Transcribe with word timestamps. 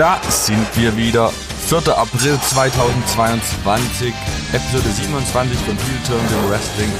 Da 0.00 0.18
sind 0.30 0.66
wir 0.78 0.96
wieder. 0.96 1.28
4. 1.28 1.94
April 1.94 2.40
2022, 2.40 4.14
Episode 4.50 4.88
27 4.88 5.58
von 5.58 5.76
Heel 5.76 5.98
Turn, 6.06 6.26
dem 6.26 6.48
Wrestling 6.48 6.90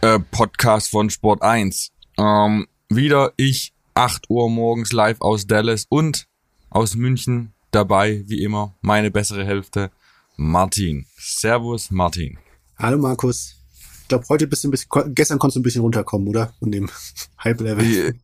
äh, 0.00 0.18
Podcast 0.18 0.88
von 0.88 1.10
Sport 1.10 1.42
1. 1.42 1.92
Ähm, 2.16 2.68
wieder 2.88 3.34
ich, 3.36 3.74
8 3.92 4.30
Uhr 4.30 4.48
morgens 4.48 4.92
live 4.92 5.20
aus 5.20 5.46
Dallas 5.46 5.84
und 5.90 6.26
aus 6.70 6.94
München 6.94 7.52
dabei, 7.70 8.24
wie 8.26 8.44
immer, 8.44 8.74
meine 8.80 9.10
bessere 9.10 9.44
Hälfte, 9.44 9.90
Martin. 10.38 11.04
Servus, 11.18 11.90
Martin. 11.90 12.38
Hallo, 12.78 12.96
Markus. 12.96 13.56
Ich 14.00 14.08
glaube, 14.08 14.24
heute 14.30 14.46
bist 14.46 14.64
du 14.64 14.68
ein 14.68 14.70
bisschen, 14.70 15.14
gestern 15.14 15.38
konntest 15.38 15.56
du 15.56 15.60
ein 15.60 15.64
bisschen 15.64 15.82
runterkommen, 15.82 16.28
oder? 16.28 16.54
Von 16.60 16.72
dem 16.72 16.88
Hype-Level. 17.44 18.18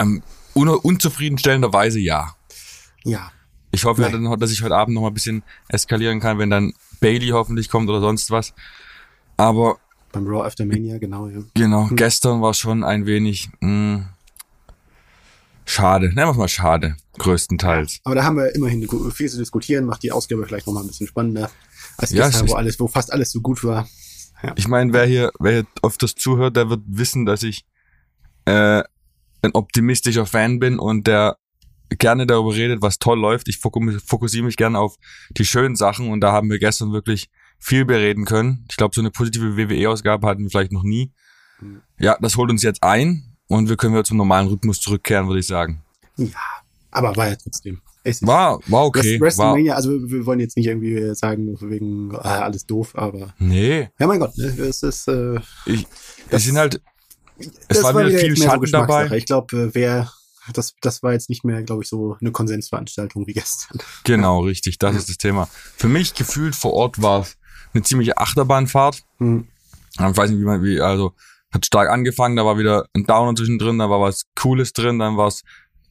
Ähm, 0.00 0.22
un 0.54 0.68
unzufriedenstellenderweise 0.68 2.00
ja. 2.00 2.34
Ja. 3.04 3.32
Ich 3.70 3.84
hoffe, 3.84 4.02
Nein. 4.02 4.38
dass 4.38 4.52
ich 4.52 4.62
heute 4.62 4.76
Abend 4.76 4.94
noch 4.94 5.02
mal 5.02 5.08
ein 5.08 5.14
bisschen 5.14 5.42
eskalieren 5.68 6.20
kann, 6.20 6.38
wenn 6.38 6.50
dann 6.50 6.74
Bailey 7.00 7.28
hoffentlich 7.28 7.70
kommt 7.70 7.88
oder 7.88 8.00
sonst 8.00 8.30
was. 8.30 8.52
Aber 9.38 9.78
beim 10.12 10.26
Raw 10.26 10.46
After 10.46 10.66
Mania, 10.66 10.98
genau, 10.98 11.26
ja. 11.28 11.42
Genau, 11.54 11.88
hm. 11.88 11.96
gestern 11.96 12.42
war 12.42 12.52
schon 12.52 12.84
ein 12.84 13.06
wenig 13.06 13.48
mh, 13.60 13.94
hm, 13.94 14.08
schade. 15.64 16.08
Nennen 16.08 16.28
wir 16.28 16.34
mal 16.34 16.48
schade, 16.48 16.96
größtenteils. 17.18 18.00
Aber 18.04 18.14
da 18.14 18.24
haben 18.24 18.36
wir 18.36 18.54
immerhin 18.54 18.86
viel 19.10 19.30
zu 19.30 19.38
diskutieren, 19.38 19.86
macht 19.86 20.02
die 20.02 20.12
Ausgabe 20.12 20.46
vielleicht 20.46 20.66
noch 20.66 20.74
mal 20.74 20.82
ein 20.82 20.86
bisschen 20.86 21.06
spannender 21.06 21.50
als 21.96 22.10
gestern, 22.10 22.46
ja, 22.46 22.52
wo 22.52 22.56
alles, 22.56 22.78
wo 22.78 22.88
fast 22.88 23.10
alles 23.10 23.32
so 23.32 23.40
gut 23.40 23.64
war. 23.64 23.88
Ja. 24.42 24.52
Ich 24.56 24.68
meine, 24.68 24.92
wer 24.92 25.06
hier, 25.06 25.32
wer 25.38 25.52
hier 25.52 25.66
öfters 25.82 26.14
zuhört, 26.14 26.56
der 26.56 26.68
wird 26.68 26.82
wissen, 26.86 27.24
dass 27.24 27.42
ich 27.42 27.64
äh, 28.44 28.82
ein 29.42 29.54
optimistischer 29.54 30.26
Fan 30.26 30.58
bin 30.58 30.78
und 30.78 31.06
der 31.06 31.36
gerne 31.98 32.26
darüber 32.26 32.54
redet, 32.54 32.82
was 32.82 32.98
toll 32.98 33.18
läuft. 33.18 33.48
Ich 33.48 33.58
fokussiere 33.58 34.44
mich 34.44 34.56
gerne 34.56 34.78
auf 34.78 34.96
die 35.30 35.44
schönen 35.44 35.76
Sachen 35.76 36.10
und 36.10 36.20
da 36.20 36.32
haben 36.32 36.50
wir 36.50 36.58
gestern 36.58 36.92
wirklich 36.92 37.28
viel 37.58 37.84
bereden 37.84 38.24
können. 38.24 38.64
Ich 38.70 38.76
glaube, 38.76 38.94
so 38.94 39.00
eine 39.00 39.10
positive 39.10 39.56
WWE-Ausgabe 39.56 40.26
hatten 40.26 40.42
wir 40.42 40.50
vielleicht 40.50 40.72
noch 40.72 40.82
nie. 40.82 41.12
Hm. 41.58 41.80
Ja, 41.98 42.16
das 42.20 42.36
holt 42.36 42.50
uns 42.50 42.62
jetzt 42.62 42.82
ein 42.82 43.36
und 43.46 43.68
wir 43.68 43.76
können 43.76 43.94
wieder 43.94 44.04
zum 44.04 44.16
normalen 44.16 44.48
Rhythmus 44.48 44.80
zurückkehren, 44.80 45.28
würde 45.28 45.40
ich 45.40 45.46
sagen. 45.46 45.82
Ja, 46.16 46.28
aber 46.90 47.16
war 47.16 47.28
ja 47.28 47.36
trotzdem. 47.36 47.80
war, 48.22 48.58
war 48.66 48.84
okay. 48.84 49.20
WrestleMania, 49.20 49.72
war. 49.72 49.76
also 49.76 49.90
wir 49.90 50.26
wollen 50.26 50.40
jetzt 50.40 50.56
nicht 50.56 50.66
irgendwie 50.66 51.14
sagen, 51.14 51.56
wegen 51.60 52.14
ah, 52.16 52.40
alles 52.40 52.66
doof, 52.66 52.92
aber. 52.94 53.34
Nee. 53.38 53.90
Ja, 53.98 54.06
mein 54.06 54.20
Gott, 54.20 54.36
ne, 54.36 54.46
es 54.46 54.82
ist. 54.82 55.08
Äh, 55.08 55.38
ich, 55.66 55.86
es 56.30 56.44
sind 56.44 56.58
halt. 56.58 56.80
Es 57.68 57.82
war, 57.82 57.94
war 57.94 58.06
wieder 58.06 58.18
viel 58.18 58.36
Schatten 58.36 58.70
dabei. 58.70 59.10
Ich 59.16 59.26
glaube, 59.26 59.56
äh, 59.56 59.70
wer 59.72 60.12
das, 60.52 60.74
das 60.80 61.02
war 61.02 61.12
jetzt 61.12 61.28
nicht 61.28 61.44
mehr, 61.44 61.62
glaube 61.62 61.82
ich, 61.82 61.88
so 61.88 62.16
eine 62.20 62.32
Konsensveranstaltung 62.32 63.26
wie 63.26 63.32
gestern. 63.32 63.78
Genau, 64.04 64.40
richtig, 64.40 64.78
das 64.78 64.96
ist 64.96 65.08
das 65.08 65.18
Thema. 65.18 65.48
Für 65.76 65.88
mich 65.88 66.14
gefühlt 66.14 66.56
vor 66.56 66.72
Ort 66.72 67.00
war 67.00 67.20
es 67.20 67.36
eine 67.72 67.82
ziemliche 67.82 68.18
Achterbahnfahrt. 68.18 69.02
Mhm. 69.18 69.48
Ich 69.94 70.00
weiß 70.00 70.30
nicht, 70.30 70.40
wie 70.40 70.44
man, 70.44 70.62
wie, 70.62 70.80
also 70.80 71.14
hat 71.52 71.66
stark 71.66 71.90
angefangen, 71.90 72.36
da 72.36 72.44
war 72.44 72.58
wieder 72.58 72.86
ein 72.94 73.04
Downer 73.04 73.34
zwischendrin, 73.34 73.78
da 73.78 73.90
war 73.90 74.00
was 74.00 74.24
Cooles 74.34 74.72
drin, 74.72 74.98
dann 74.98 75.16
war 75.16 75.28
es 75.28 75.42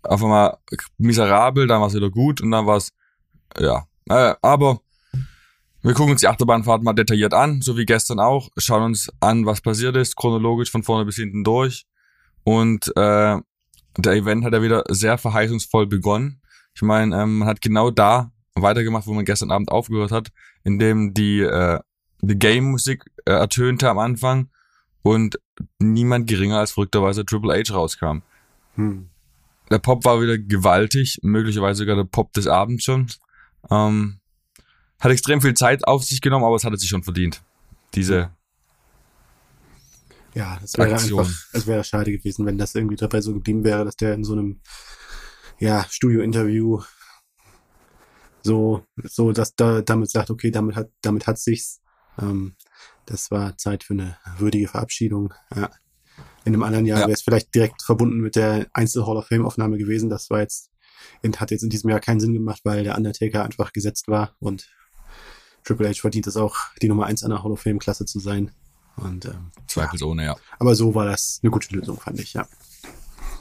auf 0.04 0.24
einmal 0.24 0.58
miserabel, 0.98 1.68
dann 1.68 1.82
war 1.82 1.88
es 1.88 1.94
wieder 1.94 2.10
gut 2.10 2.42
und 2.42 2.52
dann 2.52 2.66
war 2.66 2.78
es, 2.78 2.92
ja. 3.60 3.86
Äh, 4.10 4.34
aber 4.42 4.82
wir 5.84 5.94
gucken 5.94 6.12
uns 6.12 6.22
die 6.22 6.28
Achterbahnfahrt 6.28 6.84
mal 6.84 6.94
detailliert 6.94 7.34
an, 7.34 7.62
so 7.62 7.78
wie 7.78 7.86
gestern 7.86 8.20
auch, 8.20 8.50
schauen 8.58 8.84
uns 8.84 9.12
an, 9.20 9.46
was 9.46 9.62
passiert 9.62 9.96
ist, 9.96 10.16
chronologisch 10.16 10.72
von 10.72 10.84
vorne 10.84 11.06
bis 11.06 11.16
hinten 11.16 11.44
durch. 11.44 11.86
Und 12.44 12.92
äh, 12.96 13.38
der 13.98 14.14
Event 14.14 14.46
hat 14.46 14.54
ja 14.54 14.62
wieder 14.62 14.84
sehr 14.90 15.18
verheißungsvoll 15.18 15.88
begonnen. 15.88 16.42
Ich 16.74 16.82
meine, 16.82 17.22
ähm, 17.22 17.40
man 17.40 17.48
hat 17.48 17.62
genau 17.62 17.92
da 17.92 18.32
weitergemacht, 18.56 19.08
wo 19.08 19.14
man 19.14 19.26
gestern 19.26 19.52
Abend 19.52 19.72
aufgehört 19.72 20.12
hat, 20.12 20.30
indem 20.64 21.14
die, 21.14 21.42
äh, 21.42 21.80
die 22.22 22.38
Game-Musik 22.38 23.06
äh, 23.26 23.32
ertönte 23.32 23.90
am 23.90 24.00
Anfang 24.00 24.50
und 25.02 25.40
niemand 25.80 26.28
geringer 26.28 26.60
als 26.60 26.72
verrückterweise 26.72 27.26
Triple 27.26 27.54
H 27.54 27.74
rauskam. 27.74 28.20
Hm. 28.76 29.10
Der 29.70 29.80
Pop 29.80 30.04
war 30.06 30.22
wieder 30.22 30.38
gewaltig, 30.38 31.20
möglicherweise 31.22 31.80
sogar 31.80 31.96
der 31.96 32.04
Pop 32.04 32.34
des 32.34 32.48
Abends 32.48 32.84
schon. 32.84 33.08
Ähm, 33.70 34.20
hat 35.00 35.12
extrem 35.12 35.42
viel 35.42 35.54
Zeit 35.54 35.88
auf 35.88 36.04
sich 36.04 36.22
genommen, 36.22 36.46
aber 36.46 36.56
es 36.56 36.64
hat 36.64 36.78
sich 36.80 36.90
schon 36.90 37.04
verdient. 37.04 37.42
Diese 37.96 38.32
ja, 40.34 40.58
das 40.62 40.78
wäre 40.78 40.94
einfach, 40.94 41.30
es 41.54 41.68
wäre 41.68 41.84
schade 41.84 42.12
gewesen, 42.12 42.46
wenn 42.46 42.58
das 42.58 42.76
irgendwie 42.76 42.96
dabei 42.96 43.22
so 43.22 43.34
geblieben 43.34 43.64
wäre, 43.64 43.86
dass 43.86 43.96
der 43.96 44.14
in 44.14 44.24
so 44.24 44.34
einem 44.34 44.62
ja, 45.60 45.86
Studio-Interview 45.90 46.82
so, 48.44 48.84
so, 49.04 49.32
dass 49.32 49.56
da 49.56 49.82
damit 49.82 50.10
sagt, 50.10 50.32
okay, 50.32 50.52
damit 50.52 50.76
hat, 50.76 50.90
damit 51.02 51.28
hat 51.28 51.38
sich's. 51.38 51.82
Ähm, 52.20 52.56
das 53.06 53.30
war 53.30 53.58
Zeit 53.58 53.84
für 53.84 53.94
eine 53.94 54.18
würdige 54.38 54.68
Verabschiedung. 54.68 55.34
Ja. 55.56 55.70
In 56.44 56.54
einem 56.54 56.64
anderen 56.64 56.86
Jahr 56.86 57.02
ja. 57.02 57.06
wäre 57.06 57.14
es 57.14 57.22
vielleicht 57.22 57.54
direkt 57.54 57.84
verbunden 57.84 58.20
mit 58.20 58.36
der 58.36 58.68
Einzel 58.74 59.06
Hall 59.06 59.18
of 59.18 59.28
Fame 59.28 59.46
Aufnahme 59.46 59.78
gewesen. 59.78 60.10
Das 60.10 60.30
war 60.30 60.40
jetzt, 60.40 60.72
hat 61.38 61.52
jetzt 61.52 61.64
in 61.64 61.70
diesem 61.70 61.90
Jahr 61.90 62.00
keinen 62.00 62.20
Sinn 62.20 62.34
gemacht, 62.34 62.62
weil 62.64 62.84
der 62.84 62.98
Undertaker 62.98 63.44
einfach 63.44 63.74
gesetzt 63.74 64.08
war 64.08 64.36
und 64.40 64.70
Triple 65.64 65.88
H 65.88 66.02
verdient 66.02 66.26
es 66.26 66.38
auch, 66.38 66.58
die 66.82 66.88
Nummer 66.88 67.06
eins 67.06 67.24
an 67.24 67.30
der 67.30 67.44
Hall 67.44 67.52
of 67.52 67.62
Fame 67.62 67.78
Klasse 67.78 68.06
zu 68.06 68.20
sein. 68.20 68.52
Und, 69.02 69.26
ähm, 69.26 69.52
Zweifelsohne, 69.68 70.26
ja. 70.26 70.36
Aber 70.60 70.76
so 70.76 70.94
war 70.94 71.06
das 71.06 71.40
eine 71.42 71.52
gute 71.52 71.76
Lösung, 71.76 72.00
fand 72.00 72.20
ich, 72.20 72.34
ja. 72.34 72.48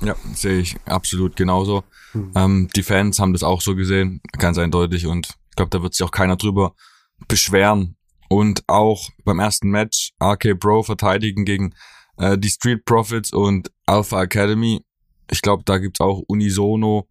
Ja, 0.03 0.17
sehe 0.35 0.61
ich 0.61 0.77
absolut 0.87 1.37
genauso. 1.37 1.85
Hm. 2.13 2.33
Ähm, 2.35 2.69
die 2.75 2.83
Fans 2.83 3.19
haben 3.19 3.33
das 3.33 3.43
auch 3.43 3.61
so 3.61 3.75
gesehen, 3.75 4.21
ganz 4.39 4.57
eindeutig. 4.57 5.07
Und 5.07 5.37
ich 5.51 5.57
glaube, 5.57 5.71
da 5.71 5.83
wird 5.83 5.95
sich 5.95 6.07
auch 6.07 6.11
keiner 6.11 6.37
drüber 6.37 6.75
beschweren. 7.29 7.97
Und 8.29 8.63
auch 8.69 9.11
beim 9.25 9.41
ersten 9.41 9.71
Match 9.71 10.13
RK 10.23 10.55
Bro 10.55 10.85
verteidigen 10.85 11.45
gegen 11.45 11.75
äh, 12.17 12.39
die 12.39 12.49
Street 12.49 12.85
Profits 12.85 13.33
und 13.33 13.71
Alpha 13.87 14.23
Academy. 14.23 14.85
Ich 15.31 15.43
glaube, 15.43 15.65
da 15.65 15.79
gibt's 15.79 16.01
auch 16.01 16.23
unisono 16.29 17.09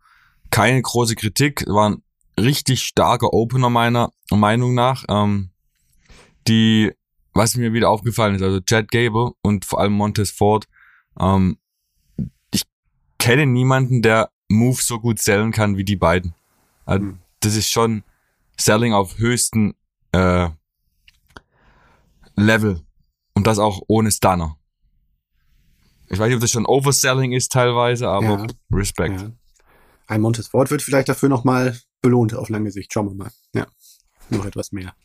keine 0.50 0.81
große 0.81 1.16
Kritik. 1.16 1.66
War 1.68 1.90
ein 1.90 2.04
richtig 2.40 2.84
starker 2.84 3.34
Opener 3.34 3.70
meiner 3.70 4.12
Meinung 4.31 4.74
nach. 4.74 5.06
Ähm, 5.10 5.52
die 6.48 6.92
was 7.34 7.56
mir 7.56 7.74
wieder 7.74 7.90
aufgefallen 7.90 8.36
ist, 8.36 8.42
also 8.42 8.60
Chad 8.62 8.90
Gable 8.92 9.32
und 9.42 9.66
vor 9.66 9.80
allem 9.80 9.94
Montez 9.94 10.32
Ford, 10.32 10.68
ähm, 11.20 11.58
ich 12.52 12.64
kenne 13.18 13.46
niemanden, 13.46 14.02
der 14.02 14.32
Moves 14.50 14.88
so 14.88 15.00
gut 15.00 15.20
sellen 15.20 15.52
kann 15.52 15.78
wie 15.78 15.86
die 15.86 15.96
beiden. 15.96 16.34
Also, 16.86 17.06
mhm. 17.06 17.20
Das 17.42 17.56
ist 17.56 17.70
schon 17.70 18.04
Selling 18.58 18.94
auf 18.94 19.18
höchsten 19.18 19.74
äh, 20.12 20.50
Level 22.36 22.82
und 23.34 23.48
das 23.48 23.60
auch 23.60 23.82
ohne 23.88 24.12
Stunner. 24.12 24.58
Ich 26.10 26.18
weiß 26.18 26.28
nicht, 26.28 26.36
ob 26.36 26.42
das 26.42 26.52
schon 26.52 26.66
Overselling 26.66 27.32
ist 27.32 27.52
teilweise, 27.52 28.10
aber 28.10 28.26
ja. 28.26 28.48
Respekt. 28.74 29.22
Ja. 29.22 29.32
Ein 30.08 30.22
Montez 30.22 30.48
Ford 30.48 30.72
wird 30.72 30.82
vielleicht 30.82 31.08
dafür 31.08 31.30
nochmal 31.30 31.80
belohnt 32.02 32.34
auf 32.34 32.50
lange 32.50 32.72
Sicht. 32.72 32.92
Schauen 32.92 33.08
wir 33.08 33.16
mal. 33.16 33.32
Ja, 33.54 33.68
noch 34.30 34.46
etwas 34.46 34.72
mehr. 34.72 34.96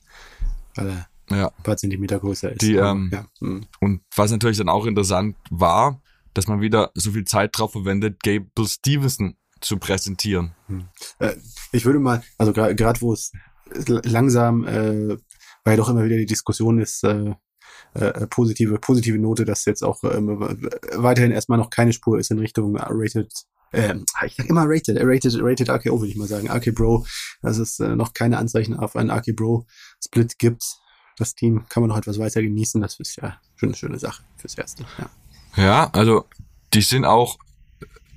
Weil 0.75 0.89
er 0.89 1.09
ja. 1.31 1.49
ein 1.49 1.63
paar 1.63 1.77
Zentimeter 1.77 2.19
größer 2.19 2.53
ist. 2.53 2.63
Die, 2.63 2.75
ähm, 2.75 3.11
ja. 3.13 3.27
mhm. 3.41 3.67
Und 3.81 4.03
was 4.15 4.31
natürlich 4.31 4.59
dann 4.59 4.69
auch 4.69 4.87
interessant 4.87 5.37
war, 5.51 6.03
dass 6.35 6.49
man 6.49 6.61
wieder 6.61 6.91
so 6.95 7.13
viel 7.13 7.25
Zeit 7.25 7.57
drauf 7.57 7.73
verwendet, 7.73 8.23
Gable 8.23 8.67
Stevenson 8.67 9.37
zu 9.61 9.79
präsentieren. 9.79 10.55
Äh, 11.19 11.35
ich 11.73 11.85
würde 11.85 11.99
mal, 11.99 12.23
also 12.39 12.53
gerade 12.53 13.01
wo 13.01 13.13
es 13.13 13.33
langsam, 14.05 14.65
äh, 14.65 15.17
weil 15.65 15.73
ja 15.73 15.77
doch 15.77 15.89
immer 15.89 16.05
wieder 16.05 16.17
die 16.17 16.27
Diskussion 16.27 16.79
ist, 16.79 17.05
äh, 17.05 17.35
äh, 17.95 18.27
positive, 18.27 18.79
positive 18.79 19.19
Note, 19.19 19.45
dass 19.45 19.65
jetzt 19.65 19.83
auch 19.83 20.03
ähm, 20.05 20.59
weiterhin 20.95 21.31
erstmal 21.31 21.59
noch 21.59 21.71
keine 21.71 21.93
Spur 21.93 22.19
ist 22.19 22.31
in 22.31 22.39
Richtung 22.39 22.77
Rated 22.77 23.33
ähm, 23.73 24.05
ich 24.25 24.37
sag 24.37 24.49
immer 24.49 24.65
rated, 24.67 24.99
rated, 25.01 25.35
rated 25.41 25.69
RKO 25.69 26.01
würde 26.01 26.11
ich 26.11 26.17
mal 26.17 26.29
sagen, 26.29 26.49
RK 26.49 26.73
Bro, 26.73 27.07
dass 27.43 27.59
es 27.59 27.81
äh, 27.81 27.97
noch 27.97 28.13
keine 28.13 28.39
Anzeichen 28.39 28.75
auf 28.75 28.95
einen 28.95 29.11
RK 29.11 29.35
Bro 29.35 29.67
Split 30.05 30.39
gibt 30.39 30.63
das 31.17 31.35
Team 31.35 31.65
kann 31.69 31.83
man 31.83 31.91
noch 31.91 31.97
etwas 31.97 32.19
weiter 32.19 32.43
genießen. 32.43 32.81
Das 32.81 32.99
ist 33.01 33.17
ja 33.17 33.39
schon 33.57 33.71
eine 33.71 33.77
schöne 33.77 33.99
Sache 33.99 34.23
fürs 34.37 34.57
Erste. 34.57 34.85
Ja, 34.99 35.63
ja 35.63 35.91
also 35.93 36.25
die 36.73 36.83
sind 36.83 37.05
auch 37.05 37.39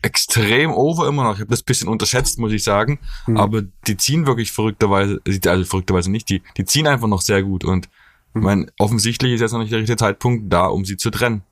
extrem 0.01 0.71
over 0.71 1.07
immer 1.07 1.23
noch. 1.23 1.33
Ich 1.33 1.39
habe 1.39 1.49
das 1.49 1.63
bisschen 1.63 1.87
unterschätzt, 1.87 2.39
muss 2.39 2.51
ich 2.51 2.63
sagen. 2.63 2.99
Mhm. 3.27 3.37
Aber 3.37 3.61
die 3.87 3.97
ziehen 3.97 4.25
wirklich 4.25 4.51
verrückterweise, 4.51 5.21
also 5.45 5.65
verrückterweise 5.65 6.11
nicht, 6.11 6.29
die, 6.29 6.41
die 6.57 6.65
ziehen 6.65 6.87
einfach 6.87 7.07
noch 7.07 7.21
sehr 7.21 7.43
gut. 7.43 7.63
Und 7.63 7.89
mhm. 8.33 8.41
mein, 8.41 8.71
offensichtlich 8.79 9.33
ist 9.33 9.41
jetzt 9.41 9.51
noch 9.51 9.59
nicht 9.59 9.71
der 9.71 9.79
richtige 9.79 9.97
Zeitpunkt 9.97 10.51
da, 10.51 10.67
um 10.67 10.85
sie 10.85 10.97
zu 10.97 11.09
trennen. 11.09 11.43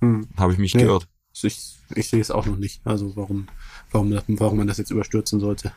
Mhm. 0.00 0.28
Habe 0.36 0.52
ich 0.52 0.58
mich 0.58 0.74
nee, 0.74 0.82
gehört. 0.82 1.08
Ich, 1.32 1.76
ich 1.94 2.08
sehe 2.08 2.20
es 2.20 2.30
auch 2.30 2.46
noch 2.46 2.56
nicht. 2.56 2.80
Also 2.84 3.16
warum, 3.16 3.48
warum, 3.90 4.18
warum 4.28 4.58
man 4.58 4.66
das 4.66 4.78
jetzt 4.78 4.90
überstürzen 4.90 5.40
sollte. 5.40 5.72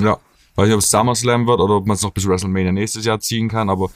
Ja. 0.00 0.18
Weiß 0.56 0.66
nicht, 0.66 0.74
ob 0.74 0.80
es 0.80 0.90
SummerSlam 0.90 1.46
wird 1.48 1.60
oder 1.60 1.74
ob 1.74 1.86
man 1.86 1.96
es 1.96 2.02
noch 2.02 2.12
bis 2.12 2.28
WrestleMania 2.28 2.70
nächstes 2.70 3.04
Jahr 3.04 3.18
ziehen 3.18 3.48
kann, 3.48 3.68
aber 3.68 3.90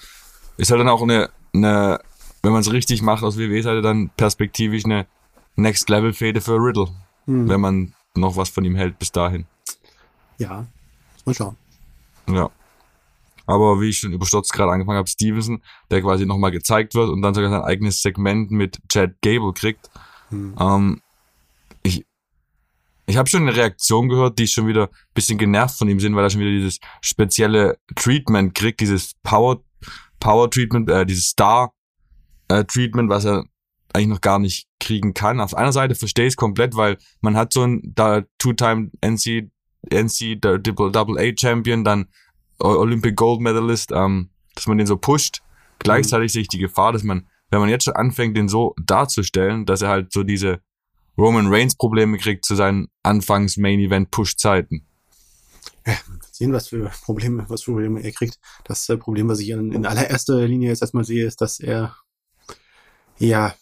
ist 0.58 0.70
halt 0.70 0.80
dann 0.80 0.88
auch 0.88 1.02
eine, 1.02 1.30
eine 1.54 2.00
wenn 2.42 2.52
man 2.52 2.60
es 2.60 2.72
richtig 2.72 3.02
macht 3.02 3.22
aus 3.22 3.38
WWE-Seite, 3.38 3.80
dann 3.80 4.10
perspektivisch 4.16 4.84
eine 4.84 5.06
Next-Level-Fehde 5.56 6.40
für 6.40 6.56
Riddle, 6.56 6.88
hm. 7.24 7.48
wenn 7.48 7.60
man 7.60 7.94
noch 8.14 8.36
was 8.36 8.48
von 8.48 8.64
ihm 8.64 8.76
hält 8.76 8.98
bis 8.98 9.12
dahin. 9.12 9.46
Ja, 10.38 10.66
muss 11.24 11.26
man 11.26 11.34
schauen. 11.34 11.56
Ja. 12.28 12.50
Aber 13.46 13.80
wie 13.80 13.88
ich 13.88 13.98
schon 13.98 14.12
überstürzt 14.12 14.52
gerade 14.52 14.72
angefangen 14.72 14.98
habe, 14.98 15.08
Stevenson, 15.08 15.62
der 15.90 16.02
quasi 16.02 16.26
nochmal 16.26 16.50
gezeigt 16.50 16.94
wird 16.94 17.08
und 17.08 17.22
dann 17.22 17.34
sogar 17.34 17.50
sein 17.50 17.62
eigenes 17.62 18.02
Segment 18.02 18.50
mit 18.50 18.78
Chad 18.88 19.14
Gable 19.22 19.52
kriegt. 19.54 19.90
Hm. 20.28 20.54
Ähm, 20.60 21.02
ich 21.82 22.04
ich 23.06 23.16
habe 23.16 23.28
schon 23.28 23.42
eine 23.42 23.56
Reaktion 23.56 24.10
gehört, 24.10 24.38
die 24.38 24.46
schon 24.46 24.66
wieder 24.66 24.90
bisschen 25.14 25.38
genervt 25.38 25.78
von 25.78 25.88
ihm 25.88 25.98
sind, 25.98 26.14
weil 26.14 26.24
er 26.24 26.30
schon 26.30 26.42
wieder 26.42 26.50
dieses 26.50 26.78
spezielle 27.00 27.78
Treatment 27.94 28.54
kriegt, 28.54 28.80
dieses 28.80 29.14
Power 29.22 29.62
Power 30.20 30.50
Treatment, 30.50 30.90
äh, 30.90 31.06
dieses 31.06 31.26
Star 31.26 31.72
äh, 32.48 32.64
Treatment, 32.64 33.08
was 33.10 33.24
er 33.24 33.44
eigentlich 33.92 34.08
noch 34.08 34.20
gar 34.20 34.38
nicht 34.38 34.68
kriegen 34.80 35.14
kann. 35.14 35.40
Auf 35.40 35.54
einer 35.54 35.72
Seite 35.72 35.94
verstehe 35.94 36.26
ich 36.26 36.32
es 36.32 36.36
komplett, 36.36 36.76
weil 36.76 36.98
man 37.20 37.36
hat 37.36 37.52
so 37.52 37.64
ein 37.64 37.92
da 37.94 38.22
Two-Time 38.38 38.90
NC 39.00 39.50
NC 39.90 40.40
Double 40.40 41.18
A 41.18 41.32
Champion, 41.36 41.84
dann 41.84 42.08
Olympic 42.58 43.14
Gold 43.14 43.40
Medalist, 43.40 43.92
ähm, 43.92 44.30
dass 44.54 44.66
man 44.66 44.78
den 44.78 44.86
so 44.86 44.96
pusht. 44.96 45.42
Gleichzeitig 45.78 46.30
mhm. 46.30 46.32
sehe 46.32 46.42
ich 46.42 46.48
die 46.48 46.58
Gefahr, 46.58 46.92
dass 46.92 47.04
man, 47.04 47.28
wenn 47.50 47.60
man 47.60 47.68
jetzt 47.68 47.84
schon 47.84 47.94
anfängt, 47.94 48.36
den 48.36 48.48
so 48.48 48.74
darzustellen, 48.84 49.64
dass 49.64 49.82
er 49.82 49.88
halt 49.88 50.12
so 50.12 50.24
diese 50.24 50.60
Roman 51.16 51.46
Reigns 51.48 51.76
Probleme 51.76 52.18
kriegt 52.18 52.44
zu 52.44 52.54
seinen 52.54 52.88
Anfangs 53.02 53.56
Main 53.56 53.80
Event 53.80 54.10
Push 54.10 54.36
Zeiten. 54.36 54.86
Sehen, 56.38 56.52
was 56.52 56.68
für 56.68 56.90
Probleme, 57.02 57.44
was 57.48 57.62
für 57.62 57.72
Probleme 57.72 58.00
er 58.00 58.12
kriegt. 58.12 58.38
Das 58.64 58.88
äh, 58.88 58.96
Problem, 58.96 59.28
was 59.28 59.40
ich 59.40 59.50
in, 59.50 59.72
in 59.72 59.86
allererster 59.86 60.46
Linie 60.46 60.68
jetzt 60.68 60.82
erstmal 60.82 61.04
sehe, 61.04 61.26
ist, 61.26 61.40
dass 61.40 61.58
er 61.58 61.96
ja 63.18 63.54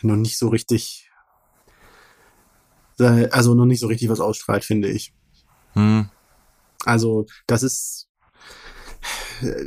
noch 0.00 0.16
nicht 0.16 0.38
so 0.38 0.48
richtig, 0.48 1.10
äh, 2.98 3.28
also 3.28 3.54
noch 3.54 3.66
nicht 3.66 3.80
so 3.80 3.86
richtig 3.86 4.08
was 4.08 4.20
ausstrahlt, 4.20 4.64
finde 4.64 4.88
ich. 4.88 5.12
Hm. 5.74 6.08
Also, 6.86 7.26
das 7.46 7.62
ist 7.62 8.08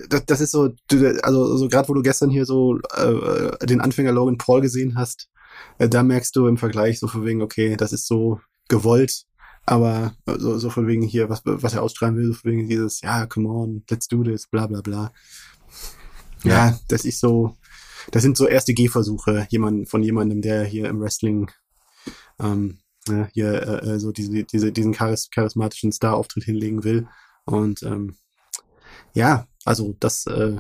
das, 0.10 0.26
das 0.26 0.42
ist 0.42 0.52
so, 0.52 0.74
also 1.22 1.58
so 1.58 1.68
gerade 1.68 1.88
wo 1.90 1.94
du 1.94 2.02
gestern 2.02 2.30
hier 2.30 2.46
so 2.46 2.80
äh, 2.96 3.66
den 3.66 3.82
Anfänger 3.82 4.12
Logan 4.12 4.38
Paul 4.38 4.62
gesehen 4.62 4.98
hast, 4.98 5.30
äh, 5.78 5.90
da 5.90 6.02
merkst 6.02 6.36
du 6.36 6.48
im 6.48 6.58
Vergleich 6.58 7.00
so 7.00 7.08
von 7.08 7.26
wegen, 7.26 7.42
okay, 7.42 7.76
das 7.76 7.94
ist 7.94 8.08
so 8.08 8.40
gewollt, 8.70 9.26
aber 9.66 10.16
so, 10.26 10.58
so 10.58 10.70
von 10.70 10.88
wegen 10.88 11.02
hier, 11.02 11.30
was, 11.30 11.42
was 11.46 11.74
er 11.74 11.82
ausstrahlen 11.82 12.16
will, 12.16 12.28
so 12.28 12.34
von 12.34 12.52
wegen 12.52 12.68
dieses, 12.68 13.02
ja, 13.02 13.26
come 13.26 13.50
on, 13.50 13.84
let's 13.90 14.08
do 14.08 14.24
this, 14.24 14.48
bla 14.48 14.68
bla 14.68 14.82
bla. 14.82 15.12
Ja, 16.44 16.70
ja 16.70 16.80
das 16.88 17.06
ist 17.06 17.20
so, 17.20 17.56
das 18.12 18.22
sind 18.22 18.38
so 18.38 18.48
erste 18.48 18.74
Gehversuche 18.74 19.48
jemand, 19.50 19.90
von 19.90 20.04
jemandem, 20.04 20.42
der 20.42 20.64
hier 20.64 20.88
im 20.88 21.00
Wrestling 21.02 21.50
ähm, 22.40 22.80
ja, 23.08 23.28
hier 23.34 23.54
äh, 23.54 23.90
äh, 23.90 24.00
so 24.00 24.12
diese, 24.12 24.44
diese, 24.44 24.72
diesen 24.72 24.94
charis 24.94 25.30
charismatischen 25.30 25.92
Star-Auftritt 25.92 26.44
hinlegen 26.44 26.84
will. 26.84 27.08
Und 27.46 27.84
ähm, 27.84 28.18
ja, 29.14 29.48
also 29.64 29.96
das, 30.00 30.26
äh, 30.28 30.58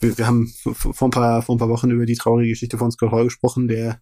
wir, 0.00 0.18
wir 0.18 0.26
haben 0.26 0.52
vor 0.64 1.08
ein, 1.08 1.10
paar, 1.10 1.42
vor 1.42 1.54
ein 1.54 1.58
paar 1.58 1.68
Wochen 1.68 1.90
über 1.90 2.06
die 2.06 2.16
traurige 2.16 2.50
Geschichte 2.50 2.78
von 2.78 2.90
Scott 2.90 3.12
Hall 3.12 3.24
gesprochen, 3.24 3.68
der 3.68 4.00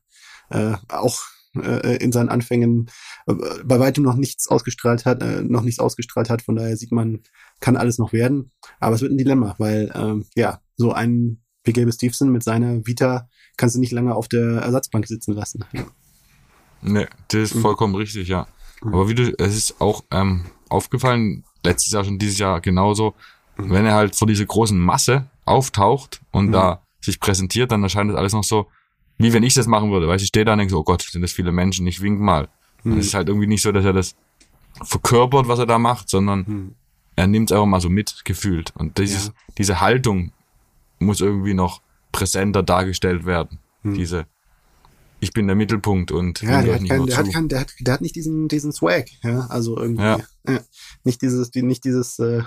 äh, 0.51 0.75
auch 0.89 1.21
äh, 1.61 1.97
in 1.97 2.13
seinen 2.13 2.29
Anfängen 2.29 2.91
äh, 3.27 3.35
bei 3.65 3.79
weitem 3.81 4.05
noch 4.05 4.17
nichts 4.17 4.49
ausgestrahlt 4.49 5.05
hat, 5.05 5.23
äh, 5.23 5.43
noch 5.43 5.63
nichts 5.63 5.81
ausgestrahlt 5.81 6.31
hat. 6.31 6.43
Von 6.43 6.57
daher 6.57 6.77
sieht 6.77 6.93
man, 6.93 7.21
kann 7.61 7.77
alles 7.77 7.99
noch 7.99 8.13
werden. 8.13 8.53
Aber 8.81 8.95
es 8.95 9.01
wird 9.01 9.13
ein 9.13 9.19
Dilemma, 9.19 9.55
weil 9.59 9.93
ähm, 9.95 10.27
ja, 10.35 10.61
so 10.77 10.93
ein 10.93 11.43
wie 11.65 11.73
Gabe 11.73 11.93
Stevenson 11.93 12.31
mit 12.31 12.43
seiner 12.43 12.87
Vita 12.87 13.29
kannst 13.57 13.77
du 13.77 13.81
nicht 13.81 13.93
lange 13.93 14.15
auf 14.15 14.29
der 14.29 14.61
Ersatzbank 14.61 15.07
sitzen 15.07 15.35
lassen. 15.35 15.65
Ja. 15.73 15.85
Nee, 16.81 17.07
das 17.29 17.51
ist 17.51 17.55
mhm. 17.57 17.61
vollkommen 17.61 17.93
mhm. 17.93 17.99
richtig, 17.99 18.29
ja. 18.29 18.47
Aber 18.81 19.09
wie 19.09 19.15
du, 19.15 19.35
es 19.39 19.57
ist 19.57 19.81
auch 19.81 20.05
ähm, 20.11 20.47
aufgefallen, 20.69 21.45
letztes 21.65 21.93
Jahr 21.93 22.05
schon 22.05 22.19
dieses 22.19 22.39
Jahr 22.39 22.61
genauso, 22.61 23.15
mhm. 23.57 23.71
wenn 23.71 23.87
er 23.87 23.95
halt 23.95 24.17
vor 24.17 24.29
dieser 24.29 24.47
großen 24.47 24.79
Masse 24.79 25.29
auftaucht 25.45 26.21
und 26.31 26.47
mhm. 26.47 26.53
da 26.53 26.83
sich 27.01 27.21
präsentiert, 27.21 27.73
dann 27.73 27.83
erscheint 27.83 28.11
das 28.11 28.17
alles 28.17 28.33
noch 28.33 28.45
so, 28.45 28.69
wie 29.19 29.33
wenn 29.33 29.43
ich 29.43 29.55
das 29.55 29.67
machen 29.67 29.91
würde. 29.91 30.09
Weißt 30.09 30.23
du, 30.23 30.25
ich 30.25 30.29
stehe 30.29 30.45
da 30.45 30.53
und 30.53 30.59
denke 30.59 30.71
so, 30.71 30.79
oh 30.79 30.85
Gott, 30.85 31.03
sind 31.03 31.23
das 31.23 31.33
viele 31.33 31.53
Menschen, 31.53 31.87
ich 31.87 32.01
wink 32.01 32.21
mal. 32.21 32.49
Mhm. 32.85 32.93
Und 32.93 32.99
es 32.99 33.07
ist 33.07 33.15
halt 33.15 33.29
irgendwie 33.29 33.49
nicht 33.49 33.63
so, 33.63 33.73
dass 33.73 33.85
er 33.85 33.93
das 33.93 34.15
verkörpert, 34.83 35.49
was 35.49 35.59
er 35.59 35.67
da 35.67 35.79
macht, 35.79 36.09
sondern 36.09 36.45
mhm. 36.47 36.75
er 37.17 37.27
nimmt 37.27 37.51
es 37.51 37.55
einfach 37.55 37.67
mal 37.67 37.81
so 37.81 37.91
mit, 37.91 38.25
gefühlt. 38.25 38.73
Und 38.77 38.99
dieses, 38.99 39.27
ja. 39.27 39.33
diese 39.59 39.81
Haltung 39.81 40.33
muss 40.99 41.21
irgendwie 41.21 41.55
noch 41.55 41.83
präsenter 42.13 42.63
dargestellt 42.63 43.27
werden. 43.27 43.59
Mhm. 43.83 43.95
Diese, 43.95 44.27
ich 45.21 45.33
bin 45.33 45.47
der 45.47 45.57
Mittelpunkt 45.57 46.13
und 46.13 46.41
ja, 46.43 46.63
der 46.63 46.75
hat, 46.75 46.87
kein, 46.87 47.07
der, 47.07 47.17
hat 47.17 47.33
kein, 47.33 47.49
der, 47.49 47.61
hat, 47.61 47.75
der 47.81 47.95
hat 47.95 48.01
nicht 48.01 48.15
diesen 48.15 48.49
diesen 48.49 48.73
Swag, 48.73 49.07
ja, 49.23 49.47
also 49.47 49.77
irgendwie 49.77 50.03
ja. 50.03 50.19
Ja, 50.49 50.61
nicht 51.05 51.23
dieses 51.23 51.53
nicht 51.55 51.85
dieses 51.85 52.19
äh, 52.19 52.43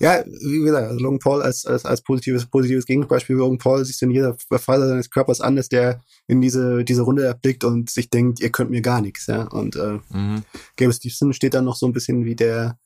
ja, 0.00 0.24
wie 0.24 0.60
gesagt, 0.60 0.88
also 0.88 0.98
Logan 0.98 1.18
Paul 1.18 1.42
als, 1.42 1.66
als, 1.66 1.84
als 1.84 2.00
positives, 2.00 2.46
positives 2.46 2.86
Gegenbeispiel. 2.86 3.36
Logan 3.36 3.58
Paul 3.58 3.84
siehst 3.84 4.00
du 4.00 4.06
in 4.06 4.12
jeder 4.12 4.34
Phase 4.50 4.88
seines 4.88 5.10
Körpers 5.10 5.42
an, 5.42 5.56
dass 5.56 5.68
der 5.68 6.00
in 6.26 6.40
diese, 6.40 6.84
diese 6.84 7.02
Runde 7.02 7.24
erblickt 7.24 7.64
und 7.64 7.90
sich 7.90 8.08
denkt, 8.08 8.40
ihr 8.40 8.50
könnt 8.50 8.70
mir 8.70 8.80
gar 8.80 9.02
nichts, 9.02 9.26
ja. 9.26 9.42
Und 9.42 9.76
äh, 9.76 9.98
mhm. 10.08 10.42
Gabe 10.76 10.94
Stevenson 10.94 11.34
steht 11.34 11.52
dann 11.52 11.66
noch 11.66 11.76
so 11.76 11.86
ein 11.86 11.92
bisschen 11.92 12.24
wie 12.24 12.34
der, 12.34 12.78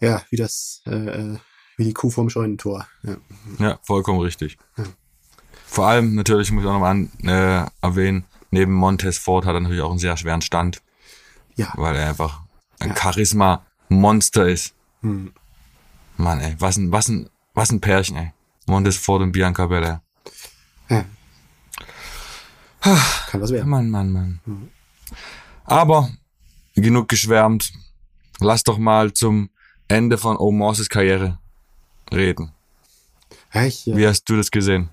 ja, 0.00 0.22
wie 0.30 0.36
das, 0.36 0.80
äh, 0.86 1.36
wie 1.76 1.84
die 1.84 1.92
Kuh 1.92 2.08
vom 2.08 2.30
Scheunentor. 2.30 2.88
Ja, 3.02 3.16
ja 3.58 3.78
vollkommen 3.82 4.20
richtig. 4.20 4.56
Ja. 4.78 4.84
Vor 5.66 5.86
allem, 5.86 6.14
natürlich 6.14 6.50
muss 6.50 6.62
ich 6.62 6.68
auch 6.68 6.72
nochmal 6.72 6.92
an, 6.92 7.10
äh, 7.24 7.68
erwähnen, 7.82 8.24
neben 8.50 8.72
Montez 8.72 9.18
Ford 9.18 9.44
hat 9.44 9.54
er 9.54 9.60
natürlich 9.60 9.82
auch 9.82 9.90
einen 9.90 9.98
sehr 9.98 10.16
schweren 10.16 10.40
Stand. 10.40 10.80
Ja. 11.56 11.72
Weil 11.76 11.94
er 11.96 12.08
einfach 12.08 12.40
ein 12.80 12.88
ja. 12.90 12.96
Charisma-Monster 12.96 14.48
ist. 14.48 14.74
Hm. 15.02 15.34
Mann, 16.16 16.40
ey, 16.40 16.56
was 16.58 16.76
ein, 16.76 16.92
was 16.92 17.08
ein, 17.08 17.28
was 17.54 17.70
ein 17.70 17.80
Pärchen, 17.80 18.16
ey. 18.16 18.32
Montez 18.66 18.96
Ford 18.96 19.22
und 19.22 19.32
Bianca 19.32 19.66
Belair. 19.66 20.02
Ja. 20.88 21.04
Kann 22.80 23.40
was 23.40 23.50
werden. 23.50 23.68
Mann, 23.68 23.90
Mann, 23.90 24.10
Mann. 24.10 24.40
Mhm. 24.44 24.68
Aber 25.64 26.10
genug 26.74 27.08
geschwärmt. 27.08 27.72
Lass 28.40 28.62
doch 28.62 28.78
mal 28.78 29.12
zum 29.12 29.50
Ende 29.88 30.18
von 30.18 30.36
Omorses 30.36 30.88
Karriere 30.88 31.38
reden. 32.12 32.52
Echt, 33.50 33.86
ja. 33.86 33.96
Wie 33.96 34.06
hast 34.06 34.24
du 34.24 34.36
das 34.36 34.50
gesehen? 34.50 34.90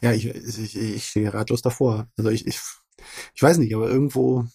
Ja, 0.00 0.12
ich, 0.12 0.26
ich, 0.26 0.76
ich 0.76 1.08
stehe 1.08 1.32
ratlos 1.32 1.62
davor. 1.62 2.08
Also 2.16 2.30
ich, 2.30 2.46
ich, 2.46 2.58
ich 3.34 3.42
weiß 3.42 3.58
nicht, 3.58 3.74
aber 3.74 3.88
irgendwo, 3.88 4.46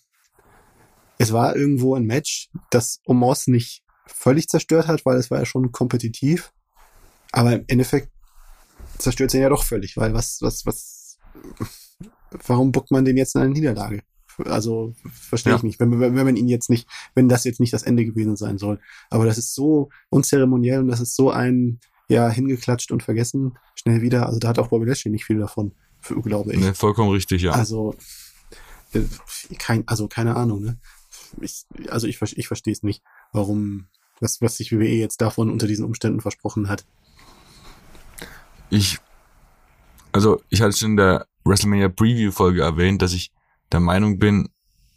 es 1.17 1.33
war 1.33 1.55
irgendwo 1.55 1.95
ein 1.95 2.05
Match, 2.05 2.49
das 2.69 3.01
Omos 3.05 3.47
nicht 3.47 3.84
völlig 4.07 4.47
zerstört 4.47 4.87
hat, 4.87 5.05
weil 5.05 5.17
es 5.17 5.31
war 5.31 5.39
ja 5.39 5.45
schon 5.45 5.71
kompetitiv. 5.71 6.51
Aber 7.31 7.53
im 7.53 7.65
Endeffekt 7.67 8.09
zerstört 8.97 9.29
es 9.29 9.33
ihn 9.33 9.41
ja 9.41 9.49
doch 9.49 9.63
völlig, 9.63 9.97
weil 9.97 10.13
was, 10.13 10.41
was, 10.41 10.65
was, 10.65 11.19
warum 12.47 12.71
buckt 12.71 12.91
man 12.91 13.05
den 13.05 13.17
jetzt 13.17 13.35
in 13.35 13.41
eine 13.41 13.51
Niederlage? 13.51 14.03
Also 14.45 14.93
verstehe 15.11 15.53
ja. 15.53 15.57
ich 15.57 15.63
nicht, 15.63 15.79
wenn, 15.79 15.99
wenn, 15.99 16.15
wenn 16.15 16.25
man 16.25 16.35
ihn 16.35 16.47
jetzt 16.47 16.69
nicht, 16.69 16.87
wenn 17.13 17.29
das 17.29 17.45
jetzt 17.45 17.59
nicht 17.59 17.73
das 17.73 17.83
Ende 17.83 18.05
gewesen 18.05 18.35
sein 18.35 18.57
soll. 18.57 18.79
Aber 19.09 19.25
das 19.25 19.37
ist 19.37 19.55
so 19.55 19.89
unzeremoniell 20.09 20.79
und 20.79 20.89
das 20.89 20.99
ist 20.99 21.15
so 21.15 21.31
ein, 21.31 21.79
ja, 22.07 22.29
hingeklatscht 22.29 22.91
und 22.91 23.01
vergessen, 23.01 23.57
schnell 23.75 24.01
wieder. 24.01 24.27
Also 24.27 24.39
da 24.39 24.49
hat 24.49 24.59
auch 24.59 24.67
Bobby 24.67 24.85
Lashley 24.85 25.11
nicht 25.11 25.25
viel 25.25 25.39
davon, 25.39 25.73
glaube 26.23 26.53
ich. 26.53 26.59
Nee, 26.59 26.73
vollkommen 26.73 27.11
richtig, 27.11 27.43
ja. 27.43 27.51
Also, 27.51 27.95
äh, 28.93 29.01
kein, 29.57 29.87
also 29.87 30.07
keine 30.07 30.35
Ahnung, 30.35 30.61
ne? 30.61 30.77
Ich, 31.41 31.65
also 31.89 32.07
ich, 32.07 32.21
ich 32.21 32.47
verstehe 32.47 32.73
es 32.73 32.83
nicht, 32.83 33.03
warum 33.31 33.87
was, 34.19 34.41
was 34.41 34.57
sich 34.57 34.71
WWE 34.71 34.87
jetzt 34.87 35.21
davon 35.21 35.49
unter 35.49 35.67
diesen 35.67 35.85
Umständen 35.85 36.21
versprochen 36.21 36.69
hat. 36.69 36.85
Ich, 38.69 38.99
also 40.11 40.41
ich 40.49 40.61
hatte 40.61 40.75
schon 40.75 40.91
in 40.91 40.97
der 40.97 41.27
WrestleMania 41.43 41.89
Preview 41.89 42.31
Folge 42.31 42.61
erwähnt, 42.61 43.01
dass 43.01 43.13
ich 43.13 43.31
der 43.71 43.79
Meinung 43.79 44.19
bin, 44.19 44.49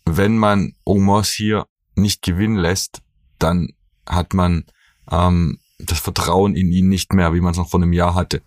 wenn 0.05 0.39
man 0.39 0.75
Omos 0.85 1.31
hier 1.31 1.67
nicht 1.95 2.23
gewinnen 2.23 2.57
lässt, 2.57 3.03
dann 3.39 3.73
hat 4.07 4.35
man 4.35 4.65
ähm, 5.11 5.59
das 5.79 5.99
Vertrauen 6.01 6.57
in 6.57 6.73
ihn 6.73 6.89
nicht 6.89 7.13
mehr, 7.13 7.35
wie 7.35 7.41
man 7.41 7.53
es 7.53 7.59
noch 7.59 7.69
vor 7.69 7.81
einem 7.81 7.93
Jahr 7.93 8.15
hatte. 8.15 8.43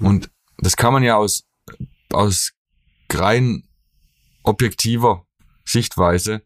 Und 0.00 0.30
das 0.58 0.76
kann 0.76 0.92
man 0.92 1.02
ja 1.02 1.16
aus, 1.16 1.44
aus 2.12 2.52
rein 3.12 3.64
objektiver 4.42 5.24
Sichtweise 5.64 6.42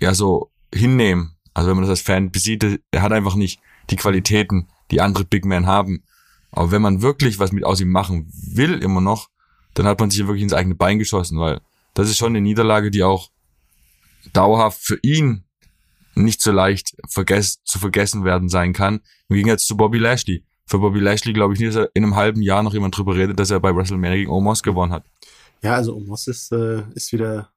ja 0.00 0.14
so 0.14 0.50
hinnehmen. 0.74 1.36
Also 1.54 1.70
wenn 1.70 1.76
man 1.76 1.84
das 1.84 1.90
als 1.90 2.02
Fan 2.02 2.30
besieht, 2.30 2.64
er 2.90 3.02
hat 3.02 3.12
einfach 3.12 3.34
nicht 3.34 3.60
die 3.90 3.96
Qualitäten, 3.96 4.68
die 4.90 5.00
andere 5.00 5.24
Big 5.24 5.44
Men 5.44 5.66
haben. 5.66 6.04
Aber 6.50 6.70
wenn 6.70 6.82
man 6.82 7.02
wirklich 7.02 7.38
was 7.38 7.52
mit 7.52 7.64
aus 7.64 7.80
ihm 7.80 7.90
machen 7.90 8.30
will, 8.32 8.82
immer 8.82 9.00
noch, 9.00 9.28
dann 9.74 9.86
hat 9.86 10.00
man 10.00 10.10
sich 10.10 10.20
wirklich 10.20 10.42
ins 10.42 10.52
eigene 10.52 10.74
Bein 10.74 10.98
geschossen, 10.98 11.38
weil 11.38 11.60
das 11.94 12.08
ist 12.08 12.18
schon 12.18 12.28
eine 12.28 12.40
Niederlage, 12.40 12.90
die 12.90 13.02
auch 13.02 13.30
dauerhaft 14.32 14.80
für 14.80 14.98
ihn 15.02 15.44
nicht 16.14 16.42
so 16.42 16.52
leicht 16.52 16.96
vergess 17.08 17.62
zu 17.64 17.78
vergessen 17.78 18.24
werden 18.24 18.48
sein 18.48 18.72
kann. 18.72 19.00
Im 19.28 19.36
Gegensatz 19.36 19.66
zu 19.66 19.76
Bobby 19.76 19.98
Lashley. 19.98 20.44
Für 20.66 20.78
Bobby 20.78 21.00
Lashley 21.00 21.32
glaube 21.32 21.54
ich 21.54 21.60
nicht, 21.60 21.70
dass 21.70 21.76
er 21.76 21.90
in 21.94 22.04
einem 22.04 22.16
halben 22.16 22.42
Jahr 22.42 22.62
noch 22.62 22.74
jemand 22.74 22.96
drüber 22.96 23.14
redet, 23.14 23.38
dass 23.38 23.50
er 23.50 23.60
bei 23.60 23.74
WrestleMania 23.74 24.16
gegen 24.16 24.30
Omos 24.30 24.62
gewonnen 24.62 24.92
hat. 24.92 25.04
Ja, 25.62 25.74
also 25.74 25.96
Omos 25.96 26.26
ist, 26.26 26.52
äh, 26.52 26.82
ist 26.94 27.12
wieder, 27.12 27.50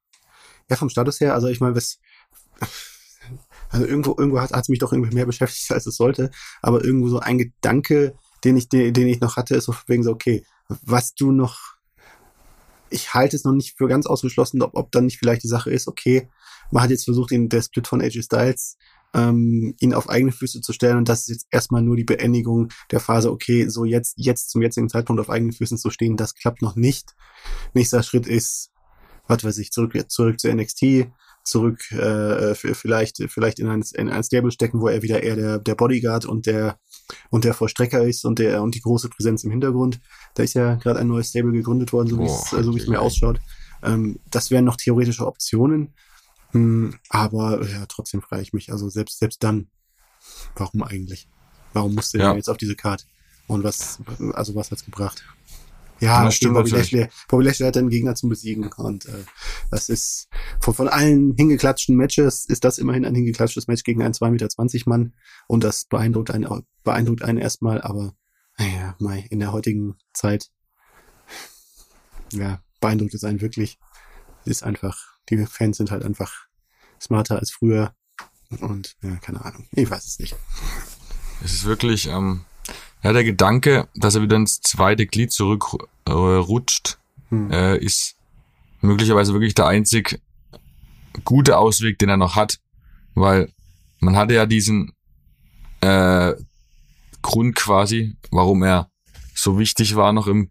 ja 0.70 0.76
vom 0.76 0.88
Status 0.88 1.20
her, 1.20 1.34
also 1.34 1.48
ich 1.48 1.60
meine, 1.60 1.74
was 1.76 1.98
also 3.70 3.86
irgendwo, 3.86 4.14
irgendwo 4.16 4.40
hat 4.40 4.50
es 4.52 4.68
mich 4.68 4.78
doch 4.78 4.92
irgendwie 4.92 5.14
mehr 5.14 5.26
beschäftigt, 5.26 5.70
als 5.72 5.86
es 5.86 5.96
sollte. 5.96 6.30
Aber 6.60 6.84
irgendwo 6.84 7.08
so 7.08 7.18
ein 7.18 7.38
Gedanke, 7.38 8.14
den 8.44 8.56
ich, 8.56 8.68
den, 8.68 8.92
den 8.92 9.08
ich 9.08 9.20
noch 9.20 9.36
hatte, 9.36 9.54
ist 9.54 9.64
so 9.64 9.74
wegen 9.86 10.02
so, 10.02 10.10
okay, 10.10 10.44
was 10.68 11.14
du 11.14 11.32
noch, 11.32 11.76
ich 12.90 13.14
halte 13.14 13.36
es 13.36 13.44
noch 13.44 13.52
nicht 13.52 13.76
für 13.76 13.88
ganz 13.88 14.06
ausgeschlossen, 14.06 14.62
ob, 14.62 14.74
ob 14.74 14.90
dann 14.92 15.06
nicht 15.06 15.18
vielleicht 15.18 15.42
die 15.42 15.48
Sache 15.48 15.70
ist, 15.70 15.88
okay, 15.88 16.28
man 16.70 16.82
hat 16.82 16.90
jetzt 16.90 17.04
versucht, 17.04 17.32
ihn, 17.32 17.48
der 17.48 17.62
Split 17.62 17.86
von 17.86 18.00
AJ 18.00 18.22
Styles, 18.22 18.76
ähm, 19.14 19.74
ihn 19.78 19.94
auf 19.94 20.08
eigene 20.08 20.32
Füße 20.32 20.60
zu 20.60 20.72
stellen 20.72 20.96
und 20.96 21.08
das 21.08 21.22
ist 21.22 21.28
jetzt 21.28 21.46
erstmal 21.50 21.82
nur 21.82 21.96
die 21.96 22.04
Beendigung 22.04 22.68
der 22.90 23.00
Phase, 23.00 23.30
okay, 23.30 23.68
so 23.68 23.84
jetzt, 23.84 24.14
jetzt 24.16 24.50
zum 24.50 24.62
jetzigen 24.62 24.88
Zeitpunkt 24.88 25.20
auf 25.20 25.30
eigenen 25.30 25.52
Füßen 25.52 25.78
zu 25.78 25.90
stehen, 25.90 26.16
das 26.16 26.34
klappt 26.34 26.62
noch 26.62 26.76
nicht. 26.76 27.14
Nächster 27.74 28.02
Schritt 28.02 28.26
ist, 28.26 28.70
was 29.26 29.44
weiß 29.44 29.58
ich, 29.58 29.70
zurück, 29.70 29.92
zurück 30.10 30.40
zu 30.40 30.52
NXT, 30.52 31.08
zurück 31.44 31.90
äh, 31.92 32.54
vielleicht 32.54 33.22
vielleicht 33.28 33.58
in 33.58 33.68
ein, 33.68 33.82
in 33.94 34.08
ein 34.08 34.22
Stable 34.22 34.50
stecken, 34.50 34.80
wo 34.80 34.88
er 34.88 35.02
wieder 35.02 35.22
eher 35.22 35.36
der, 35.36 35.58
der 35.58 35.74
Bodyguard 35.74 36.24
und 36.24 36.46
der 36.46 36.78
und 37.30 37.44
der 37.44 37.54
Vollstrecker 37.54 38.02
ist 38.04 38.24
und 38.24 38.38
der 38.38 38.62
und 38.62 38.74
die 38.74 38.80
große 38.80 39.08
Präsenz 39.08 39.44
im 39.44 39.50
Hintergrund. 39.50 40.00
Da 40.34 40.42
ist 40.42 40.54
ja 40.54 40.76
gerade 40.76 41.00
ein 41.00 41.08
neues 41.08 41.28
Stable 41.28 41.52
gegründet 41.52 41.92
worden, 41.92 42.08
so 42.08 42.18
wie 42.18 42.26
es 42.26 42.50
so 42.50 42.74
wie 42.74 42.80
es 42.80 42.86
mir 42.86 43.00
ausschaut. 43.00 43.40
Ähm, 43.82 44.20
das 44.30 44.50
wären 44.50 44.64
noch 44.64 44.76
theoretische 44.76 45.26
Optionen, 45.26 45.94
hm, 46.52 46.94
aber 47.08 47.66
ja, 47.66 47.86
trotzdem 47.86 48.22
freue 48.22 48.42
ich 48.42 48.52
mich. 48.52 48.70
Also 48.70 48.88
selbst 48.88 49.18
selbst 49.18 49.42
dann, 49.42 49.68
warum 50.54 50.82
eigentlich? 50.82 51.28
Warum 51.72 51.94
musste 51.94 52.18
ja. 52.18 52.30
er 52.30 52.36
jetzt 52.36 52.50
auf 52.50 52.58
diese 52.58 52.76
Karte? 52.76 53.04
Und 53.48 53.64
was 53.64 54.00
also 54.34 54.54
was 54.54 54.70
hat's 54.70 54.84
gebracht? 54.84 55.24
Ja, 56.02 56.24
das 56.24 56.34
stimmt. 56.34 56.54
Bobby 56.54 56.70
Lashley, 56.70 57.06
Bobby 57.28 57.44
Lashley 57.44 57.64
hat 57.64 57.76
einen 57.76 57.88
Gegner 57.88 58.16
zum 58.16 58.28
Besiegen 58.28 58.72
und 58.72 59.06
äh, 59.06 59.24
das 59.70 59.88
ist 59.88 60.28
von, 60.60 60.74
von 60.74 60.88
allen 60.88 61.36
hingeklatschten 61.36 61.94
Matches 61.94 62.44
ist 62.44 62.64
das 62.64 62.78
immerhin 62.78 63.04
ein 63.04 63.14
hingeklatschtes 63.14 63.68
Match 63.68 63.84
gegen 63.84 64.02
einen 64.02 64.12
2,20 64.12 64.30
Meter 64.30 64.48
Mann 64.86 65.14
und 65.46 65.62
das 65.62 65.84
beeindruckt 65.84 66.32
einen, 66.32 66.64
beeindruckt 66.82 67.22
einen 67.22 67.38
erstmal, 67.38 67.80
aber 67.80 68.16
naja, 68.58 68.96
Mai, 68.98 69.26
in 69.30 69.38
der 69.38 69.52
heutigen 69.52 69.94
Zeit 70.12 70.50
ja, 72.32 72.60
beeindruckt 72.80 73.14
es 73.14 73.22
einen 73.22 73.40
wirklich. 73.40 73.78
Ist 74.44 74.64
einfach, 74.64 74.98
die 75.30 75.46
Fans 75.46 75.76
sind 75.76 75.92
halt 75.92 76.04
einfach 76.04 76.46
smarter 77.00 77.38
als 77.38 77.52
früher 77.52 77.94
und 78.60 78.96
ja, 79.02 79.14
keine 79.16 79.44
Ahnung, 79.44 79.68
ich 79.70 79.88
weiß 79.88 80.04
es 80.04 80.18
nicht. 80.18 80.34
Es 81.44 81.54
ist 81.54 81.64
wirklich, 81.64 82.08
ähm, 82.08 82.44
ja, 83.02 83.12
der 83.12 83.24
Gedanke, 83.24 83.88
dass 83.94 84.14
er 84.14 84.22
wieder 84.22 84.36
ins 84.36 84.60
zweite 84.60 85.06
Glied 85.06 85.32
zurückrutscht, 85.32 86.98
äh, 87.30 87.30
hm. 87.30 87.50
äh, 87.50 87.76
ist 87.78 88.16
möglicherweise 88.80 89.32
wirklich 89.32 89.54
der 89.54 89.66
einzig 89.66 90.20
gute 91.24 91.58
Ausweg, 91.58 91.98
den 91.98 92.08
er 92.08 92.16
noch 92.16 92.36
hat. 92.36 92.58
Weil 93.14 93.52
man 94.00 94.16
hatte 94.16 94.34
ja 94.34 94.46
diesen 94.46 94.92
äh, 95.80 96.32
Grund 97.22 97.54
quasi, 97.56 98.16
warum 98.30 98.62
er 98.62 98.90
so 99.34 99.58
wichtig 99.58 99.96
war, 99.96 100.12
noch 100.12 100.26
im 100.26 100.48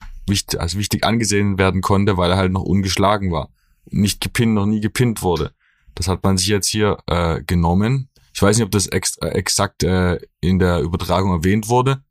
als 0.57 0.77
wichtig 0.77 1.03
angesehen 1.03 1.57
werden 1.57 1.81
konnte, 1.81 2.15
weil 2.15 2.31
er 2.31 2.37
halt 2.37 2.53
noch 2.53 2.61
ungeschlagen 2.61 3.31
war. 3.31 3.49
Nicht 3.85 4.21
gepinnt, 4.21 4.53
noch 4.53 4.65
nie 4.65 4.79
gepinnt 4.79 5.23
wurde. 5.23 5.51
Das 5.93 6.07
hat 6.07 6.23
man 6.23 6.37
sich 6.37 6.47
jetzt 6.47 6.67
hier 6.67 6.99
äh, 7.07 7.41
genommen. 7.43 8.07
Ich 8.33 8.41
weiß 8.41 8.55
nicht, 8.55 8.63
ob 8.63 8.71
das 8.71 8.87
ex 8.87 9.17
äh, 9.17 9.27
exakt 9.27 9.83
äh, 9.83 10.19
in 10.39 10.59
der 10.59 10.79
Übertragung 10.79 11.31
erwähnt 11.31 11.67
wurde. 11.67 12.01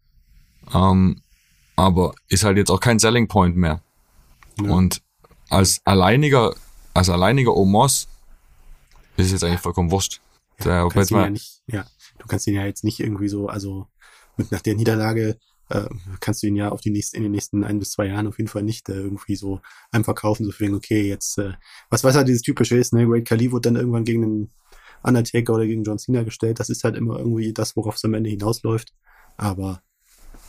Ähm, 0.75 1.21
aber 1.77 2.15
ist 2.29 2.45
halt 2.45 2.57
jetzt 2.57 2.71
auch 2.71 2.81
kein 2.81 2.99
Selling 2.99 3.29
Point 3.29 3.57
mehr. 3.57 3.83
Ja. 4.61 4.71
Und 4.71 5.03
als 5.49 5.81
alleiniger, 5.85 6.55
als 6.95 7.09
alleiniger 7.09 7.57
Omos 7.57 8.09
ist 9.17 9.27
es 9.27 9.33
jetzt 9.33 9.45
eigentlich 9.45 9.61
vollkommen 9.61 9.91
wurscht. 9.91 10.21
Ja, 10.65 10.83
du, 10.83 10.89
kannst 10.91 11.11
ihn 11.11 11.17
ja 11.17 11.31
nicht, 11.31 11.63
ja, 11.67 11.87
du 12.19 12.27
kannst 12.27 12.47
ihn 12.47 12.55
ja 12.55 12.67
jetzt 12.67 12.85
nicht 12.85 13.01
irgendwie 13.01 13.29
so, 13.29 13.49
also 13.49 13.87
mit 14.37 14.53
nach 14.53 14.61
der 14.61 14.75
Niederlage 14.75 15.39
äh, 15.71 15.89
kannst 16.21 16.43
du 16.43 16.49
ihn 16.49 16.57
ja 16.57 16.71
auf 16.71 16.81
die 16.81 16.91
nächsten, 16.91 17.17
in 17.17 17.23
den 17.23 17.33
nächsten 17.33 17.65
ein 17.65 17.79
bis 17.79 17.93
zwei 17.93 18.07
Jahren 18.07 18.27
auf 18.27 18.39
jeden 18.39 18.49
Fall 18.49 18.63
nicht 18.63 18.89
äh, 18.89 18.95
irgendwie 18.95 19.37
so 19.37 19.61
einem 19.91 20.05
verkaufen, 20.05 20.45
so 20.45 20.53
wegen, 20.59 20.75
okay, 20.75 21.09
jetzt, 21.09 21.39
äh, 21.39 21.53
was 21.89 22.05
was 22.05 22.17
halt 22.17 22.29
dieses 22.29 22.43
typische 22.43 22.77
ist, 22.77 22.93
ne, 22.93 23.07
Great 23.07 23.27
Khali 23.27 23.53
wurde 23.53 23.71
dann 23.71 23.77
irgendwann 23.77 24.05
gegen 24.05 24.25
einen 24.25 24.51
Undertaker 25.03 25.55
oder 25.55 25.67
gegen 25.67 25.85
John 25.85 25.99
Cena 25.99 26.25
gestellt, 26.25 26.61
das 26.61 26.69
ist 26.69 26.85
halt 26.85 26.97
immer 26.97 27.19
irgendwie 27.19 27.53
das, 27.53 27.77
worauf 27.77 27.95
es 27.95 28.05
am 28.05 28.15
Ende 28.15 28.29
hinausläuft, 28.29 28.93
aber 29.37 29.83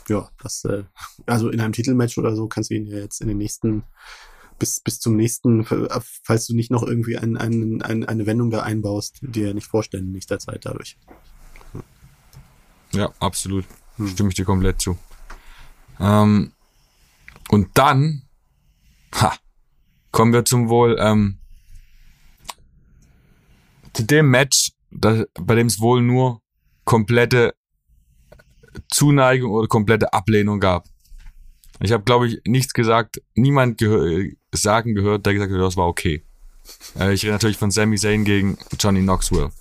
ja, 0.10 0.30
das, 0.42 0.64
äh, 0.66 0.84
also 1.26 1.50
in 1.50 1.60
einem 1.62 1.74
Titelmatch 1.74 2.18
oder 2.18 2.36
so 2.36 2.48
kannst 2.48 2.70
du 2.70 2.76
ihn 2.76 2.88
ja 2.88 2.98
jetzt 2.98 3.22
in 3.22 3.28
den 3.28 3.38
nächsten, 3.38 3.84
bis, 4.60 4.80
bis 4.80 5.00
zum 5.00 5.16
nächsten, 5.16 5.66
falls 6.24 6.48
du 6.48 6.56
nicht 6.56 6.72
noch 6.72 6.84
irgendwie 6.84 7.18
ein, 7.18 7.38
ein, 7.38 7.82
ein, 7.82 8.06
eine 8.06 8.26
Wendung 8.26 8.52
da 8.52 8.62
einbaust, 8.62 9.20
dir 9.22 9.54
nicht 9.54 9.68
vorstellen 9.68 10.06
in 10.06 10.12
nächster 10.12 10.40
Zeit 10.40 10.66
dadurch. 10.66 10.98
Ja, 12.94 13.12
absolut. 13.20 13.66
Hm. 13.96 14.08
Stimme 14.08 14.30
ich 14.30 14.36
dir 14.36 14.46
komplett 14.46 14.82
zu. 14.82 14.98
Ähm, 16.00 16.52
und 17.50 17.70
dann, 17.74 18.24
ha, 19.16 19.34
kommen 20.12 20.34
wir 20.34 20.46
zum 20.46 20.70
wohl, 20.70 20.98
ähm, 21.00 21.40
zu 23.94 24.04
dem 24.04 24.30
Match, 24.30 24.72
das, 24.90 25.26
bei 25.40 25.56
dem 25.56 25.68
es 25.68 25.80
wohl 25.80 26.02
nur 26.02 26.42
komplette 26.86 27.54
Zuneigung 28.90 29.52
oder 29.52 29.68
komplette 29.68 30.14
Ablehnung 30.14 30.60
gab. 30.60 30.86
Ich 31.80 31.92
habe, 31.92 32.04
glaube 32.04 32.28
ich, 32.28 32.42
nichts 32.46 32.74
gesagt, 32.74 33.22
niemand 33.34 33.78
gehör 33.78 34.24
sagen 34.54 34.94
gehört, 34.94 35.26
der 35.26 35.34
gesagt 35.34 35.52
hat, 35.52 35.60
das 35.60 35.78
war 35.78 35.88
okay. 35.88 36.24
Äh, 37.00 37.14
ich 37.14 37.24
rede 37.24 37.34
natürlich 37.34 37.58
von 37.58 37.72
Sami 37.72 37.98
Zayn 37.98 38.24
gegen 38.24 38.58
Johnny 38.80 39.02
Knoxville. 39.02 39.52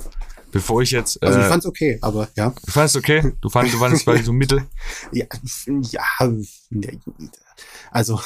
Bevor 0.52 0.83
ich 0.83 0.90
jetzt. 0.90 1.23
Äh, 1.23 1.26
also 1.26 1.40
ich 1.40 1.47
fand's 1.47 1.67
okay, 1.67 1.99
aber 2.02 2.29
ja. 2.37 2.52
Du 2.64 2.73
fandest 2.73 2.97
okay? 2.97 3.33
Du 3.40 3.49
fandest, 3.49 3.76
du 3.76 3.79
fandest 3.79 4.05
quasi 4.05 4.23
so 4.23 4.33
mittel? 4.33 4.67
Ja, 5.12 5.26
ja, 5.67 6.02
also, 7.90 8.21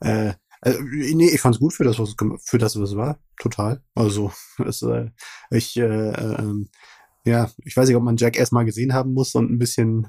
äh, 0.00 0.34
also, 0.60 0.80
nee, 0.82 1.28
ich 1.28 1.40
fand's 1.40 1.58
gut 1.58 1.72
für 1.72 1.84
das, 1.84 1.98
was 1.98 2.14
für 2.44 2.58
das, 2.58 2.78
was 2.78 2.90
es 2.90 2.96
war. 2.96 3.18
Total. 3.38 3.82
Also, 3.94 4.32
es, 4.66 4.82
äh, 4.82 5.10
ich, 5.50 5.76
äh, 5.76 6.10
äh, 6.10 6.66
ja, 7.24 7.50
ich 7.64 7.76
weiß 7.76 7.88
nicht, 7.88 7.96
ob 7.96 8.02
man 8.02 8.16
Jack 8.16 8.36
erstmal 8.36 8.64
gesehen 8.64 8.94
haben 8.94 9.12
muss 9.12 9.34
und 9.34 9.50
ein 9.50 9.58
bisschen 9.58 10.08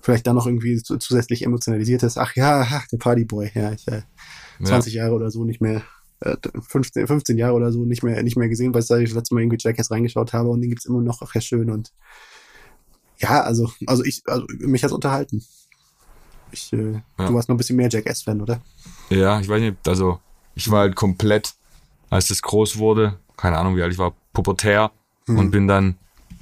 vielleicht 0.00 0.26
dann 0.26 0.36
noch 0.36 0.46
irgendwie 0.46 0.82
zusätzlich 0.82 1.44
emotionalisiert 1.44 2.02
ist. 2.02 2.18
Ach 2.18 2.34
ja, 2.34 2.66
ach, 2.68 2.86
der 2.88 2.98
Partyboy, 2.98 3.50
ja, 3.54 3.72
ich 3.72 3.86
äh, 3.88 4.02
20 4.62 4.94
ja. 4.94 5.02
Jahre 5.02 5.14
oder 5.14 5.30
so 5.30 5.44
nicht 5.44 5.60
mehr, 5.60 5.82
äh, 6.20 6.36
15, 6.68 7.06
15 7.06 7.38
Jahre 7.38 7.54
oder 7.54 7.72
so 7.72 7.84
nicht 7.84 8.02
mehr, 8.02 8.22
nicht 8.22 8.36
mehr 8.36 8.48
gesehen, 8.48 8.72
weil 8.72 8.82
ich 8.82 8.88
das 8.88 9.12
letzte 9.12 9.34
Mal 9.34 9.42
irgendwie 9.42 9.58
Jackass 9.60 9.90
reingeschaut 9.90 10.32
habe 10.32 10.48
und 10.48 10.60
den 10.60 10.70
gibt's 10.70 10.86
immer 10.86 11.00
noch, 11.00 11.20
ach 11.22 11.34
ja, 11.34 11.40
schön 11.40 11.70
und 11.70 11.92
ja, 13.18 13.42
also, 13.42 13.70
also 13.86 14.02
ich, 14.04 14.22
also 14.26 14.46
mich 14.60 14.82
hat's 14.82 14.94
unterhalten. 14.94 15.44
Ich, 16.52 16.72
äh, 16.72 16.92
ja. 16.92 17.26
Du 17.26 17.34
warst 17.34 17.48
noch 17.48 17.54
ein 17.54 17.58
bisschen 17.58 17.76
mehr 17.76 17.90
Jackass-Fan, 17.90 18.40
oder? 18.40 18.62
Ja, 19.10 19.40
ich 19.40 19.48
weiß 19.48 19.60
nicht, 19.60 19.86
also 19.86 20.20
ich 20.54 20.70
war 20.70 20.80
halt 20.80 20.96
komplett, 20.96 21.54
als 22.08 22.28
das 22.28 22.42
groß 22.42 22.78
wurde, 22.78 23.18
keine 23.36 23.58
Ahnung 23.58 23.76
wie 23.76 23.82
alt 23.82 23.92
ich 23.92 23.98
war, 23.98 24.14
pubertär 24.32 24.90
hm. 25.26 25.38
und 25.38 25.50
bin 25.50 25.68
dann 25.68 25.96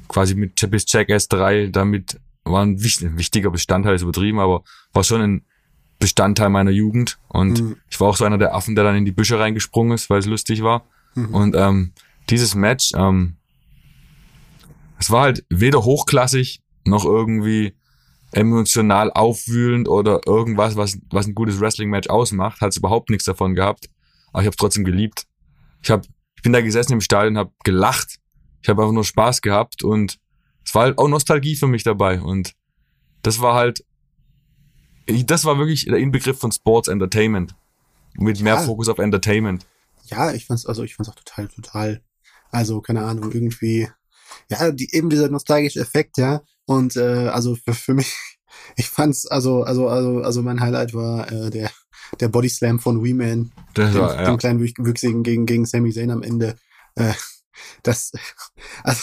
quasi 0.08 0.34
mit 0.34 0.70
bis 0.70 0.84
Jackass 0.88 1.28
3 1.28 1.68
damit 1.68 2.18
war 2.44 2.64
ein 2.64 2.82
wichtiger 2.82 3.50
Bestandteil, 3.50 3.94
ist 3.94 4.02
übertrieben, 4.02 4.40
aber 4.40 4.62
war 4.92 5.04
schon 5.04 5.20
ein 5.20 5.44
Bestandteil 5.98 6.48
meiner 6.48 6.70
Jugend. 6.70 7.18
Und 7.28 7.60
mhm. 7.60 7.76
ich 7.90 8.00
war 8.00 8.08
auch 8.08 8.16
so 8.16 8.24
einer 8.24 8.38
der 8.38 8.54
Affen, 8.54 8.74
der 8.74 8.84
dann 8.84 8.96
in 8.96 9.04
die 9.04 9.12
Büsche 9.12 9.38
reingesprungen 9.38 9.92
ist, 9.92 10.08
weil 10.10 10.20
es 10.20 10.26
lustig 10.26 10.62
war. 10.62 10.84
Mhm. 11.14 11.34
Und 11.34 11.56
ähm, 11.56 11.92
dieses 12.30 12.54
Match, 12.54 12.92
ähm, 12.94 13.36
es 14.98 15.10
war 15.10 15.22
halt 15.22 15.44
weder 15.48 15.84
hochklassig 15.84 16.62
noch 16.84 17.04
irgendwie 17.04 17.74
emotional 18.32 19.10
aufwühlend 19.12 19.88
oder 19.88 20.20
irgendwas, 20.26 20.76
was, 20.76 20.98
was 21.10 21.26
ein 21.26 21.34
gutes 21.34 21.60
Wrestling-Match 21.60 22.08
ausmacht. 22.08 22.60
Hat 22.60 22.70
es 22.70 22.76
überhaupt 22.76 23.10
nichts 23.10 23.24
davon 23.24 23.54
gehabt. 23.54 23.88
Aber 24.32 24.42
ich 24.42 24.46
habe 24.46 24.54
es 24.54 24.56
trotzdem 24.56 24.84
geliebt. 24.84 25.24
Ich, 25.82 25.90
hab, 25.90 26.04
ich 26.36 26.42
bin 26.42 26.52
da 26.52 26.60
gesessen 26.60 26.92
im 26.92 27.00
Stadion, 27.00 27.38
habe 27.38 27.52
gelacht 27.64 28.18
ich 28.62 28.68
habe 28.68 28.82
einfach 28.82 28.92
nur 28.92 29.04
Spaß 29.04 29.42
gehabt 29.42 29.84
und 29.84 30.18
es 30.64 30.74
war 30.74 30.82
halt 30.82 30.98
auch 30.98 31.08
Nostalgie 31.08 31.56
für 31.56 31.66
mich 31.66 31.82
dabei 31.82 32.20
und 32.20 32.54
das 33.22 33.40
war 33.40 33.54
halt, 33.54 33.84
das 35.06 35.44
war 35.44 35.58
wirklich 35.58 35.86
der 35.86 35.96
Inbegriff 35.96 36.38
von 36.38 36.52
Sports 36.52 36.88
Entertainment 36.88 37.54
mit 38.14 38.38
ja. 38.38 38.44
mehr 38.44 38.58
Fokus 38.58 38.88
auf 38.88 38.98
Entertainment. 38.98 39.66
Ja, 40.04 40.32
ich 40.32 40.46
fand's 40.46 40.66
also 40.66 40.82
ich 40.82 40.94
fand's 40.94 41.10
auch 41.10 41.14
total 41.14 41.48
total, 41.48 42.02
also 42.50 42.80
keine 42.80 43.04
Ahnung 43.04 43.32
irgendwie, 43.32 43.88
ja 44.50 44.70
die, 44.70 44.94
eben 44.94 45.10
dieser 45.10 45.28
nostalgische 45.28 45.80
Effekt, 45.80 46.18
ja 46.18 46.42
und 46.66 46.96
äh, 46.96 47.28
also 47.28 47.56
für, 47.56 47.74
für 47.74 47.94
mich 47.94 48.14
ich 48.76 48.88
fand's 48.88 49.26
also 49.26 49.62
also 49.62 49.88
also 49.88 50.20
also 50.20 50.42
mein 50.42 50.60
Highlight 50.60 50.94
war 50.94 51.30
äh, 51.32 51.50
der 51.50 51.70
der 52.20 52.28
Body 52.28 52.48
Slam 52.48 52.78
von 52.78 53.04
Wee 53.04 53.12
Man, 53.12 53.52
dem, 53.76 53.94
ja. 53.94 54.24
dem 54.24 54.38
kleinen 54.38 54.60
Wüchsigen 54.60 55.22
gegen 55.22 55.46
gegen 55.46 55.66
Sami 55.66 55.92
Zayn 55.92 56.10
am 56.10 56.22
Ende. 56.22 56.56
Äh, 56.94 57.12
das, 57.82 58.12
also, 58.84 59.02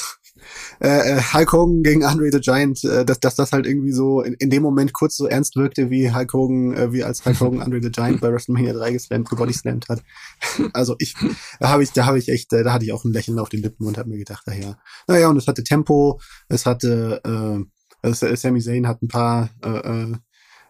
äh, 0.80 1.22
Hulk 1.34 1.54
Hogan 1.54 1.84
gegen 1.84 2.04
Andre 2.04 2.30
the 2.32 2.40
Giant, 2.40 2.84
äh, 2.84 3.06
dass, 3.06 3.20
dass 3.20 3.36
das 3.36 3.52
halt 3.52 3.66
irgendwie 3.66 3.92
so 3.92 4.22
in, 4.22 4.34
in 4.36 4.50
dem 4.50 4.64
Moment 4.64 4.94
kurz 4.94 5.16
so 5.18 5.28
ernst 5.28 5.56
wirkte, 5.56 5.90
wie 5.90 6.14
Hulk 6.14 6.34
Hogan, 6.34 6.74
äh, 6.76 6.92
wie 6.92 7.04
als 7.04 7.26
Hulk 7.26 7.40
Hogan 7.40 7.62
Andre 7.62 7.82
the 7.82 7.92
Giant 7.92 8.22
bei 8.22 8.32
WrestleMania 8.32 8.74
3 8.74 8.92
geslammt, 8.92 9.30
gebodyslammt 9.30 9.88
hat. 9.90 10.04
also 10.74 10.96
ich, 11.00 11.16
da 11.60 11.70
habe 11.70 11.84
ich, 11.84 11.92
da 11.92 12.06
habe 12.06 12.20
ich 12.20 12.30
echt, 12.30 12.52
äh, 12.54 12.64
da 12.64 12.74
hatte 12.74 12.86
ich 12.86 12.94
auch 12.94 13.04
ein 13.06 13.14
Lächeln 13.14 13.40
auf 13.40 13.50
den 13.50 13.62
Lippen 13.62 13.88
und 13.88 13.98
habe 13.98 14.10
mir 14.10 14.18
gedacht, 14.18 14.46
naja, 14.48 14.78
naja, 15.08 15.30
und 15.30 15.38
es 15.38 15.48
hatte 15.48 15.64
Tempo, 15.64 16.20
es 16.50 16.66
hatte, 16.66 17.22
äh, 17.24 17.64
also 18.02 18.36
Sami 18.36 18.62
Zayn 18.62 18.88
hat 18.88 19.02
ein 19.02 19.08
paar, 19.08 19.50
äh, 19.64 19.70
äh 19.70 20.16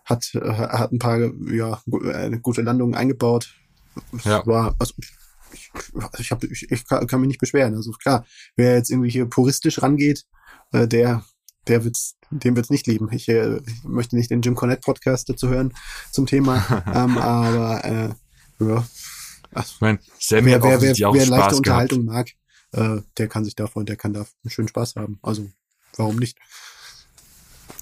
hat, 0.05 0.35
äh, 0.35 0.39
hat 0.39 0.91
ein 0.91 0.99
paar, 0.99 1.17
ja, 1.51 1.81
gute 2.43 2.61
Landungen 2.61 2.93
eingebaut. 2.93 3.55
Ja. 4.23 4.45
War, 4.45 4.75
also, 4.77 4.93
ich, 5.53 5.71
ich, 6.19 6.31
hab, 6.31 6.43
ich, 6.43 6.71
ich 6.71 6.87
kann, 6.87 7.07
kann 7.07 7.21
mich 7.21 7.27
nicht 7.27 7.39
beschweren. 7.39 7.75
Also 7.75 7.91
klar, 7.91 8.25
wer 8.55 8.75
jetzt 8.75 8.89
irgendwie 8.89 9.09
hier 9.09 9.25
puristisch 9.25 9.81
rangeht, 9.81 10.25
äh, 10.71 10.87
der, 10.87 11.23
der 11.67 11.83
wird's, 11.83 12.17
dem 12.29 12.55
wird's 12.55 12.69
nicht 12.69 12.87
lieben. 12.87 13.11
Ich, 13.11 13.27
äh, 13.29 13.57
ich 13.57 13.83
möchte 13.83 14.15
nicht 14.15 14.31
den 14.31 14.41
Jim 14.41 14.55
Cornette 14.55 14.81
Podcast 14.81 15.29
dazu 15.29 15.49
hören 15.49 15.73
zum 16.11 16.25
Thema, 16.25 16.83
ähm, 16.93 17.17
aber 17.17 17.85
äh, 17.85 18.65
ja. 18.65 18.87
Also, 19.51 19.73
ich 19.75 19.81
mein, 19.81 19.99
wer, 20.29 20.45
wer, 20.45 20.81
wer, 20.81 20.81
wer 20.81 20.95
leichte 20.97 21.29
gehabt. 21.29 21.53
Unterhaltung 21.53 22.05
mag, 22.05 22.29
äh, 22.73 23.01
der 23.17 23.27
kann 23.27 23.45
sich 23.45 23.55
davon, 23.55 23.85
der 23.85 23.95
kann 23.95 24.13
da 24.13 24.21
einen 24.21 24.51
schönen 24.51 24.67
Spaß 24.67 24.95
haben. 24.95 25.19
Also 25.21 25.49
warum 25.95 26.17
nicht? 26.17 26.37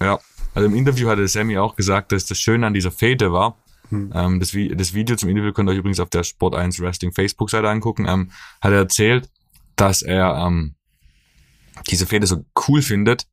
Ja, 0.00 0.20
also 0.54 0.66
im 0.66 0.74
Interview 0.74 1.08
hatte 1.08 1.26
Sammy 1.26 1.58
auch 1.58 1.74
gesagt, 1.74 2.12
dass 2.12 2.26
das 2.26 2.38
Schöne 2.38 2.66
an 2.66 2.74
dieser 2.74 2.92
Fete 2.92 3.32
war, 3.32 3.58
hm. 3.94 4.12
Ähm, 4.14 4.40
das, 4.40 4.56
das, 4.76 4.94
Video 4.94 5.16
zum 5.16 5.28
Interview 5.28 5.52
könnt 5.52 5.68
ihr 5.68 5.72
euch 5.72 5.78
übrigens 5.78 6.00
auf 6.00 6.10
der 6.10 6.24
Sport 6.24 6.54
1 6.54 6.80
Wrestling 6.80 7.12
Facebook-Seite 7.12 7.68
angucken. 7.68 8.06
Ähm, 8.08 8.30
hat 8.60 8.72
er 8.72 8.78
erzählt, 8.78 9.30
dass 9.76 10.02
er 10.02 10.36
ähm, 10.46 10.74
diese 11.90 12.06
Fehde 12.06 12.26
so 12.26 12.44
cool 12.68 12.82
findet, 12.82 13.26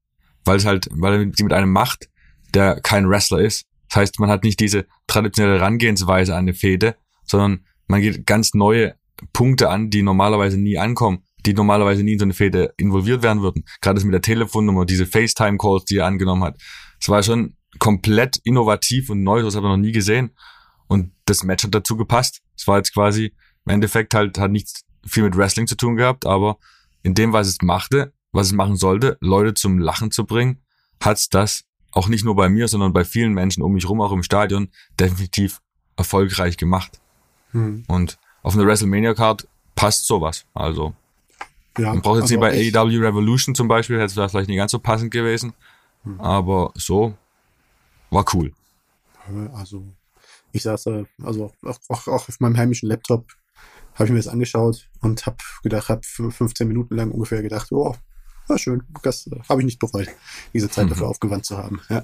weil 0.45 0.57
es 0.57 0.65
halt, 0.65 0.87
weil 0.91 1.13
er 1.13 1.31
sie 1.35 1.43
mit 1.43 1.53
einem 1.53 1.71
macht, 1.71 2.09
der 2.53 2.79
kein 2.81 3.09
Wrestler 3.09 3.39
ist. 3.39 3.65
Das 3.89 3.97
heißt, 3.97 4.19
man 4.19 4.29
hat 4.29 4.43
nicht 4.43 4.59
diese 4.59 4.85
traditionelle 5.07 5.59
Herangehensweise 5.59 6.33
an 6.33 6.39
eine 6.39 6.53
Fehde, 6.53 6.95
sondern 7.25 7.65
man 7.87 8.01
geht 8.01 8.25
ganz 8.25 8.53
neue 8.53 8.95
Punkte 9.33 9.69
an, 9.69 9.89
die 9.89 10.01
normalerweise 10.01 10.57
nie 10.57 10.77
ankommen, 10.77 11.23
die 11.45 11.53
normalerweise 11.53 12.03
nie 12.03 12.13
in 12.13 12.19
so 12.19 12.25
eine 12.25 12.33
Fehde 12.33 12.73
involviert 12.77 13.23
werden 13.23 13.41
würden. 13.41 13.65
Gerade 13.81 13.95
das 13.95 14.03
mit 14.03 14.13
der 14.13 14.21
Telefonnummer, 14.21 14.85
diese 14.85 15.05
FaceTime-Calls, 15.05 15.85
die 15.85 15.97
er 15.97 16.05
angenommen 16.05 16.43
hat. 16.43 16.57
Es 16.99 17.09
war 17.09 17.21
schon 17.21 17.55
komplett 17.79 18.37
innovativ 18.43 19.09
und 19.09 19.23
neu, 19.23 19.41
das 19.41 19.55
habe 19.55 19.67
ich 19.67 19.71
noch 19.71 19.77
nie 19.77 19.91
gesehen. 19.91 20.31
Und 20.87 21.11
das 21.25 21.43
Match 21.43 21.63
hat 21.63 21.73
dazu 21.73 21.95
gepasst. 21.95 22.41
Es 22.57 22.67
war 22.67 22.77
jetzt 22.77 22.93
quasi 22.93 23.33
im 23.65 23.73
Endeffekt 23.73 24.13
halt, 24.13 24.37
hat 24.37 24.51
nichts 24.51 24.83
viel 25.05 25.23
mit 25.23 25.37
Wrestling 25.37 25.67
zu 25.67 25.75
tun 25.75 25.95
gehabt, 25.95 26.25
aber 26.25 26.57
in 27.03 27.13
dem, 27.13 27.33
was 27.33 27.47
es 27.47 27.61
machte, 27.61 28.13
was 28.31 28.47
es 28.47 28.53
machen 28.53 28.75
sollte, 28.75 29.17
Leute 29.21 29.53
zum 29.53 29.79
Lachen 29.79 30.11
zu 30.11 30.25
bringen, 30.25 30.61
hat's 30.99 31.29
das 31.29 31.63
auch 31.91 32.07
nicht 32.07 32.23
nur 32.23 32.35
bei 32.35 32.49
mir, 32.49 32.67
sondern 32.67 32.93
bei 32.93 33.03
vielen 33.03 33.33
Menschen 33.33 33.63
um 33.63 33.73
mich 33.73 33.87
rum, 33.87 34.01
auch 34.01 34.11
im 34.11 34.23
Stadion, 34.23 34.69
definitiv 34.99 35.59
erfolgreich 35.97 36.57
gemacht. 36.57 36.99
Hm. 37.51 37.83
Und 37.87 38.17
auf 38.43 38.53
eine 38.53 38.65
WrestleMania-Card 38.65 39.47
passt 39.75 40.05
sowas. 40.07 40.45
Also, 40.53 40.93
ja, 41.77 41.87
man 41.87 42.01
braucht 42.01 42.21
jetzt 42.21 42.29
nicht 42.29 42.39
bei 42.39 42.51
AEW 42.51 42.99
Revolution 42.99 43.55
zum 43.55 43.67
Beispiel, 43.67 43.97
hätte 43.99 44.19
es 44.21 44.31
vielleicht 44.31 44.47
nicht 44.47 44.57
ganz 44.57 44.71
so 44.71 44.79
passend 44.79 45.11
gewesen. 45.11 45.53
Hm. 46.03 46.19
Aber 46.21 46.71
so 46.75 47.15
war 48.11 48.25
cool. 48.33 48.53
Also, 49.53 49.83
ich 50.51 50.63
saß 50.63 50.83
da, 50.83 51.03
also 51.23 51.51
auch, 51.63 51.79
auch, 51.89 52.07
auch 52.07 52.29
auf 52.29 52.39
meinem 52.39 52.57
heimischen 52.57 52.89
Laptop, 52.89 53.31
habe 53.95 54.05
ich 54.05 54.11
mir 54.11 54.17
das 54.17 54.27
angeschaut 54.27 54.87
und 55.01 55.25
habe 55.25 55.37
gedacht, 55.63 55.89
habe 55.89 56.01
15 56.03 56.67
Minuten 56.67 56.95
lang 56.95 57.11
ungefähr 57.11 57.41
gedacht, 57.41 57.71
oh, 57.71 57.95
war 58.47 58.57
schön, 58.57 58.83
das 59.03 59.27
äh, 59.27 59.39
habe 59.49 59.61
ich 59.61 59.65
nicht 59.65 59.79
bereut, 59.79 60.07
diese 60.53 60.69
Zeit 60.69 60.85
mhm. 60.85 60.89
dafür 60.89 61.07
aufgewandt 61.07 61.45
zu 61.45 61.57
haben. 61.57 61.81
Ja. 61.89 62.03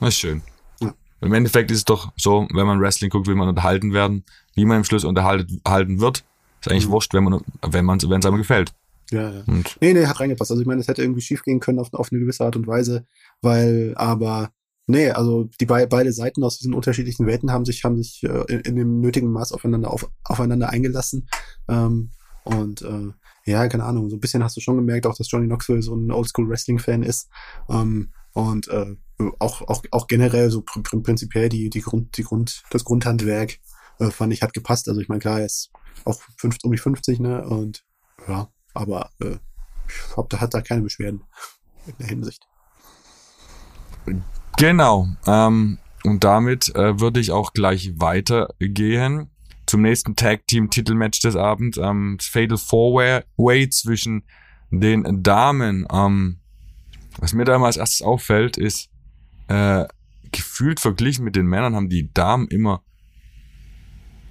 Das 0.00 0.10
ist 0.10 0.18
schön. 0.18 0.42
Ja. 0.80 0.94
Im 1.20 1.32
Endeffekt 1.32 1.70
ist 1.70 1.78
es 1.78 1.84
doch 1.84 2.12
so, 2.16 2.48
wenn 2.52 2.66
man 2.66 2.80
Wrestling 2.80 3.10
guckt, 3.10 3.26
will 3.26 3.34
man 3.34 3.48
unterhalten 3.48 3.92
werden. 3.92 4.24
Wie 4.54 4.64
man 4.64 4.78
im 4.78 4.84
Schluss 4.84 5.04
unterhalten 5.04 6.00
wird, 6.00 6.24
ist 6.60 6.70
eigentlich 6.70 6.88
mhm. 6.88 6.92
wurscht, 6.92 7.14
wenn 7.14 7.24
man 7.24 7.40
wenn 7.62 7.84
man 7.84 8.00
wenn 8.02 8.20
es 8.20 8.26
einem 8.26 8.36
gefällt. 8.36 8.72
Ja, 9.10 9.30
ja. 9.30 9.44
Und 9.46 9.76
nee, 9.80 9.92
nee, 9.92 10.06
hat 10.06 10.18
reingepasst. 10.18 10.50
Also 10.50 10.62
ich 10.62 10.66
meine, 10.66 10.80
es 10.80 10.88
hätte 10.88 11.02
irgendwie 11.02 11.20
schief 11.20 11.42
gehen 11.42 11.60
können 11.60 11.78
auf, 11.78 11.92
auf 11.92 12.10
eine 12.10 12.20
gewisse 12.20 12.44
Art 12.44 12.56
und 12.56 12.66
Weise, 12.66 13.06
weil 13.42 13.94
aber 13.96 14.50
Nee, 14.86 15.10
also 15.10 15.44
die 15.60 15.66
be 15.66 15.86
beide 15.88 16.12
Seiten 16.12 16.44
aus 16.44 16.58
diesen 16.58 16.74
unterschiedlichen 16.74 17.26
Welten 17.26 17.50
haben 17.50 17.64
sich, 17.64 17.84
haben 17.84 17.96
sich 17.96 18.22
äh, 18.22 18.44
in, 18.52 18.60
in, 18.60 18.76
dem 18.76 19.00
nötigen 19.00 19.30
Maß 19.30 19.52
aufeinander, 19.52 19.90
auf, 19.90 20.10
aufeinander 20.24 20.68
eingelassen. 20.70 21.28
Ähm, 21.68 22.10
und 22.44 22.82
äh, 22.82 23.12
ja, 23.46 23.66
keine 23.68 23.84
Ahnung, 23.84 24.10
so 24.10 24.16
ein 24.16 24.20
bisschen 24.20 24.44
hast 24.44 24.56
du 24.56 24.60
schon 24.60 24.76
gemerkt, 24.76 25.06
auch 25.06 25.16
dass 25.16 25.30
Johnny 25.30 25.46
Knoxville 25.46 25.82
so 25.82 25.94
ein 25.94 26.10
Oldschool-Wrestling-Fan 26.10 27.02
ist. 27.02 27.30
Ähm, 27.70 28.12
und 28.32 28.68
äh, 28.68 28.96
auch, 29.38 29.62
auch, 29.62 29.82
auch 29.90 30.06
generell 30.06 30.50
so 30.50 30.60
pr 30.60 30.82
pr 30.82 31.00
prinzipiell 31.02 31.48
die, 31.48 31.70
die 31.70 31.80
Grund, 31.80 32.16
die 32.18 32.24
Grund, 32.24 32.62
das 32.70 32.84
Grundhandwerk 32.84 33.58
äh, 34.00 34.10
fand 34.10 34.32
ich 34.32 34.42
hat 34.42 34.52
gepasst. 34.52 34.88
Also 34.88 35.00
ich 35.00 35.08
meine, 35.08 35.20
klar, 35.20 35.40
er 35.40 35.46
ist 35.46 35.70
auch 36.04 36.20
fünf, 36.36 36.58
um 36.62 36.72
die 36.72 36.78
50, 36.78 37.20
ne? 37.20 37.46
Und 37.46 37.84
ja, 38.28 38.48
aber 38.74 39.10
äh, 39.20 39.36
ich 39.88 40.16
hab, 40.16 40.28
da 40.30 40.40
hat 40.40 40.52
da 40.52 40.60
keine 40.60 40.82
Beschwerden 40.82 41.22
in 41.86 41.94
der 41.98 42.08
Hinsicht. 42.08 42.46
Genau. 44.56 45.08
Ähm, 45.26 45.78
und 46.04 46.24
damit 46.24 46.74
äh, 46.74 47.00
würde 47.00 47.20
ich 47.20 47.32
auch 47.32 47.52
gleich 47.52 47.92
weitergehen 47.96 49.30
zum 49.66 49.82
nächsten 49.82 50.16
Tag 50.16 50.46
Team 50.46 50.70
Titelmatch 50.70 51.20
des 51.20 51.36
Abends. 51.36 51.78
Ähm, 51.78 52.16
das 52.18 52.26
Fatal 52.26 52.58
Four 52.58 53.22
Way 53.36 53.70
zwischen 53.70 54.24
den 54.70 55.22
Damen. 55.22 55.86
Ähm, 55.92 56.38
was 57.18 57.32
mir 57.32 57.44
da 57.44 57.58
mal 57.58 57.66
als 57.66 57.76
erstes 57.76 58.02
auffällt, 58.02 58.56
ist 58.56 58.90
äh, 59.48 59.84
gefühlt 60.32 60.80
verglichen 60.80 61.24
mit 61.24 61.36
den 61.36 61.46
Männern 61.46 61.74
haben 61.74 61.88
die 61.88 62.12
Damen 62.12 62.48
immer 62.48 62.82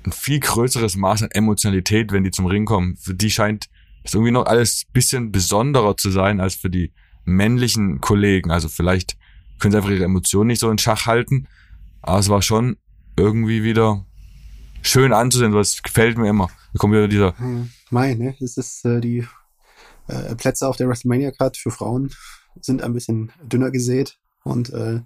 ein 0.06 0.12
viel 0.12 0.40
größeres 0.40 0.96
Maß 0.98 1.24
an 1.24 1.32
Emotionalität, 1.32 2.12
wenn 2.12 2.24
die 2.24 2.32
zum 2.32 2.46
Ring 2.46 2.66
kommen. 2.66 2.98
Für 2.98 3.14
die 3.14 3.32
scheint 3.32 3.70
es 4.04 4.14
irgendwie 4.14 4.32
noch 4.32 4.46
alles 4.46 4.86
bisschen 4.92 5.32
besonderer 5.32 5.96
zu 5.96 6.12
sein 6.12 6.42
als 6.42 6.56
für 6.56 6.70
die 6.70 6.92
männlichen 7.24 8.02
Kollegen. 8.02 8.52
Also 8.52 8.68
vielleicht 8.68 9.18
können 9.60 9.72
sie 9.72 9.78
einfach 9.78 9.90
ihre 9.90 10.06
Emotionen 10.06 10.48
nicht 10.48 10.60
so 10.60 10.70
in 10.70 10.78
Schach 10.78 11.06
halten. 11.06 11.48
Aber 12.02 12.20
es 12.20 12.30
war 12.30 12.42
schon 12.42 12.78
irgendwie 13.18 13.64
wieder 13.64 14.06
schön 14.82 15.14
anzusehen, 15.14 15.52
das 15.52 15.82
gefällt 15.82 16.18
mir 16.18 16.30
immer. 16.30 16.50
Da 16.74 16.80
kommt 16.80 16.94
wieder 16.94 17.08
dieser. 17.08 17.36
Mai, 17.90 18.16
ne? 18.16 18.36
Das 18.40 18.58
ist 18.58 18.84
äh, 18.86 19.00
die 19.00 19.26
äh, 20.08 20.36
Plätze 20.36 20.68
auf 20.68 20.76
der 20.76 20.88
WrestleMania 20.90 21.32
Card 21.32 21.58
für 21.58 21.72
Frauen 21.72 22.12
sind 22.62 22.84
ein 22.84 22.94
bisschen 22.94 23.32
dünner 23.42 23.72
gesät 23.72 24.20
und 24.44 24.72
äh, 24.72 25.02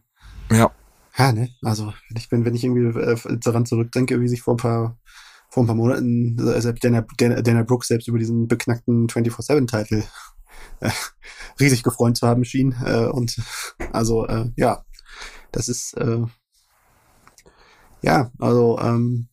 ja. 0.51 0.71
Ja, 1.17 1.31
ne? 1.31 1.49
Also 1.63 1.93
ich 2.15 2.29
bin, 2.29 2.45
wenn 2.45 2.55
ich 2.55 2.63
irgendwie 2.63 2.99
äh, 2.99 3.37
daran 3.39 3.65
zurückdenke, 3.65 4.21
wie 4.21 4.27
sich 4.27 4.41
vor 4.41 4.53
ein 4.53 4.57
paar 4.57 4.97
vor 5.49 5.63
ein 5.63 5.67
paar 5.67 5.75
Monaten 5.75 6.37
äh, 6.39 6.61
selbst 6.61 6.83
Dana, 6.83 7.05
Dana, 7.17 7.41
Dana 7.41 7.63
Brooks 7.63 7.87
selbst 7.87 8.07
über 8.07 8.19
diesen 8.19 8.47
beknackten 8.47 9.07
24-7-Titel 9.07 10.03
äh, 10.79 10.91
riesig 11.59 11.83
gefreut 11.83 12.17
zu 12.17 12.27
haben 12.27 12.45
schien. 12.45 12.75
Äh, 12.83 13.07
und 13.07 13.37
also 13.91 14.25
äh, 14.27 14.51
ja, 14.55 14.83
das 15.51 15.69
ist 15.69 15.93
äh, 15.97 16.25
ja, 18.01 18.31
also 18.39 18.79
ähm, 18.79 19.27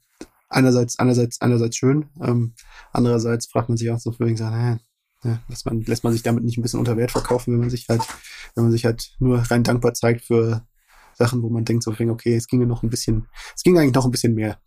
einerseits, 0.48 0.98
einerseits, 0.98 1.40
einerseits 1.40 1.76
schön, 1.76 2.06
ähm, 2.22 2.54
andererseits 2.92 3.46
fragt 3.46 3.68
man 3.68 3.76
sich 3.76 3.90
auch 3.90 3.98
so 3.98 4.14
wegen 4.18 4.36
sagen, 4.36 4.80
äh, 5.24 5.28
ja, 5.28 5.40
lässt 5.48 5.66
man, 5.66 5.82
lässt 5.82 6.04
man 6.04 6.12
sich 6.12 6.22
damit 6.22 6.44
nicht 6.44 6.58
ein 6.58 6.62
bisschen 6.62 6.80
unter 6.80 6.96
Wert 6.96 7.12
verkaufen, 7.12 7.52
wenn 7.52 7.60
man 7.60 7.70
sich 7.70 7.88
halt, 7.88 8.02
wenn 8.54 8.64
man 8.64 8.72
sich 8.72 8.84
halt 8.84 9.14
nur 9.18 9.38
rein 9.38 9.62
dankbar 9.62 9.94
zeigt 9.94 10.22
für 10.24 10.66
Sachen, 11.14 11.42
wo 11.42 11.48
man 11.48 11.64
denkt 11.64 11.82
so, 11.82 11.92
okay, 11.92 12.34
es 12.34 12.46
ginge 12.46 12.66
noch 12.66 12.82
ein 12.82 12.90
bisschen, 12.90 13.26
es 13.54 13.62
ging 13.62 13.78
eigentlich 13.78 13.94
noch 13.94 14.04
ein 14.04 14.10
bisschen 14.10 14.34
mehr. 14.34 14.58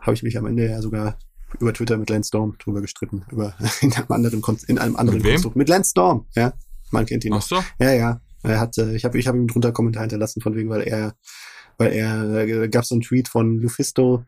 Habe 0.00 0.14
ich 0.14 0.22
mich 0.22 0.36
am 0.36 0.46
Ende 0.46 0.68
ja 0.68 0.82
sogar 0.82 1.18
über 1.60 1.72
Twitter 1.72 1.96
mit 1.96 2.10
Lance 2.10 2.28
Storm 2.28 2.56
drüber 2.58 2.80
gestritten, 2.80 3.24
über 3.30 3.54
in 3.80 3.92
einem 3.92 4.10
anderen 4.10 4.42
in 4.66 4.78
einem 4.78 4.96
anderen 4.96 5.20
mit 5.20 5.30
Konstrukt. 5.30 5.56
Mit 5.56 5.68
Lance 5.68 5.90
Storm, 5.90 6.26
ja. 6.34 6.52
Man 6.90 7.06
kennt 7.06 7.24
ihn 7.24 7.30
noch. 7.30 7.38
Ach 7.38 7.42
so? 7.42 7.64
Ja, 7.78 7.92
ja. 7.92 8.20
Er 8.42 8.60
hat, 8.60 8.76
äh, 8.78 8.94
ich 8.94 9.04
habe 9.04 9.18
ich 9.18 9.26
hab 9.26 9.34
ihm 9.34 9.46
drunter 9.46 9.72
Kommentar 9.72 10.02
hinterlassen, 10.02 10.40
von 10.40 10.54
wegen, 10.54 10.68
weil 10.68 10.82
er, 10.82 11.14
weil 11.78 11.92
er, 11.92 12.34
äh, 12.34 12.68
gab 12.68 12.84
so 12.84 12.94
einen 12.94 13.02
Tweet 13.02 13.28
von 13.28 13.58
Lufisto, 13.60 14.24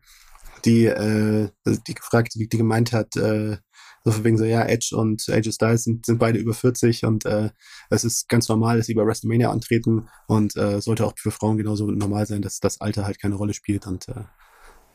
die, 0.63 0.85
äh, 0.85 1.49
die 1.65 1.93
gefragt, 1.93 2.33
die, 2.35 2.47
die 2.47 2.57
gemeint 2.57 2.91
hat, 2.91 3.15
äh, 3.17 3.57
so 4.03 4.11
von 4.11 4.23
wegen 4.23 4.37
so, 4.37 4.45
ja, 4.45 4.63
Edge 4.63 4.95
und 4.95 5.27
AJ 5.29 5.53
Styles 5.53 5.83
sind, 5.83 6.05
sind 6.05 6.19
beide 6.19 6.37
über 6.37 6.53
40 6.53 7.05
und 7.05 7.25
äh, 7.25 7.49
es 7.89 8.03
ist 8.03 8.29
ganz 8.29 8.47
normal, 8.47 8.77
dass 8.77 8.85
sie 8.85 8.93
bei 8.93 9.05
WrestleMania 9.05 9.49
antreten 9.49 10.07
und 10.27 10.55
äh, 10.55 10.79
sollte 10.79 11.05
auch 11.05 11.13
für 11.17 11.31
Frauen 11.31 11.57
genauso 11.57 11.89
normal 11.89 12.25
sein, 12.27 12.41
dass 12.41 12.59
das 12.59 12.79
Alter 12.81 13.05
halt 13.05 13.19
keine 13.19 13.35
Rolle 13.35 13.53
spielt 13.53 13.87
und 13.87 14.07
äh, 14.07 14.23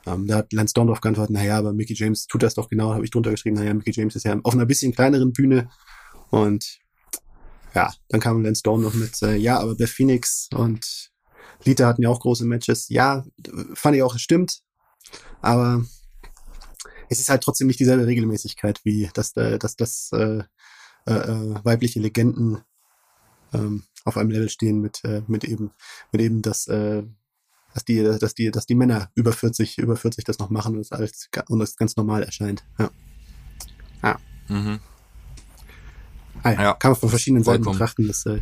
ähm, 0.06 0.26
da 0.26 0.36
hat 0.36 0.52
Lance 0.52 0.74
Dorndorf 0.74 1.00
geantwortet, 1.00 1.34
naja, 1.34 1.58
aber 1.58 1.72
Mickey 1.72 1.94
James 1.94 2.26
tut 2.26 2.42
das 2.42 2.54
doch 2.54 2.68
genau, 2.68 2.94
habe 2.94 3.04
ich 3.04 3.10
drunter 3.10 3.30
geschrieben, 3.30 3.56
naja, 3.56 3.74
Mickey 3.74 3.92
James 3.92 4.16
ist 4.16 4.24
ja 4.24 4.38
auf 4.42 4.54
einer 4.54 4.66
bisschen 4.66 4.92
kleineren 4.92 5.32
Bühne 5.32 5.70
und 6.30 6.78
ja, 7.74 7.92
dann 8.08 8.20
kam 8.20 8.42
Lance 8.42 8.62
Dorn 8.62 8.82
noch 8.82 8.94
mit, 8.94 9.22
äh, 9.22 9.36
ja, 9.36 9.58
aber 9.58 9.74
Beth 9.76 9.90
Phoenix 9.90 10.48
und 10.54 11.10
Lita 11.64 11.86
hatten 11.86 12.02
ja 12.02 12.08
auch 12.08 12.20
große 12.20 12.44
Matches. 12.44 12.88
Ja, 12.88 13.24
fand 13.74 13.96
ich 13.96 14.02
auch, 14.02 14.14
es 14.14 14.22
stimmt. 14.22 14.62
Aber 15.40 15.84
es 17.08 17.20
ist 17.20 17.28
halt 17.28 17.42
trotzdem 17.42 17.66
nicht 17.66 17.80
dieselbe 17.80 18.06
Regelmäßigkeit, 18.06 18.80
wie 18.84 19.10
dass, 19.14 19.36
äh, 19.36 19.58
dass, 19.58 19.76
dass 19.76 20.10
äh, 20.12 20.42
äh, 21.06 21.12
äh, 21.12 21.64
weibliche 21.64 22.00
Legenden 22.00 22.62
ähm, 23.52 23.84
auf 24.04 24.16
einem 24.16 24.30
Level 24.30 24.48
stehen 24.48 24.80
mit, 24.80 25.04
äh, 25.04 25.22
mit 25.26 25.44
eben, 25.44 25.72
mit 26.12 26.22
eben 26.22 26.42
das, 26.42 26.66
äh, 26.68 27.02
dass 27.74 27.84
die, 27.84 28.02
dass 28.02 28.34
die, 28.34 28.50
dass 28.50 28.66
die 28.66 28.74
Männer 28.74 29.10
über 29.14 29.32
40, 29.32 29.78
über 29.78 29.96
40 29.96 30.24
das 30.24 30.38
noch 30.38 30.50
machen 30.50 30.74
und 30.74 30.80
es 30.80 30.92
als 30.92 31.28
und 31.48 31.58
das 31.60 31.76
ganz 31.76 31.96
normal 31.96 32.22
erscheint. 32.22 32.64
Ja. 32.78 32.90
Ja. 34.02 34.16
Mhm. 34.48 34.80
Ah, 36.42 36.52
ja. 36.52 36.62
ja. 36.62 36.74
Kann 36.74 36.92
man 36.92 37.00
von 37.00 37.08
verschiedenen 37.10 37.44
Seiten 37.44 37.64
betrachten. 37.64 38.06
Dass, 38.08 38.26
äh, 38.26 38.40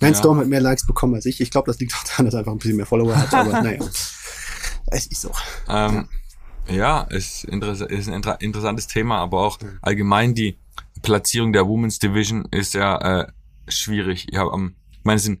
Lance 0.00 0.18
ja. 0.18 0.18
Storm 0.20 0.38
hat 0.38 0.46
mehr 0.46 0.60
Likes 0.60 0.86
bekommen 0.86 1.14
als 1.14 1.26
ich. 1.26 1.40
Ich 1.40 1.50
glaube, 1.50 1.70
das 1.70 1.78
liegt 1.78 1.94
auch 1.94 2.04
daran, 2.04 2.26
dass 2.26 2.34
er 2.34 2.40
einfach 2.40 2.52
ein 2.52 2.58
bisschen 2.58 2.76
mehr 2.76 2.86
Follower 2.86 3.16
hat, 3.16 3.32
aber 3.34 3.50
naja. 3.62 3.80
Es 4.86 5.06
ist 5.06 5.22
so. 5.22 5.30
Ähm, 5.68 6.08
ja. 6.68 6.74
ja, 6.74 7.00
ist, 7.02 7.44
interess 7.44 7.80
ist 7.80 8.08
ein 8.08 8.14
inter 8.14 8.40
interessantes 8.40 8.86
Thema, 8.86 9.18
aber 9.18 9.40
auch 9.40 9.58
allgemein 9.82 10.34
die 10.34 10.58
Platzierung 11.02 11.52
der 11.52 11.66
Women's 11.66 11.98
Division 11.98 12.46
ist 12.50 12.74
ja 12.74 13.20
äh, 13.20 13.26
schwierig. 13.68 14.26
Ich 14.30 14.38
habe 14.38 14.52
am, 14.52 14.74
ich 14.90 15.04
meine, 15.04 15.16
es 15.16 15.24
sind 15.24 15.40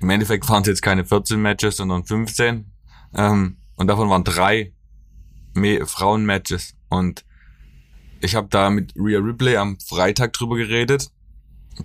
im 0.00 0.10
Endeffekt 0.10 0.48
waren 0.48 0.62
es 0.62 0.68
jetzt 0.68 0.82
keine 0.82 1.04
14 1.04 1.40
Matches, 1.40 1.76
sondern 1.76 2.04
15. 2.04 2.70
Ähm, 3.14 3.56
und 3.76 3.86
davon 3.86 4.08
waren 4.08 4.24
drei 4.24 4.72
Frauen-Matches. 5.84 6.74
Und 6.88 7.24
ich 8.20 8.34
habe 8.34 8.48
da 8.48 8.70
mit 8.70 8.94
Rhea 8.96 9.18
Ripley 9.18 9.56
am 9.56 9.78
Freitag 9.80 10.32
drüber 10.32 10.56
geredet, 10.56 11.10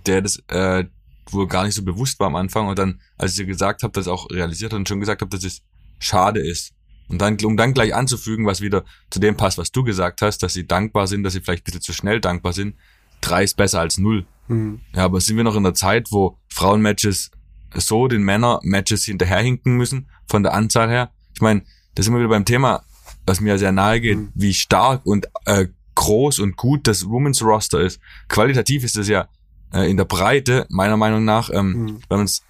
der 0.06 0.22
das 0.22 0.38
äh, 0.48 0.86
wohl 1.30 1.48
gar 1.48 1.66
nicht 1.66 1.76
so 1.76 1.84
bewusst 1.84 2.20
war 2.20 2.28
am 2.28 2.36
Anfang. 2.36 2.68
Und 2.68 2.78
dann, 2.78 3.02
als 3.18 3.34
ich 3.34 3.40
ihr 3.40 3.46
gesagt 3.46 3.84
habe, 3.84 3.94
das 3.94 4.08
auch 4.08 4.30
realisiert 4.30 4.74
hat 4.74 4.80
und 4.80 4.88
schon 4.88 5.00
gesagt 5.00 5.22
habe, 5.22 5.30
dass 5.30 5.44
es 5.44 5.62
schade 6.00 6.40
ist. 6.40 6.74
Und 7.10 7.20
dann, 7.20 7.38
um 7.44 7.58
dann 7.58 7.74
gleich 7.74 7.94
anzufügen, 7.94 8.46
was 8.46 8.62
wieder 8.62 8.86
zu 9.10 9.20
dem 9.20 9.36
passt, 9.36 9.58
was 9.58 9.72
du 9.72 9.84
gesagt 9.84 10.22
hast, 10.22 10.40
dass 10.40 10.54
sie 10.54 10.66
dankbar 10.66 11.08
sind, 11.08 11.24
dass 11.24 11.34
sie 11.34 11.42
vielleicht 11.42 11.64
ein 11.64 11.66
bisschen 11.66 11.82
zu 11.82 11.94
schnell 11.94 12.20
dankbar 12.20 12.54
sind. 12.54 12.76
Drei 13.22 13.44
ist 13.44 13.58
besser 13.58 13.80
als 13.80 13.98
null. 13.98 14.26
Mhm. 14.48 14.82
Ja, 14.96 15.06
aber 15.06 15.22
sind 15.22 15.38
wir 15.38 15.44
noch 15.44 15.56
in 15.56 15.64
der 15.64 15.74
Zeit, 15.74 16.12
wo 16.12 16.38
Frauenmatches 16.50 17.32
so 17.76 18.08
den 18.08 18.24
Männer-Matches 18.24 19.06
hinterherhinken 19.06 19.76
müssen, 19.76 20.08
von 20.28 20.44
der 20.44 20.54
Anzahl 20.54 20.90
her? 20.90 21.12
Ich 21.34 21.42
meine, 21.42 21.64
da 21.96 22.04
sind 22.04 22.14
wir 22.14 22.20
wieder 22.20 22.30
beim 22.30 22.46
Thema, 22.46 22.84
was 23.26 23.40
mir 23.40 23.58
sehr 23.58 23.72
nahe 23.72 24.02
geht, 24.02 24.18
mhm. 24.18 24.32
wie 24.36 24.54
stark 24.54 25.06
und 25.06 25.28
äh, 25.46 25.68
groß 25.96 26.40
und 26.40 26.58
gut 26.58 26.88
das 26.88 27.08
Women's 27.08 27.44
Roster 27.44 27.82
ist. 27.82 28.00
Qualitativ 28.28 28.84
ist 28.84 28.98
es 28.98 29.08
ja 29.08 29.28
äh, 29.74 29.90
in 29.90 29.98
der 29.98 30.06
Breite, 30.06 30.66
meiner 30.70 30.98
Meinung 30.98 31.24
nach, 31.26 31.50
ähm, 31.52 31.68
mhm. 31.68 31.88
wenn 32.10 32.18
man 32.18 32.26
es 32.26 32.44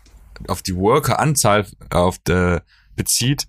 auf 0.47 0.61
die 0.61 0.75
Worker-Anzahl 0.75 1.67
auf 1.89 2.17
der, 2.19 2.63
bezieht, 2.95 3.47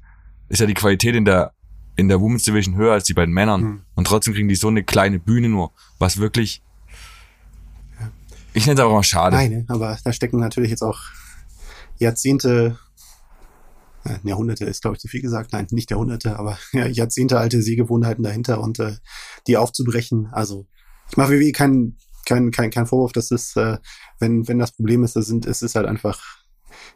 ist 0.48 0.60
ja 0.60 0.66
die 0.66 0.74
Qualität 0.74 1.14
in 1.14 1.24
der 1.24 1.52
in 1.96 2.08
der 2.08 2.20
Women's 2.20 2.42
Division 2.42 2.76
höher 2.76 2.92
als 2.92 3.04
die 3.04 3.14
beiden 3.14 3.32
Männern. 3.32 3.62
Mhm. 3.62 3.80
Und 3.94 4.06
trotzdem 4.06 4.34
kriegen 4.34 4.48
die 4.48 4.56
so 4.56 4.68
eine 4.68 4.82
kleine 4.82 5.18
Bühne 5.18 5.48
nur, 5.48 5.72
was 5.98 6.18
wirklich. 6.18 6.62
Ich 8.52 8.66
nenne 8.66 8.74
es 8.74 8.84
aber 8.84 8.94
mal 8.94 9.02
schade. 9.02 9.36
Nein, 9.36 9.64
aber 9.68 9.98
da 10.04 10.12
stecken 10.12 10.38
natürlich 10.38 10.70
jetzt 10.70 10.82
auch 10.82 10.98
Jahrzehnte, 11.98 12.78
äh, 14.04 14.18
Jahrhunderte 14.24 14.64
ist, 14.64 14.82
glaube 14.82 14.96
ich, 14.96 15.00
zu 15.00 15.08
viel 15.08 15.22
gesagt. 15.22 15.52
Nein, 15.52 15.66
nicht 15.70 15.90
Jahrhunderte, 15.90 16.38
aber 16.38 16.58
ja, 16.72 16.86
Jahrzehnte 16.86 17.38
alte 17.38 17.62
Sehgewohnheiten 17.62 18.24
dahinter 18.24 18.60
und 18.60 18.78
äh, 18.78 18.96
die 19.46 19.56
aufzubrechen. 19.56 20.28
Also 20.32 20.66
ich 21.10 21.16
mache 21.16 21.32
WWE 21.32 21.52
keinen 21.52 21.98
kein, 22.24 22.50
kein, 22.50 22.70
kein 22.70 22.86
Vorwurf, 22.86 23.12
dass 23.12 23.30
es, 23.30 23.56
äh, 23.56 23.78
wenn, 24.18 24.48
wenn 24.48 24.58
das 24.58 24.72
Problem 24.72 25.04
ist, 25.04 25.16
das 25.16 25.26
sind, 25.26 25.46
es 25.46 25.62
ist 25.62 25.74
halt 25.74 25.86
einfach, 25.86 26.20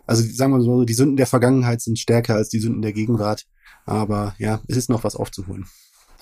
also 0.06 0.22
sagen 0.22 0.52
wir 0.52 0.60
so, 0.60 0.84
die 0.84 0.94
Sünden 0.94 1.16
der 1.16 1.26
Vergangenheit 1.26 1.80
sind 1.80 1.98
stärker 1.98 2.34
als 2.34 2.48
die 2.48 2.60
Sünden 2.60 2.82
der 2.82 2.92
Gegenwart. 2.92 3.44
Aber 3.84 4.34
ja, 4.38 4.60
es 4.68 4.76
ist 4.76 4.90
noch 4.90 5.04
was 5.04 5.16
aufzuholen. 5.16 5.66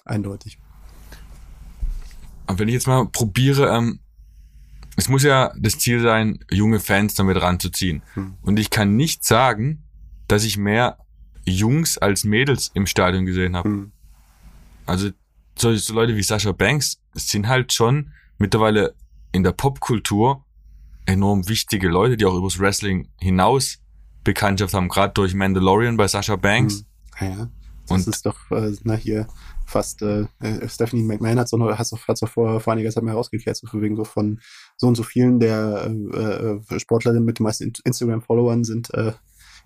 Eindeutig. 0.04 0.58
Und 2.46 2.58
wenn 2.58 2.68
ich 2.68 2.74
jetzt 2.74 2.86
mal 2.86 3.08
probiere, 3.08 3.68
ähm, 3.76 4.00
es 4.96 5.08
muss 5.08 5.22
ja 5.22 5.52
das 5.58 5.78
Ziel 5.78 6.00
sein, 6.00 6.38
junge 6.50 6.80
Fans 6.80 7.14
damit 7.14 7.40
ranzuziehen. 7.40 8.02
Hm. 8.14 8.34
Und 8.42 8.58
ich 8.58 8.70
kann 8.70 8.96
nicht 8.96 9.24
sagen, 9.24 9.84
dass 10.26 10.44
ich 10.44 10.56
mehr 10.56 10.98
Jungs 11.44 11.98
als 11.98 12.24
Mädels 12.24 12.70
im 12.74 12.86
Stadion 12.86 13.26
gesehen 13.26 13.56
habe. 13.56 13.68
Hm. 13.68 13.92
Also 14.86 15.10
solche 15.56 15.80
so 15.80 15.94
Leute 15.94 16.16
wie 16.16 16.22
Sascha 16.22 16.52
Banks 16.52 17.00
sind 17.14 17.46
halt 17.46 17.72
schon 17.72 18.12
mittlerweile 18.38 18.94
in 19.32 19.42
der 19.42 19.52
Popkultur 19.52 20.44
enorm 21.04 21.48
wichtige 21.48 21.88
Leute, 21.88 22.16
die 22.16 22.24
auch 22.24 22.34
übers 22.34 22.58
Wrestling 22.58 23.08
hinaus 23.20 23.78
Bekanntschaft 24.24 24.74
haben, 24.74 24.88
gerade 24.88 25.12
durch 25.14 25.34
Mandalorian 25.34 25.96
bei 25.96 26.08
Sascha 26.08 26.36
Banks. 26.36 26.84
Hm. 27.16 27.28
Ja, 27.28 27.48
das 27.86 27.90
und 27.90 28.08
ist 28.08 28.26
doch, 28.26 28.50
äh, 28.50 28.72
na 28.82 28.94
hier, 28.94 29.28
fast, 29.66 30.02
äh, 30.02 30.26
äh 30.40 30.68
Stephanie 30.68 31.02
McMahon 31.02 31.38
hat 31.38 31.48
so 31.48 31.56
noch, 31.56 31.76
hat's 31.76 31.90
doch, 31.90 32.06
hat's 32.08 32.20
doch 32.20 32.28
vor, 32.28 32.60
vor 32.60 32.72
einiger 32.72 32.90
Zeit 32.90 33.02
mal 33.02 33.10
herausgekehrt, 33.10 33.56
so 33.56 33.66
wegen 33.80 33.96
so 33.96 34.04
von 34.04 34.40
so 34.76 34.86
und 34.86 34.94
so 34.94 35.02
vielen 35.02 35.40
der 35.40 35.90
äh, 36.14 36.74
äh, 36.74 36.80
Sportlerinnen 36.80 37.24
mit 37.24 37.38
den 37.38 37.44
meisten 37.44 37.72
Instagram-Followern 37.84 38.64
sind, 38.64 38.92
äh, 38.94 39.12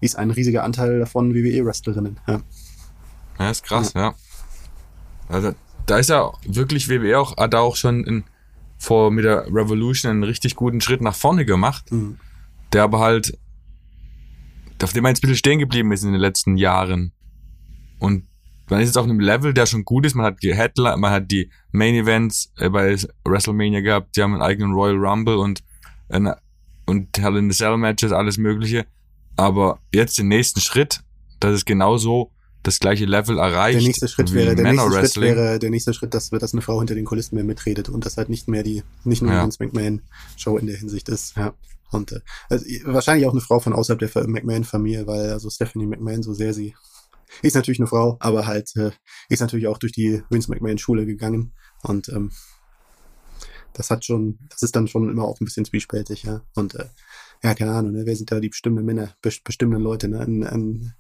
ist 0.01 0.17
ein 0.17 0.31
riesiger 0.31 0.65
Anteil 0.65 0.99
davon 0.99 1.35
WWE-Wrestlerinnen. 1.35 2.19
Ja. 2.27 2.41
ja, 3.39 3.51
ist 3.51 3.65
krass, 3.65 3.93
ja. 3.93 4.01
ja. 4.01 4.15
Also 5.29 5.53
da 5.87 5.99
ist 5.99 6.11
ja 6.11 6.33
wirklich 6.45 6.89
WWE 6.89 7.19
auch, 7.19 7.37
hat 7.37 7.53
da 7.55 7.61
auch 7.61 7.77
schon 7.77 8.05
in, 8.05 8.25
vor 8.79 9.11
mit 9.11 9.25
der 9.25 9.47
Revolution 9.47 10.11
einen 10.11 10.25
richtig 10.25 10.57
guten 10.57 10.81
Schritt 10.81 11.03
nach 11.03 11.15
vorne 11.15 11.45
gemacht, 11.45 11.93
mhm. 11.93 12.19
der 12.73 12.85
aber 12.85 13.01
halt, 13.01 13.39
auf 14.83 14.93
dem 14.93 15.03
man 15.03 15.11
jetzt 15.11 15.19
ein 15.19 15.29
bisschen 15.29 15.37
stehen 15.37 15.59
geblieben 15.59 15.93
ist 15.93 16.03
in 16.03 16.13
den 16.13 16.21
letzten 16.21 16.57
Jahren. 16.57 17.13
Und 17.99 18.30
man 18.71 18.81
ist 18.81 18.89
jetzt 18.89 18.99
auf 18.99 19.05
einem 19.05 19.21
Level, 19.21 19.53
der 19.53 19.67
schon 19.67 19.85
gut 19.85 20.07
ist. 20.07 20.15
Man 20.15 20.27
hat 20.27 20.43
die 20.43 20.55
Headline, 20.55 21.01
man 21.01 21.11
hat 21.11 21.31
die 21.31 21.51
Main 21.73 21.95
Events 21.95 22.53
äh, 22.57 22.69
bei 22.71 22.97
WrestleMania 23.25 23.81
gehabt, 23.81 24.17
die 24.17 24.23
haben 24.23 24.33
einen 24.33 24.43
eigenen 24.43 24.73
Royal 24.73 24.97
Rumble 24.97 25.37
und 25.37 25.63
und 26.87 27.19
Hell 27.19 27.37
in 27.37 27.51
the 27.51 27.57
Cell 27.57 27.77
Matches, 27.77 28.13
alles 28.13 28.37
Mögliche. 28.37 28.85
Aber 29.37 29.79
jetzt 29.95 30.19
den 30.19 30.29
nächsten 30.29 30.61
Schritt, 30.61 31.01
das 31.39 31.55
ist 31.55 31.67
genauso 31.67 32.31
das 32.63 32.79
gleiche 32.79 33.07
Level 33.07 33.39
erreicht. 33.39 33.79
Der 33.79 33.87
nächste 33.87 34.09
Schritt 34.09 34.35
wäre, 34.35 34.55
der 34.55 34.73
nächste 34.73 34.91
Schritt 34.91 35.17
wäre 35.21 35.59
der 35.59 35.71
nächste 35.71 35.95
Schritt, 35.95 36.13
dass, 36.13 36.31
dass 36.31 36.53
eine 36.53 36.63
Frau 36.63 36.79
hinter 36.79 36.95
den 36.95 37.07
Kulissen 37.07 37.37
mehr 37.37 37.45
mitredet 37.45 37.89
und 37.89 38.05
das 38.05 38.17
halt 38.17 38.29
nicht 38.29 38.49
mehr 38.49 38.63
die, 38.63 38.83
nicht 39.05 39.23
nur 39.23 39.33
ja. 39.33 39.47
die 39.47 39.65
McMahon 39.65 40.03
Show 40.37 40.59
in 40.59 40.67
der 40.67 40.77
Hinsicht 40.77 41.09
ist. 41.09 41.37
Ja. 41.37 41.55
Und 41.91 42.13
äh, 42.13 42.21
also, 42.51 42.67
wahrscheinlich 42.85 43.27
auch 43.27 43.33
eine 43.33 43.41
Frau 43.41 43.61
von 43.61 43.73
außerhalb 43.73 43.99
der 43.99 44.29
McMahon-Familie, 44.29 45.07
weil 45.07 45.31
also 45.31 45.49
Stephanie 45.49 45.87
McMahon, 45.87 46.23
so 46.23 46.35
sehr 46.35 46.53
sie 46.53 46.75
ist 47.43 47.55
natürlich 47.55 47.81
eine 47.81 47.87
Frau, 47.87 48.17
aber 48.21 48.47
halt 48.47 48.75
äh, 48.77 48.91
ist 49.29 49.41
natürlich 49.41 49.67
auch 49.67 49.79
durch 49.79 49.93
die 49.93 50.23
Vince 50.31 50.51
McMahon-Schule 50.51 51.07
gegangen 51.07 51.53
und 51.83 52.09
ähm, 52.09 52.31
das 53.73 53.91
hat 53.91 54.05
schon, 54.05 54.39
das 54.49 54.63
ist 54.63 54.75
dann 54.77 54.89
schon 54.89 55.09
immer 55.09 55.25
auch 55.25 55.41
ein 55.41 55.45
bisschen 55.45 55.65
zwiespältig, 55.65 56.25
ja. 56.25 56.43
Und 56.55 56.75
äh, 56.75 56.87
ja, 57.43 57.55
keine 57.55 57.73
Ahnung, 57.73 57.93
ne? 57.93 58.03
wer 58.05 58.17
sind 58.17 58.31
da 58.31 58.41
die 58.41 58.49
bestimmten 58.49 58.85
Männer, 58.85 59.15
bestimmten 59.23 59.81
Leute, 59.81 60.09
ne? 60.09 60.21
Ein, 60.21 60.45
ein 60.45 60.95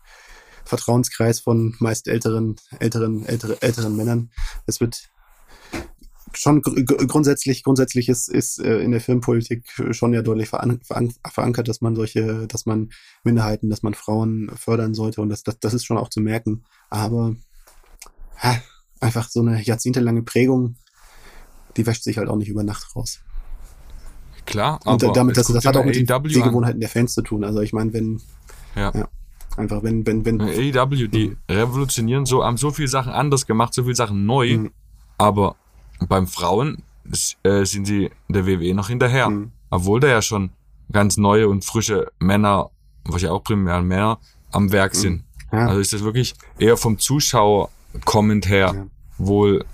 Vertrauenskreis 0.64 1.40
von 1.40 1.74
meist 1.80 2.06
älteren, 2.06 2.56
älteren, 2.78 3.26
ältere, 3.26 3.60
älteren 3.60 3.96
Männern. 3.96 4.30
Es 4.66 4.80
wird 4.80 5.10
schon 6.32 6.62
gr 6.62 7.06
grundsätzlich, 7.06 7.62
grundsätzlich 7.62 8.08
ist, 8.08 8.28
ist 8.28 8.58
äh, 8.58 8.78
in 8.80 8.92
der 8.92 9.00
Filmpolitik 9.00 9.64
schon 9.90 10.12
ja 10.12 10.22
deutlich 10.22 10.48
veran 10.48 10.80
veran 10.82 11.12
verankert, 11.30 11.68
dass 11.68 11.80
man 11.80 11.96
solche, 11.96 12.46
dass 12.46 12.66
man 12.66 12.90
Minderheiten, 13.24 13.70
dass 13.70 13.82
man 13.82 13.94
Frauen 13.94 14.50
fördern 14.56 14.94
sollte 14.94 15.20
und 15.20 15.28
das, 15.28 15.42
das, 15.42 15.58
das 15.58 15.74
ist 15.74 15.84
schon 15.84 15.98
auch 15.98 16.08
zu 16.08 16.20
merken. 16.20 16.64
Aber 16.88 17.34
ha, 18.38 18.56
einfach 19.00 19.28
so 19.28 19.40
eine 19.40 19.60
jahrzehntelange 19.62 20.22
Prägung, 20.22 20.76
die 21.76 21.86
wäscht 21.86 22.04
sich 22.04 22.18
halt 22.18 22.28
auch 22.28 22.36
nicht 22.36 22.48
über 22.48 22.62
Nacht 22.62 22.94
raus. 22.96 23.20
Klar, 24.46 24.80
aber 24.84 25.06
und 25.06 25.16
damit, 25.16 25.36
das, 25.36 25.46
das 25.48 25.64
hat 25.64 25.76
auch 25.76 25.84
mit 25.84 25.94
den 25.94 26.06
Sehgewohnheiten 26.06 26.80
der 26.80 26.88
Fans 26.88 27.14
zu 27.14 27.22
tun. 27.22 27.44
Also 27.44 27.60
ich 27.60 27.72
meine, 27.72 27.92
wenn 27.92 28.20
ja. 28.74 28.92
ja. 28.94 29.08
Einfach 29.56 29.82
wenn, 29.82 30.06
wenn, 30.06 30.24
wenn. 30.24 30.40
AEW, 30.40 31.08
die 31.08 31.28
mhm. 31.28 31.36
revolutionieren 31.48 32.26
so, 32.26 32.44
haben 32.44 32.56
so 32.56 32.70
viele 32.70 32.88
Sachen 32.88 33.12
anders 33.12 33.46
gemacht, 33.46 33.74
so 33.74 33.82
viele 33.82 33.96
Sachen 33.96 34.24
neu, 34.24 34.56
mhm. 34.56 34.70
aber 35.18 35.56
beim 36.08 36.26
Frauen 36.26 36.82
äh, 37.42 37.64
sind 37.64 37.86
sie 37.86 38.10
der 38.28 38.46
WWE 38.46 38.74
noch 38.74 38.88
hinterher. 38.88 39.30
Mhm. 39.30 39.52
Obwohl 39.70 40.00
da 40.00 40.08
ja 40.08 40.22
schon 40.22 40.50
ganz 40.90 41.16
neue 41.16 41.48
und 41.48 41.64
frische 41.64 42.10
Männer, 42.18 42.70
was 43.04 43.22
ja 43.22 43.30
auch 43.30 43.42
primär 43.42 43.80
Männer, 43.82 44.18
am 44.50 44.72
Werk 44.72 44.94
sind. 44.94 45.24
Mhm. 45.52 45.58
Ja. 45.58 45.68
Also 45.68 45.80
ist 45.80 45.92
das 45.92 46.02
wirklich 46.02 46.34
eher 46.58 46.76
vom 46.76 46.98
Zuschauer 46.98 47.70
kommend 48.04 48.48
her 48.48 48.72
ja. 48.74 48.86
wohl 49.18 49.64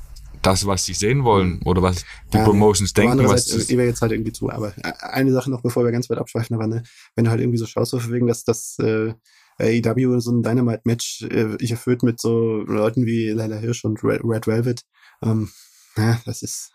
das, 0.43 0.67
was 0.67 0.85
sie 0.85 0.95
sehen 0.95 1.25
wollen 1.25 1.61
oder 1.65 1.83
was 1.83 2.05
die 2.33 2.39
ja, 2.39 2.45
Promotions 2.45 2.93
denken. 2.93 3.27
Was 3.29 3.49
ich 3.49 3.69
wäre 3.77 3.89
jetzt 3.89 4.01
halt 4.01 4.13
irgendwie 4.13 4.33
zu. 4.33 4.49
Aber 4.51 4.69
äh, 4.79 4.93
eine 5.01 5.33
Sache 5.33 5.51
noch, 5.51 5.61
bevor 5.61 5.85
wir 5.85 5.93
ganz 5.93 6.09
weit 6.09 6.19
abschweifen, 6.19 6.55
aber 6.55 6.67
ne, 6.67 6.83
wenn 7.15 7.25
du 7.25 7.31
halt 7.31 7.41
irgendwie 7.41 7.59
so 7.59 7.67
schaust, 7.67 7.91
so 7.91 8.11
wegen, 8.11 8.27
dass 8.27 8.45
das 8.45 8.77
äh, 8.79 9.13
AEW 9.59 10.21
so 10.21 10.33
ein 10.33 10.43
Dynamite-Match 10.43 11.23
äh, 11.31 11.57
ich 11.59 11.73
erfüllt 11.73 12.03
mit 12.03 12.21
so 12.21 12.63
Leuten 12.63 13.07
wie 13.07 13.31
Leila 13.31 13.57
Hirsch 13.57 13.85
und 13.85 14.03
Red, 14.05 14.21
Red 14.23 14.47
Velvet. 14.47 14.83
Ähm, 15.23 15.51
ja, 15.97 16.21
das 16.25 16.43
ist 16.43 16.73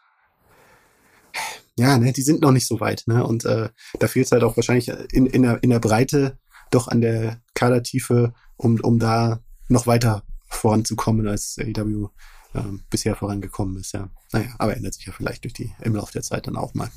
ja, 1.78 1.98
ne, 1.98 2.12
die 2.12 2.22
sind 2.22 2.42
noch 2.42 2.52
nicht 2.52 2.68
so 2.68 2.80
weit, 2.80 3.04
ne? 3.08 3.26
Und 3.26 3.46
äh, 3.46 3.70
da 4.00 4.08
fehlt 4.08 4.26
es 4.26 4.32
halt 4.32 4.44
auch 4.44 4.58
wahrscheinlich 4.58 4.90
in, 5.12 5.26
in, 5.26 5.44
der, 5.44 5.64
in 5.64 5.70
der 5.70 5.80
Breite 5.80 6.38
doch 6.70 6.88
an 6.88 7.02
der 7.02 7.42
Kadertiefe, 7.54 8.34
um, 8.58 8.80
um 8.82 9.00
da 9.00 9.40
noch 9.68 9.88
weiter 9.88 10.24
voranzukommen, 10.48 11.28
als 11.28 11.58
AEW 11.60 12.10
ähm, 12.54 12.82
bisher 12.90 13.16
vorangekommen 13.16 13.78
ist, 13.78 13.94
ja. 13.94 14.10
Naja, 14.32 14.50
aber 14.58 14.76
ändert 14.76 14.94
sich 14.94 15.06
ja 15.06 15.14
vielleicht 15.14 15.44
durch 15.44 15.54
die 15.54 15.74
im 15.82 15.96
Laufe 15.96 16.14
der 16.14 16.22
Zeit 16.22 16.48
dann 16.48 16.58
auch 16.58 16.74
mal. 16.74 16.90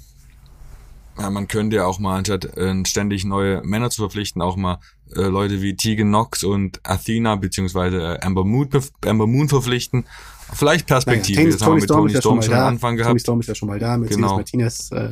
ja, 1.18 1.30
man 1.30 1.48
könnte 1.48 1.76
ja 1.76 1.86
auch 1.86 1.98
mal, 1.98 2.18
anstatt 2.18 2.44
äh, 2.56 2.84
ständig 2.84 3.24
neue 3.24 3.62
Männer 3.62 3.90
zu 3.90 4.02
verpflichten, 4.02 4.42
auch 4.42 4.56
mal 4.56 4.80
äh, 5.14 5.22
Leute 5.22 5.62
wie 5.62 5.76
Tegan 5.76 6.08
Knox 6.08 6.42
und 6.42 6.80
Athena 6.82 7.36
beziehungsweise 7.36 8.00
äh, 8.00 8.20
Amber, 8.20 8.44
Moon, 8.44 8.68
Amber 9.04 9.26
Moon 9.26 9.48
verpflichten. 9.48 10.06
Vielleicht 10.52 10.86
Perspektive. 10.86 11.42
Naja, 11.42 11.60
haben 11.60 11.74
wir 11.74 11.80
mit 11.80 11.88
Tony 11.88 12.10
Storm, 12.16 12.42
schon, 12.42 12.42
schon 12.42 12.54
am 12.54 12.66
Anfang 12.68 12.96
Tony. 12.98 13.18
Storm 13.20 13.40
ist 13.40 13.46
ja 13.48 13.54
schon 13.54 13.68
mal 13.68 13.78
da. 13.78 13.96
Mercedes 13.96 14.16
Genau. 14.16 14.36
Martinez 14.36 14.90
äh, 14.92 15.10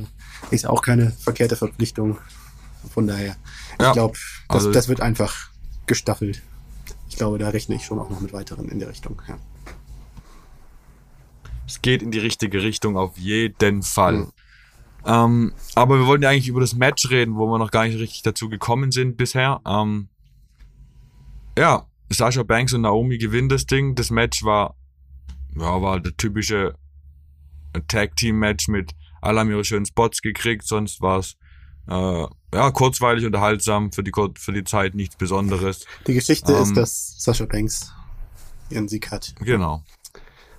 ist 0.51 0.67
auch 0.67 0.83
keine 0.83 1.11
verkehrte 1.11 1.57
Verpflichtung. 1.57 2.19
Von 2.93 3.07
daher, 3.07 3.37
ich 3.79 3.83
Ja, 3.85 3.93
glaube, 3.93 4.19
das, 4.49 4.57
also- 4.57 4.73
das 4.73 4.89
wird 4.89 5.01
einfach 5.01 5.51
gestaffelt. 5.87 6.43
Ich 7.09 7.17
glaube, 7.17 7.39
da 7.39 7.49
rechne 7.51 7.75
ich 7.77 7.85
schon 7.85 7.99
auch 7.99 8.11
noch 8.11 8.21
mit 8.21 8.33
weiteren 8.33 8.69
in 8.69 8.79
der 8.79 8.89
Richtung. 8.89 9.21
Ja. 9.29 9.37
Es 11.67 11.81
geht 11.83 12.03
in 12.03 12.11
die 12.11 12.19
richtige 12.19 12.63
Richtung 12.63 12.97
auf 12.97 13.17
jeden 13.19 13.83
Fall. 13.83 14.17
Mhm. 14.19 14.33
Ähm, 15.05 15.53
aber 15.75 15.99
wir 15.99 16.07
wollten 16.07 16.23
ja 16.23 16.31
eigentlich 16.31 16.49
über 16.49 16.61
das 16.61 16.75
Match 16.75 17.09
reden, 17.11 17.37
wo 17.37 17.47
wir 17.47 17.59
noch 17.59 17.71
gar 17.71 17.85
nicht 17.87 17.99
richtig 17.99 18.23
dazu 18.23 18.49
gekommen 18.49 18.93
sind 18.93 19.17
bisher. 19.17 19.61
Ähm, 19.67 20.09
ja, 21.59 21.87
Sasha 22.11 22.43
Banks 22.43 22.73
und 22.73 22.83
Naomi 22.83 23.19
gewinnen 23.19 23.49
das 23.49 23.67
Ding. 23.67 23.95
Das 23.95 24.11
Match 24.11 24.43
war, 24.45 24.75
ja, 25.57 25.83
war 25.83 26.01
der 26.01 26.17
typische 26.17 26.75
Tag 27.89 28.17
Team 28.17 28.39
Match 28.39 28.69
mit 28.69 28.93
alle 29.23 29.41
haben 29.41 29.51
ihre 29.51 29.65
schönen 29.65 29.87
Spots 29.87 30.21
gekriegt, 30.21 30.67
sonst 30.67 31.01
war 31.01 31.21
es 31.21 31.37
äh, 31.89 32.27
ja 32.55 32.71
kurzweilig 32.73 33.25
unterhaltsam 33.25 33.93
für 33.93 34.03
die 34.03 34.13
für 34.37 34.53
die 34.53 34.65
Zeit 34.65 34.95
nichts 34.95 35.17
Besonderes. 35.17 35.87
Die 36.07 36.15
Geschichte 36.15 36.53
Ähm, 36.53 36.63
ist, 36.63 36.77
dass 36.77 37.15
Sascha 37.19 37.47
Banks 37.47 37.93
ihren 38.69 38.89
Sieg 38.89 39.11
hat. 39.11 39.35
Genau. 39.41 39.85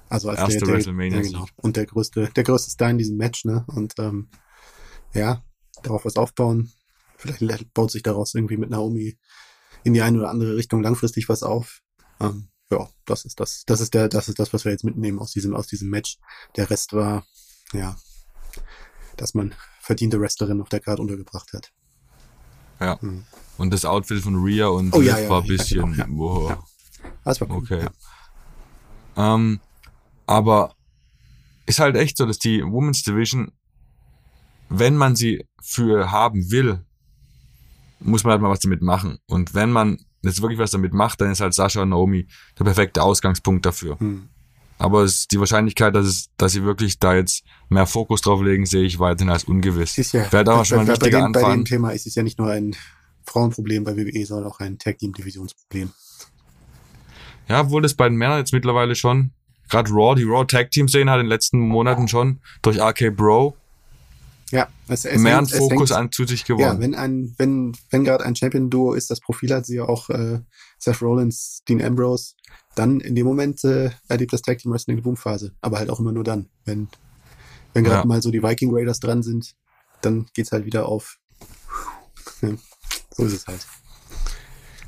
Also 0.09 0.29
als 0.29 0.39
Erste 0.39 0.59
der, 0.59 0.67
der, 0.67 0.75
WrestleMania 0.75 1.17
ja, 1.17 1.23
genau. 1.23 1.45
Und 1.57 1.75
der 1.75 1.85
größte, 1.85 2.29
der 2.35 2.43
größte 2.43 2.71
Star 2.71 2.89
in 2.89 2.97
diesem 2.97 3.17
Match, 3.17 3.45
ne? 3.45 3.65
Und 3.67 3.95
ähm, 3.99 4.29
ja, 5.13 5.43
darauf 5.81 6.05
was 6.05 6.15
aufbauen. 6.15 6.71
Vielleicht 7.17 7.73
baut 7.73 7.91
sich 7.91 8.03
daraus 8.03 8.33
irgendwie 8.33 8.57
mit 8.57 8.69
Naomi 8.69 9.17
in 9.83 9.93
die 9.93 10.01
eine 10.01 10.19
oder 10.19 10.29
andere 10.29 10.55
Richtung 10.55 10.81
langfristig 10.81 11.29
was 11.29 11.43
auf. 11.43 11.81
Ähm, 12.19 12.49
ja, 12.73 12.89
das 13.05 13.25
ist 13.25 13.39
das, 13.39 13.63
das 13.65 13.81
ist 13.81 13.93
der, 13.93 14.09
das 14.09 14.27
ist 14.27 14.39
das, 14.39 14.53
was 14.53 14.65
wir 14.65 14.71
jetzt 14.71 14.83
mitnehmen 14.83 15.19
aus 15.19 15.31
diesem, 15.31 15.55
aus 15.55 15.67
diesem 15.67 15.89
Match. 15.89 16.17
Der 16.55 16.69
Rest 16.69 16.93
war, 16.93 17.25
ja, 17.73 17.95
dass 19.17 19.33
man 19.33 19.53
verdiente 19.79 20.19
Wrestlerin 20.19 20.61
auf 20.61 20.69
der 20.69 20.79
Karte 20.79 21.01
untergebracht 21.01 21.53
hat. 21.53 21.71
Ja. 22.79 22.97
Mhm. 23.01 23.25
Und 23.57 23.71
das 23.71 23.85
Outfit 23.85 24.21
von 24.21 24.35
Rhea 24.35 24.67
und 24.67 24.93
Oh, 24.93 25.01
ja, 25.01 25.17
ja, 25.19 25.29
war 25.29 25.41
ein 25.41 25.45
ja, 25.45 25.57
bisschen, 25.57 25.93
genau, 25.93 26.07
wow. 26.17 26.49
Ja. 26.49 26.63
Das 27.23 27.41
war 27.41 27.49
cool. 27.49 27.57
Okay. 27.57 27.87
Ähm, 29.15 29.59
aber 30.25 30.75
ist 31.65 31.79
halt 31.79 31.95
echt 31.95 32.17
so, 32.17 32.25
dass 32.25 32.39
die 32.39 32.63
Women's 32.63 33.03
Division, 33.03 33.51
wenn 34.69 34.95
man 34.95 35.15
sie 35.15 35.47
für 35.61 36.11
haben 36.11 36.49
will, 36.51 36.85
muss 37.99 38.23
man 38.23 38.31
halt 38.31 38.41
mal 38.41 38.49
was 38.49 38.59
damit 38.59 38.81
machen. 38.81 39.19
Und 39.27 39.53
wenn 39.53 39.71
man 39.71 39.97
jetzt 40.23 40.41
wirklich 40.41 40.59
was 40.59 40.71
damit 40.71 40.93
macht, 40.93 41.21
dann 41.21 41.31
ist 41.31 41.41
halt 41.41 41.53
Sascha 41.53 41.81
und 41.81 41.89
Naomi 41.89 42.27
der 42.57 42.63
perfekte 42.63 43.03
Ausgangspunkt 43.03 43.65
dafür. 43.65 43.99
Hm. 43.99 44.29
Aber 44.77 45.03
es, 45.03 45.27
die 45.27 45.39
Wahrscheinlichkeit, 45.39 45.95
dass, 45.95 46.05
es, 46.05 46.29
dass 46.37 46.51
sie 46.51 46.63
wirklich 46.63 46.99
da 46.99 47.15
jetzt 47.15 47.43
mehr 47.69 47.85
Fokus 47.85 48.21
drauf 48.21 48.41
legen, 48.41 48.65
sehe 48.65 48.83
ich 48.83 48.99
weiterhin 48.99 49.29
als 49.29 49.43
ungewiss. 49.43 49.97
Ist 49.97 50.13
ja, 50.13 50.29
Wäre 50.31 50.51
aber 50.51 50.65
schon 50.65 50.77
mal 50.77 50.89
ein 50.89 50.99
bei, 50.99 51.09
dem, 51.09 51.31
bei 51.31 51.51
dem. 51.51 51.65
Thema 51.65 51.91
ist 51.91 52.07
es 52.07 52.15
ja 52.15 52.23
nicht 52.23 52.39
nur 52.39 52.49
ein 52.49 52.75
Frauenproblem 53.25 53.83
bei 53.83 53.95
WWE, 53.95 54.25
sondern 54.25 54.51
auch 54.51 54.59
ein 54.59 54.77
Tag 54.79 54.97
Team 54.97 55.13
Divisionsproblem. 55.13 55.91
Ja, 57.47 57.61
obwohl 57.61 57.81
das 57.81 57.93
bei 57.93 58.09
den 58.09 58.17
Männern 58.17 58.39
jetzt 58.39 58.53
mittlerweile 58.53 58.95
schon, 58.95 59.31
gerade 59.69 59.91
Raw, 59.91 60.15
die 60.15 60.23
Raw 60.23 60.45
Tag 60.45 60.71
Team 60.71 60.87
Szene 60.87 61.11
hat 61.11 61.19
in 61.19 61.25
den 61.25 61.29
letzten 61.29 61.59
Monaten 61.59 62.07
schon 62.07 62.41
durch 62.61 62.79
RK 62.79 63.15
Bro 63.15 63.55
Ja, 64.53 64.67
es, 64.87 65.03
es 65.05 65.19
mehr 65.19 65.39
es 65.41 65.51
Fokus 65.51 65.91
an 65.91 66.11
zu 66.11 66.25
sich 66.25 66.41
Ja, 66.41 66.55
gewonnen. 66.55 66.79
wenn 66.79 66.93
ein, 66.93 67.33
wenn, 67.39 67.75
wenn 67.89 68.03
gerade 68.03 68.23
ein 68.23 68.35
Champion-Duo 68.35 68.93
ist, 68.93 69.09
das 69.09 69.19
Profil 69.19 69.51
hat 69.51 69.65
sie 69.65 69.77
ja 69.77 69.85
auch 69.85 70.11
äh, 70.11 70.41
Seth 70.77 71.01
Rollins, 71.01 71.63
Dean 71.67 71.81
Ambrose, 71.81 72.35
dann 72.75 72.99
in 72.99 73.15
dem 73.15 73.25
Moment 73.25 73.63
äh, 73.63 73.89
erlebt 74.07 74.31
das 74.31 74.43
Tag 74.43 74.59
Team 74.59 74.71
Wrestling 74.71 74.97
eine 74.97 75.01
Boomphase. 75.01 75.53
Aber 75.61 75.79
halt 75.79 75.89
auch 75.89 75.99
immer 75.99 76.11
nur 76.11 76.23
dann. 76.23 76.49
Wenn, 76.65 76.87
wenn 77.73 77.83
gerade 77.83 78.01
Ja. 78.01 78.05
mal 78.05 78.21
so 78.21 78.29
die 78.29 78.43
Viking 78.43 78.69
Raiders 78.71 78.99
dran 78.99 79.23
sind, 79.23 79.55
dann 80.01 80.27
geht's 80.35 80.51
halt 80.51 80.65
wieder 80.65 80.87
auf. 80.87 81.17
Ja, 82.43 82.49
so 83.09 83.25
ist 83.25 83.33
es 83.33 83.47
halt. 83.47 83.65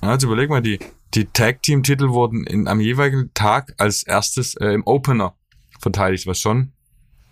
Ja, 0.04 0.14
jetzt 0.14 0.24
überleg 0.24 0.48
mal, 0.48 0.62
die, 0.62 0.78
die 1.16 1.26
Tag 1.26 1.64
Team 1.64 1.82
Titel 1.82 2.10
wurden 2.10 2.46
in, 2.46 2.68
am 2.68 2.80
jeweiligen 2.80 3.32
Tag 3.34 3.74
als 3.78 4.04
erstes 4.04 4.54
äh, 4.58 4.68
im 4.74 4.84
Opener 4.86 5.36
verteidigt, 5.80 6.28
was 6.28 6.38
schon 6.40 6.72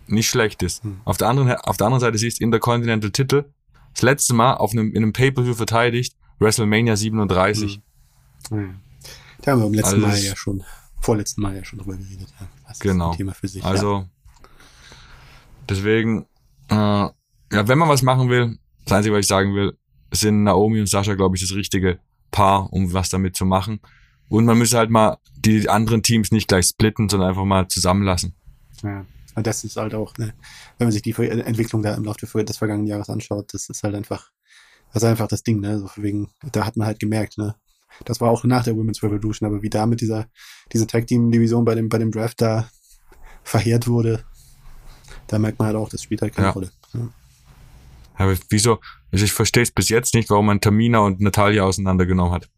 nicht 0.08 0.30
schlecht 0.30 0.64
ist. 0.64 0.84
Hm. 0.84 1.02
Auf 1.06 1.18
der 1.18 1.30
anderen, 1.30 1.52
auf 1.56 1.78
der 1.78 1.88
anderen 1.88 2.02
Seite 2.02 2.18
siehst 2.18 2.40
du 2.40 2.44
Intercontinental 2.44 3.12
Titel 3.12 3.46
das 3.94 4.02
letzte 4.02 4.34
Mal 4.34 4.56
auf 4.56 4.72
einem, 4.72 4.90
in 4.92 4.98
einem 5.04 5.14
Pay-Per-View 5.14 5.54
verteidigt, 5.54 6.16
WrestleMania 6.40 6.96
37. 6.96 7.82
Hm. 8.50 8.80
Da 9.42 9.52
haben 9.52 9.60
wir 9.60 9.66
beim 9.66 9.74
letzten 9.74 9.96
Also 9.96 10.08
Mal 10.08 10.18
ja 10.18 10.36
schon, 10.36 10.64
vorletzten 11.02 11.42
Mal 11.42 11.56
ja 11.56 11.64
schon 11.64 11.80
drüber 11.80 11.96
geredet. 11.98 12.28
Ja. 12.40 12.48
Das 12.68 12.80
Genau. 12.80 13.10
ist 13.10 13.14
ein 13.14 13.18
Thema 13.18 13.34
für 13.34 13.48
sich. 13.48 13.62
ja. 13.64 13.70
Also, 13.70 14.06
deswegen, 15.70 16.26
äh, 16.70 16.76
ja, 16.76 17.14
wenn 17.52 17.78
man 17.78 17.90
was 17.90 18.02
machen 18.02 18.30
will, 18.30 18.58
das 18.86 18.94
Einzige, 18.94 19.16
was 19.16 19.22
ich 19.22 19.28
sagen 19.28 19.54
will, 19.56 19.78
sind 20.12 20.44
Naomi 20.44 20.80
und 20.80 20.88
Sascha, 20.88 21.14
glaube 21.16 21.36
ich, 21.36 21.42
das 21.42 21.56
richtige 21.56 22.00
Paar, 22.32 22.72
um 22.74 22.94
was 22.94 23.10
damit 23.10 23.36
zu 23.36 23.46
machen. 23.46 23.80
Und 24.30 24.46
man 24.46 24.58
müsste 24.58 24.78
halt 24.78 24.90
mal 24.90 25.18
die 25.38 25.70
anderen 25.70 26.02
Teams 26.04 26.32
nicht 26.32 26.48
gleich 26.48 26.66
splitten, 26.68 27.10
sondern 27.10 27.30
einfach 27.30 27.46
mal 27.46 27.68
zusammenlassen. 27.68 28.36
Ja. 28.82 29.06
Und 29.36 29.48
das 29.48 29.64
ist 29.64 29.78
halt 29.78 29.94
auch, 29.96 30.16
ne, 30.18 30.34
wenn 30.78 30.88
man 30.88 30.92
sich 30.92 31.02
die 31.02 31.14
Ver- 31.14 31.30
Entwicklung 31.32 31.82
da 31.82 31.94
im 31.96 32.04
Laufe 32.04 32.44
des- 32.44 32.58
vergangenen 32.58 32.88
Jahres 32.88 33.10
anschaut, 33.10 33.54
das 33.54 33.70
ist 33.70 33.84
halt 33.84 33.96
einfach, 33.96 34.30
das 34.94 35.04
ist 35.04 35.10
einfach 35.10 35.28
das 35.28 35.44
Ding, 35.44 35.60
ne? 35.60 35.80
So 35.80 35.90
wegen, 35.98 36.30
da 36.52 36.66
hat 36.66 36.78
man 36.78 36.88
halt 36.88 37.00
gemerkt, 37.00 37.38
ne? 37.38 37.56
Das 38.06 38.22
war 38.22 38.30
auch 38.30 38.44
nach 38.44 38.64
der 38.64 38.76
Women's 38.76 39.02
Revolution, 39.04 39.48
aber 39.48 39.62
wie 39.62 39.70
da 39.70 39.86
mit 39.86 40.02
dieser, 40.02 40.28
diese 40.72 40.88
Tag 40.88 41.08
Team 41.08 41.32
Division 41.32 41.64
bei 41.66 41.76
dem, 41.76 41.90
bei 41.90 41.98
dem 42.00 42.12
Draft 42.12 42.42
da 42.42 42.70
verheert 43.44 43.88
wurde, 43.88 44.24
da 45.28 45.38
merkt 45.40 45.60
man 45.60 45.68
halt 45.68 45.78
auch, 45.78 45.90
das 45.90 46.02
spielt 46.04 46.22
halt 46.22 46.36
keine 46.36 46.48
Ja. 46.48 46.54
Rolle. 46.54 46.72
Ja. 46.94 47.10
Aber 48.16 48.36
wieso? 48.50 48.80
Also 49.12 49.26
ich 49.26 49.32
verstehe 49.34 49.64
es 49.64 49.72
bis 49.72 49.90
jetzt 49.90 50.14
nicht, 50.14 50.30
warum 50.30 50.46
man 50.48 50.62
Tamina 50.62 51.00
und 51.00 51.20
Natalia 51.22 51.64
auseinandergenommen 51.64 52.34
hat. 52.34 52.50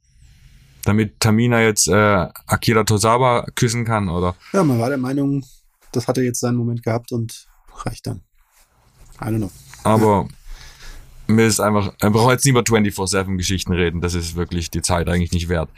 Damit 0.84 1.20
Tamina 1.20 1.62
jetzt 1.62 1.88
äh, 1.88 2.28
Akira 2.48 2.84
Tosawa 2.84 3.46
küssen 3.56 3.86
kann, 3.86 4.08
oder? 4.10 4.36
ja, 4.54 4.64
man 4.64 4.80
war 4.80 4.90
der 4.90 4.98
Meinung, 4.98 5.44
das 5.96 6.08
hatte 6.08 6.22
jetzt 6.22 6.40
seinen 6.40 6.58
Moment 6.58 6.84
gehabt 6.84 7.12
und 7.12 7.48
reicht 7.86 8.08
dann. 8.08 8.22
I 9.22 9.26
don't 9.26 9.38
know. 9.38 9.52
Aber 9.84 10.28
mir 11.28 11.46
ist 11.48 11.60
einfach, 11.60 11.94
wir 12.02 12.10
brauchen 12.10 12.32
jetzt 12.32 12.46
nicht 12.46 12.52
über 12.52 12.62
24-7 12.62 13.38
Geschichten 13.38 13.74
reden, 13.74 14.02
das 14.02 14.14
ist 14.14 14.36
wirklich 14.36 14.70
die 14.72 14.82
Zeit 14.82 15.08
eigentlich 15.10 15.32
nicht 15.32 15.50
wert. 15.50 15.70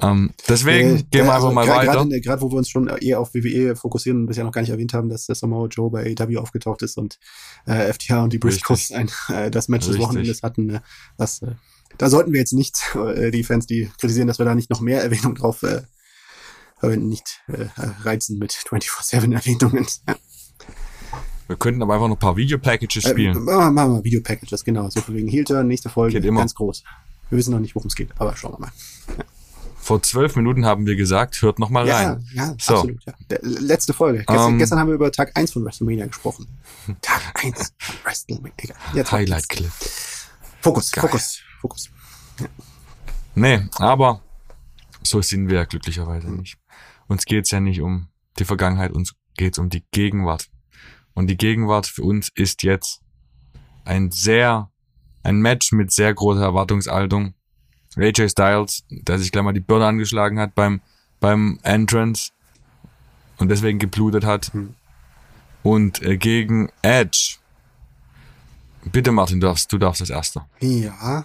Ähm, 0.00 0.30
deswegen 0.48 0.90
Äh, 0.98 1.02
gehen 1.10 1.26
wir 1.26 1.32
also 1.34 1.48
einfach 1.48 1.52
mal 1.66 1.66
gra- 1.68 1.86
weiter. 1.88 2.20
Gerade, 2.20 2.40
wo 2.40 2.50
wir 2.52 2.58
uns 2.58 2.68
schon 2.68 2.86
eher 2.86 3.18
auf 3.18 3.34
WWE 3.34 3.74
fokussieren 3.74 4.20
und 4.20 4.26
bisher 4.26 4.44
noch 4.44 4.52
gar 4.52 4.60
nicht 4.60 4.70
erwähnt 4.70 4.94
haben, 4.94 5.08
dass 5.08 5.26
der 5.26 5.34
Samoa 5.34 5.66
Joe 5.66 5.90
bei 5.90 6.14
AEW 6.16 6.38
aufgetaucht 6.38 6.82
ist 6.82 6.96
und 6.96 7.18
äh, 7.66 7.92
FTH 7.92 8.22
und 8.22 8.32
die 8.32 8.38
Briscoes 8.38 8.92
ein, 8.92 9.10
äh, 9.28 9.50
das 9.50 9.66
Match 9.68 9.86
des 9.86 9.94
Richtig. 9.94 10.06
Wochenendes 10.06 10.42
hatten. 10.44 10.66
Ne? 10.66 10.82
Das, 11.16 11.42
äh, 11.42 11.50
da 11.96 12.08
sollten 12.10 12.32
wir 12.32 12.38
jetzt 12.38 12.52
nicht, 12.52 12.76
äh, 12.94 13.32
die 13.32 13.42
Fans, 13.42 13.66
die 13.66 13.90
kritisieren, 13.98 14.28
dass 14.28 14.38
wir 14.38 14.44
da 14.44 14.54
nicht 14.54 14.70
noch 14.70 14.80
mehr 14.80 15.02
Erwähnung 15.02 15.34
drauf 15.34 15.64
äh, 16.82 16.96
nicht 16.96 17.40
äh, 17.48 17.66
reizen 18.02 18.38
mit 18.38 18.52
24-7-Erwähnungen. 18.52 19.86
Wir 21.46 21.56
könnten 21.56 21.82
aber 21.82 21.94
einfach 21.94 22.08
noch 22.08 22.16
ein 22.16 22.20
paar 22.20 22.36
Video-Packages 22.36 23.04
Äh, 23.06 23.10
spielen. 23.10 23.32
machen 23.44 23.46
wir- 23.46 23.70
machen 23.70 23.94
wir 23.94 24.04
Video-Packages, 24.04 24.64
genau. 24.64 24.88
So 24.90 25.00
von 25.00 25.14
wegen 25.14 25.28
Heel-Turn, 25.28 25.66
nächste 25.66 25.88
Folge, 25.88 26.20
ganz 26.20 26.54
groß. 26.54 26.84
Wir 27.30 27.38
wissen 27.38 27.52
noch 27.52 27.60
nicht, 27.60 27.74
worum 27.74 27.88
es 27.88 27.94
geht, 27.94 28.10
aber 28.18 28.36
schauen 28.36 28.52
wir 28.54 28.58
mal. 28.60 28.72
Vor 29.76 30.02
zwölf 30.02 30.36
Minuten 30.36 30.66
haben 30.66 30.84
wir 30.84 30.96
gesagt, 30.96 31.40
hört 31.40 31.58
noch 31.58 31.70
mal 31.70 31.86
Ja, 31.86 31.96
rein. 31.96 32.26
ja, 32.34 32.54
So. 32.60 32.74
absolut. 32.74 33.02
Ja. 33.06 33.14
Letzte 33.40 33.94
Folge. 33.94 34.18
Gestern, 34.26 34.52
Ähm. 34.52 34.58
gestern 34.58 34.78
haben 34.78 34.88
wir 34.88 34.94
über 34.94 35.10
Tag 35.10 35.30
1 35.34 35.52
von 35.52 35.64
WrestleMania 35.64 36.06
gesprochen. 36.06 36.46
Tag 37.00 37.22
1 37.42 37.72
von 37.78 37.94
WrestleMania. 38.04 38.74
Jetzt 38.94 39.12
Highlight-Clip. 39.12 39.70
Fokus, 40.60 40.92
Geil. 40.92 41.02
Fokus, 41.02 41.38
Fokus. 41.60 41.88
Nee, 43.34 43.60
aber 43.78 44.20
so 45.02 45.22
sind 45.22 45.48
wir 45.48 45.58
ja 45.58 45.64
glücklicherweise 45.64 46.28
nicht. 46.30 46.58
Uns 47.08 47.24
geht's 47.24 47.50
ja 47.50 47.60
nicht 47.60 47.80
um 47.80 48.08
die 48.38 48.44
Vergangenheit, 48.44 48.92
uns 48.92 49.14
geht's 49.36 49.58
um 49.58 49.70
die 49.70 49.84
Gegenwart. 49.90 50.48
Und 51.14 51.26
die 51.26 51.36
Gegenwart 51.36 51.86
für 51.86 52.02
uns 52.02 52.30
ist 52.34 52.62
jetzt 52.62 53.00
ein 53.84 54.10
sehr, 54.10 54.70
ein 55.22 55.40
Match 55.40 55.72
mit 55.72 55.90
sehr 55.90 56.14
großer 56.14 56.42
Erwartungshaltung. 56.42 57.34
AJ 57.96 58.28
Styles, 58.28 58.84
der 58.90 59.18
sich 59.18 59.32
gleich 59.32 59.42
mal 59.42 59.52
die 59.52 59.60
Birne 59.60 59.86
angeschlagen 59.86 60.38
hat 60.38 60.54
beim, 60.54 60.80
beim 61.18 61.58
Entrance 61.62 62.30
und 63.38 63.48
deswegen 63.48 63.78
geblutet 63.78 64.24
hat. 64.24 64.52
Hm. 64.52 64.74
Und 65.62 66.02
äh, 66.02 66.16
gegen 66.16 66.70
Edge. 66.82 67.38
Bitte 68.84 69.10
Martin, 69.10 69.40
du 69.40 69.48
darfst, 69.48 69.72
du 69.72 69.78
darfst 69.78 70.02
als 70.02 70.10
Erster. 70.10 70.48
Ja. 70.60 71.24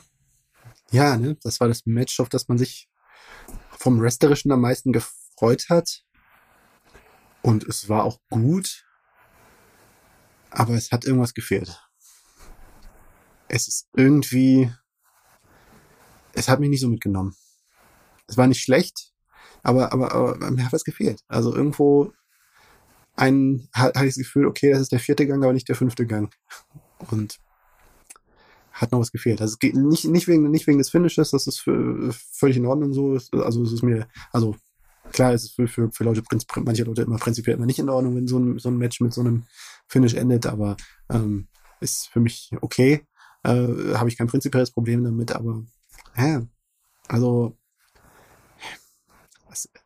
Ja, 0.91 1.17
ne? 1.17 1.37
Das 1.43 1.59
war 1.59 1.67
das 1.67 1.85
Match, 1.85 2.19
auf 2.19 2.29
das 2.29 2.47
man 2.47 2.57
sich 2.57 2.87
vom 3.77 3.99
Wrestlerischen 4.01 4.51
am 4.51 4.61
meisten 4.61 4.91
gefreut 5.33 5.65
hat. 5.69 6.03
Und 7.41 7.63
es 7.65 7.89
war 7.89 8.03
auch 8.03 8.19
gut. 8.29 8.85
Aber 10.49 10.75
es 10.75 10.91
hat 10.91 11.05
irgendwas 11.05 11.33
gefehlt. 11.33 11.79
es 13.47 13.67
ist 13.67 13.87
irgendwie, 13.93 14.71
es 16.33 16.49
hat 16.49 16.59
mich 16.59 16.69
nicht 16.69 16.81
so 16.81 16.87
mitgenommen. 16.89 17.35
Es 18.27 18.37
war 18.37 18.47
nicht 18.47 18.61
schlecht, 18.61 19.11
aber, 19.61 19.91
aber, 19.93 20.13
aber 20.13 20.51
mir 20.51 20.65
hat 20.65 20.73
was 20.73 20.83
gefehlt. 20.83 21.21
Also 21.27 21.55
irgendwo 21.55 22.13
ein, 23.15 23.67
hatte 23.73 24.05
ich 24.05 24.15
das 24.15 24.23
Gefühl, 24.23 24.47
okay, 24.47 24.71
das 24.71 24.81
ist 24.81 24.91
der 24.91 24.99
vierte 24.99 25.27
Gang, 25.27 25.43
aber 25.43 25.53
nicht 25.53 25.69
der 25.69 25.75
fünfte 25.75 26.07
Gang. 26.07 26.33
Und 27.11 27.39
hat 28.71 28.91
noch 28.91 28.99
was 28.99 29.11
gefehlt. 29.11 29.39
Also 29.39 29.53
es 29.53 29.59
geht 29.59 29.75
nicht, 29.75 30.05
nicht 30.05 30.27
wegen, 30.27 30.49
nicht 30.49 30.65
wegen 30.65 30.79
des 30.79 30.89
Finishes, 30.89 31.29
das 31.29 31.45
ist 31.45 31.59
für, 31.59 32.11
völlig 32.11 32.57
in 32.57 32.65
Ordnung 32.65 32.93
so. 32.93 33.19
Also 33.39 33.63
es 33.63 33.71
ist 33.71 33.83
mir, 33.83 34.07
also 34.31 34.55
klar, 35.13 35.33
es 35.33 35.43
ist 35.43 35.55
für, 35.55 35.67
für, 35.67 35.91
für 35.91 36.03
Leute, 36.03 36.23
manche 36.57 36.83
Leute 36.83 37.03
immer 37.03 37.17
prinzipiell 37.17 37.55
immer 37.55 37.65
nicht 37.65 37.79
in 37.79 37.89
Ordnung, 37.89 38.15
wenn 38.15 38.27
so 38.27 38.39
ein, 38.39 38.59
so 38.59 38.69
ein 38.69 38.77
Match 38.77 38.99
mit 38.99 39.13
so 39.13 39.21
einem 39.21 39.43
Finish 39.87 40.13
endet, 40.15 40.45
aber 40.45 40.75
ähm, 41.09 41.47
ist 41.79 42.07
für 42.09 42.19
mich 42.19 42.51
okay. 42.61 43.05
Äh, 43.43 43.93
Habe 43.95 44.09
ich 44.09 44.17
kein 44.17 44.27
prinzipielles 44.27 44.71
Problem 44.71 45.03
damit, 45.03 45.31
aber 45.31 45.63
ja, 46.17 46.45
also 47.07 47.57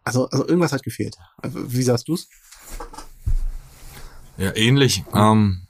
also, 0.03 0.29
also 0.29 0.47
irgendwas 0.47 0.71
hat 0.71 0.83
gefehlt. 0.83 1.17
Wie 1.43 1.83
sagst 1.83 2.07
du's? 2.07 2.29
Ja, 4.37 4.55
ähnlich. 4.55 5.03
Ähm, 5.13 5.67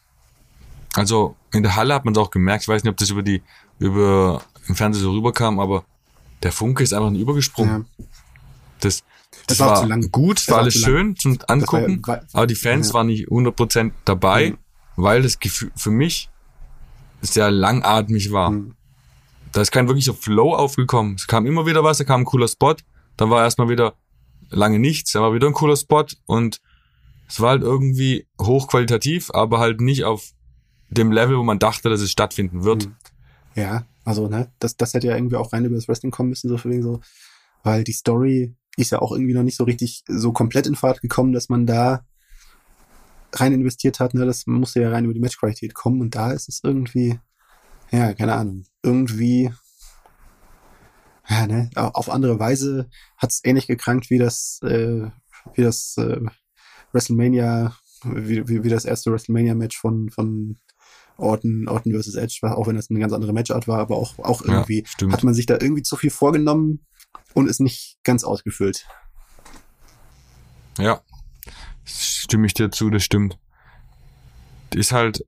also 0.93 1.35
in 1.51 1.63
der 1.63 1.75
Halle 1.75 1.93
hat 1.93 2.05
man 2.05 2.13
es 2.13 2.19
auch 2.19 2.31
gemerkt. 2.31 2.63
Ich 2.63 2.67
weiß 2.67 2.83
nicht, 2.83 2.91
ob 2.91 2.97
das 2.97 3.09
über 3.09 3.23
die 3.23 3.41
über 3.79 4.43
im 4.67 4.75
Fernsehen 4.75 5.03
so 5.03 5.11
rüberkam, 5.11 5.59
aber 5.59 5.85
der 6.43 6.51
Funke 6.51 6.83
ist 6.83 6.93
einfach 6.93 7.09
nicht 7.09 7.21
übergesprungen. 7.21 7.85
Ja. 7.97 8.05
Das, 8.87 9.03
das, 9.47 9.57
das 9.57 9.59
war, 9.59 9.89
war 9.89 9.99
gut, 10.09 10.37
das 10.37 10.49
war 10.49 10.59
alles 10.59 10.75
schön 10.75 11.15
zum 11.15 11.37
Angucken, 11.47 12.01
war, 12.05 12.21
aber 12.33 12.47
die 12.47 12.55
Fans 12.55 12.89
ja. 12.89 12.93
waren 12.95 13.07
nicht 13.07 13.27
100% 13.27 13.91
dabei, 14.05 14.51
mhm. 14.51 14.57
weil 14.95 15.21
das 15.21 15.39
Gefühl 15.39 15.71
für 15.75 15.91
mich 15.91 16.29
sehr 17.21 17.51
langatmig 17.51 18.31
war. 18.31 18.51
Mhm. 18.51 18.75
Da 19.51 19.61
ist 19.61 19.71
kein 19.71 19.87
wirklicher 19.87 20.13
Flow 20.13 20.53
aufgekommen. 20.53 21.15
Es 21.15 21.27
kam 21.27 21.45
immer 21.45 21.65
wieder 21.65 21.83
was, 21.83 21.97
da 21.97 22.03
kam 22.03 22.21
ein 22.21 22.25
cooler 22.25 22.47
Spot, 22.47 22.75
dann 23.15 23.29
war 23.29 23.43
erstmal 23.43 23.69
wieder 23.69 23.95
lange 24.49 24.79
nichts, 24.79 25.11
da 25.11 25.21
war 25.21 25.33
wieder 25.33 25.47
ein 25.47 25.53
cooler 25.53 25.75
Spot 25.75 26.05
und 26.25 26.61
es 27.27 27.41
war 27.41 27.49
halt 27.49 27.61
irgendwie 27.61 28.27
hochqualitativ, 28.41 29.31
aber 29.31 29.59
halt 29.59 29.81
nicht 29.81 30.05
auf 30.05 30.31
dem 30.89 31.11
Level, 31.11 31.37
wo 31.37 31.43
man 31.43 31.59
dachte, 31.59 31.89
dass 31.89 32.01
es 32.01 32.11
stattfinden 32.11 32.63
wird. 32.63 32.85
Hm. 32.85 32.95
Ja, 33.55 33.85
also, 34.05 34.27
ne, 34.29 34.51
das, 34.59 34.77
das 34.77 34.93
hätte 34.93 35.07
ja 35.07 35.15
irgendwie 35.15 35.35
auch 35.35 35.51
rein 35.51 35.65
über 35.65 35.75
das 35.75 35.87
Wrestling 35.87 36.11
kommen 36.11 36.29
müssen, 36.29 36.47
so 36.47 36.57
für 36.57 36.69
wegen 36.69 36.83
so, 36.83 37.01
weil 37.63 37.83
die 37.83 37.91
Story 37.91 38.55
ist 38.77 38.91
ja 38.91 38.99
auch 38.99 39.11
irgendwie 39.11 39.33
noch 39.33 39.43
nicht 39.43 39.57
so 39.57 39.63
richtig 39.63 40.03
so 40.07 40.31
komplett 40.31 40.67
in 40.67 40.75
Fahrt 40.75 41.01
gekommen, 41.01 41.33
dass 41.33 41.49
man 41.49 41.65
da 41.65 42.05
rein 43.33 43.53
investiert 43.53 43.99
hat, 43.99 44.13
ne, 44.13 44.25
das 44.25 44.47
musste 44.47 44.81
ja 44.81 44.91
rein 44.91 45.03
über 45.03 45.13
die 45.13 45.19
Matchqualität 45.19 45.73
kommen 45.73 45.99
und 45.99 46.15
da 46.15 46.31
ist 46.31 46.47
es 46.47 46.61
irgendwie, 46.63 47.19
ja, 47.91 48.13
keine 48.13 48.35
Ahnung, 48.35 48.65
irgendwie, 48.83 49.51
ja, 51.27 51.47
ne, 51.47 51.69
auf 51.75 52.09
andere 52.09 52.39
Weise 52.39 52.89
hat 53.17 53.31
es 53.31 53.41
ähnlich 53.43 53.67
gekrankt 53.67 54.09
wie 54.09 54.19
das, 54.19 54.59
äh, 54.63 55.09
wie 55.55 55.61
das 55.61 55.97
äh, 55.97 56.21
WrestleMania, 56.93 57.75
wie, 58.03 58.47
wie, 58.47 58.63
wie 58.63 58.69
das 58.69 58.85
erste 58.85 59.11
WrestleMania-Match 59.11 59.77
von, 59.77 60.09
von 60.09 60.57
Orton, 61.17 61.67
Orton 61.67 61.91
versus 61.91 62.15
Edge, 62.15 62.39
auch 62.43 62.67
wenn 62.67 62.75
das 62.75 62.89
eine 62.89 62.99
ganz 62.99 63.11
andere 63.11 63.33
Matchart 63.33 63.67
war, 63.67 63.79
aber 63.79 63.97
auch, 63.97 64.17
auch 64.19 64.41
irgendwie 64.41 64.85
ja, 65.01 65.11
hat 65.11 65.23
man 65.23 65.33
sich 65.33 65.47
da 65.47 65.55
irgendwie 65.59 65.81
zu 65.81 65.95
viel 65.95 66.11
vorgenommen 66.11 66.85
und 67.33 67.47
ist 67.47 67.59
nicht 67.59 67.97
ganz 68.03 68.23
ausgefüllt. 68.23 68.85
Ja, 70.77 71.01
stimme 71.85 72.47
ich 72.47 72.53
dir 72.53 72.71
zu, 72.71 72.89
das 72.89 73.03
stimmt. 73.03 73.37
Ist 74.73 74.91
halt 74.91 75.25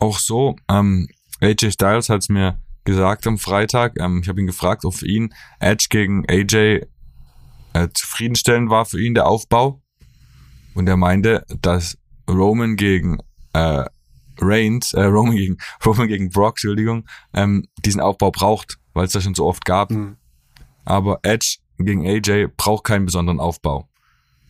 auch 0.00 0.18
so, 0.18 0.56
ähm, 0.68 1.08
AJ 1.40 1.72
Styles 1.72 2.08
hat 2.08 2.22
es 2.22 2.28
mir 2.28 2.60
gesagt 2.84 3.26
am 3.26 3.38
Freitag, 3.38 3.98
ähm, 3.98 4.20
ich 4.22 4.28
habe 4.28 4.40
ihn 4.40 4.46
gefragt, 4.46 4.84
ob 4.84 4.94
für 4.94 5.06
ihn 5.06 5.34
Edge 5.58 5.86
gegen 5.90 6.24
AJ 6.28 6.86
äh, 7.72 7.88
zufriedenstellend 7.92 8.70
war 8.70 8.86
für 8.86 9.00
ihn 9.00 9.14
der 9.14 9.26
Aufbau. 9.26 9.82
Und 10.74 10.88
er 10.88 10.96
meinte, 10.96 11.44
dass 11.60 11.98
Roman 12.28 12.76
gegen 12.76 13.18
äh, 13.52 13.84
Reigns, 14.38 14.92
äh, 14.92 15.04
Roman 15.04 15.36
gegen 15.36 15.56
Roman 15.84 16.08
gegen 16.08 16.30
Brock, 16.30 16.54
Entschuldigung, 16.54 17.06
ähm, 17.34 17.66
diesen 17.84 18.00
Aufbau 18.00 18.30
braucht, 18.30 18.78
weil 18.94 19.06
es 19.06 19.12
das 19.12 19.24
schon 19.24 19.34
so 19.34 19.46
oft 19.46 19.64
gab. 19.64 19.90
Mhm. 19.90 20.16
Aber 20.86 21.20
Edge 21.22 21.58
gegen 21.78 22.06
AJ 22.06 22.48
braucht 22.56 22.84
keinen 22.84 23.04
besonderen 23.04 23.40
Aufbau, 23.40 23.86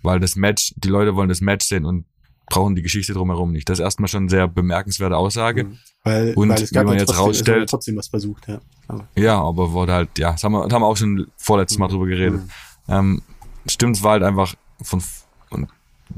weil 0.03 0.21
das 0.21 0.37
Match, 0.37 0.73
die 0.77 0.89
Leute 0.89 1.17
wollen 1.17 1.29
das 1.29 1.41
Match 1.41 1.67
sehen 1.67 1.85
und 1.85 2.05
brauchen 2.49 2.77
die 2.77 2.83
Geschichte 2.83 3.13
drumherum 3.13 3.51
nicht. 3.51 3.69
Das 3.69 3.79
ist 3.79 3.85
erstmal 3.85 4.09
schon 4.09 4.25
eine 4.25 4.31
sehr 4.31 4.47
bemerkenswerte 4.47 5.17
Aussage. 5.17 5.65
Mhm. 5.65 5.79
Weil, 6.05 6.35
und 6.35 6.51
weil 6.51 6.63
es 6.63 6.73
wie 6.73 6.77
man 6.77 6.99
jetzt 6.99 7.09
trotzdem, 7.09 7.25
rausstellt, 7.25 7.71
trotzdem 7.71 7.97
was 7.97 8.09
versucht, 8.09 8.47
ja. 8.47 8.61
Aber. 8.87 9.09
Ja, 9.17 9.41
aber 9.41 9.73
wurde 9.73 9.93
halt, 9.93 10.19
ja, 10.19 10.33
das 10.33 10.45
haben 10.45 10.53
wir, 10.53 10.63
das 10.63 10.73
haben 10.73 10.83
wir 10.83 10.87
auch 10.87 10.97
schon 10.97 11.27
vorletztes 11.37 11.79
Mal 11.79 11.89
mhm. 11.89 11.93
drüber 11.93 12.07
geredet. 12.07 12.43
Mhm. 12.43 12.51
Ähm, 12.89 13.23
stimmt, 13.67 13.97
es 13.97 14.03
war 14.05 14.13
halt 14.13 14.23
einfach 14.23 14.55
von, 14.81 15.03
und 15.51 15.69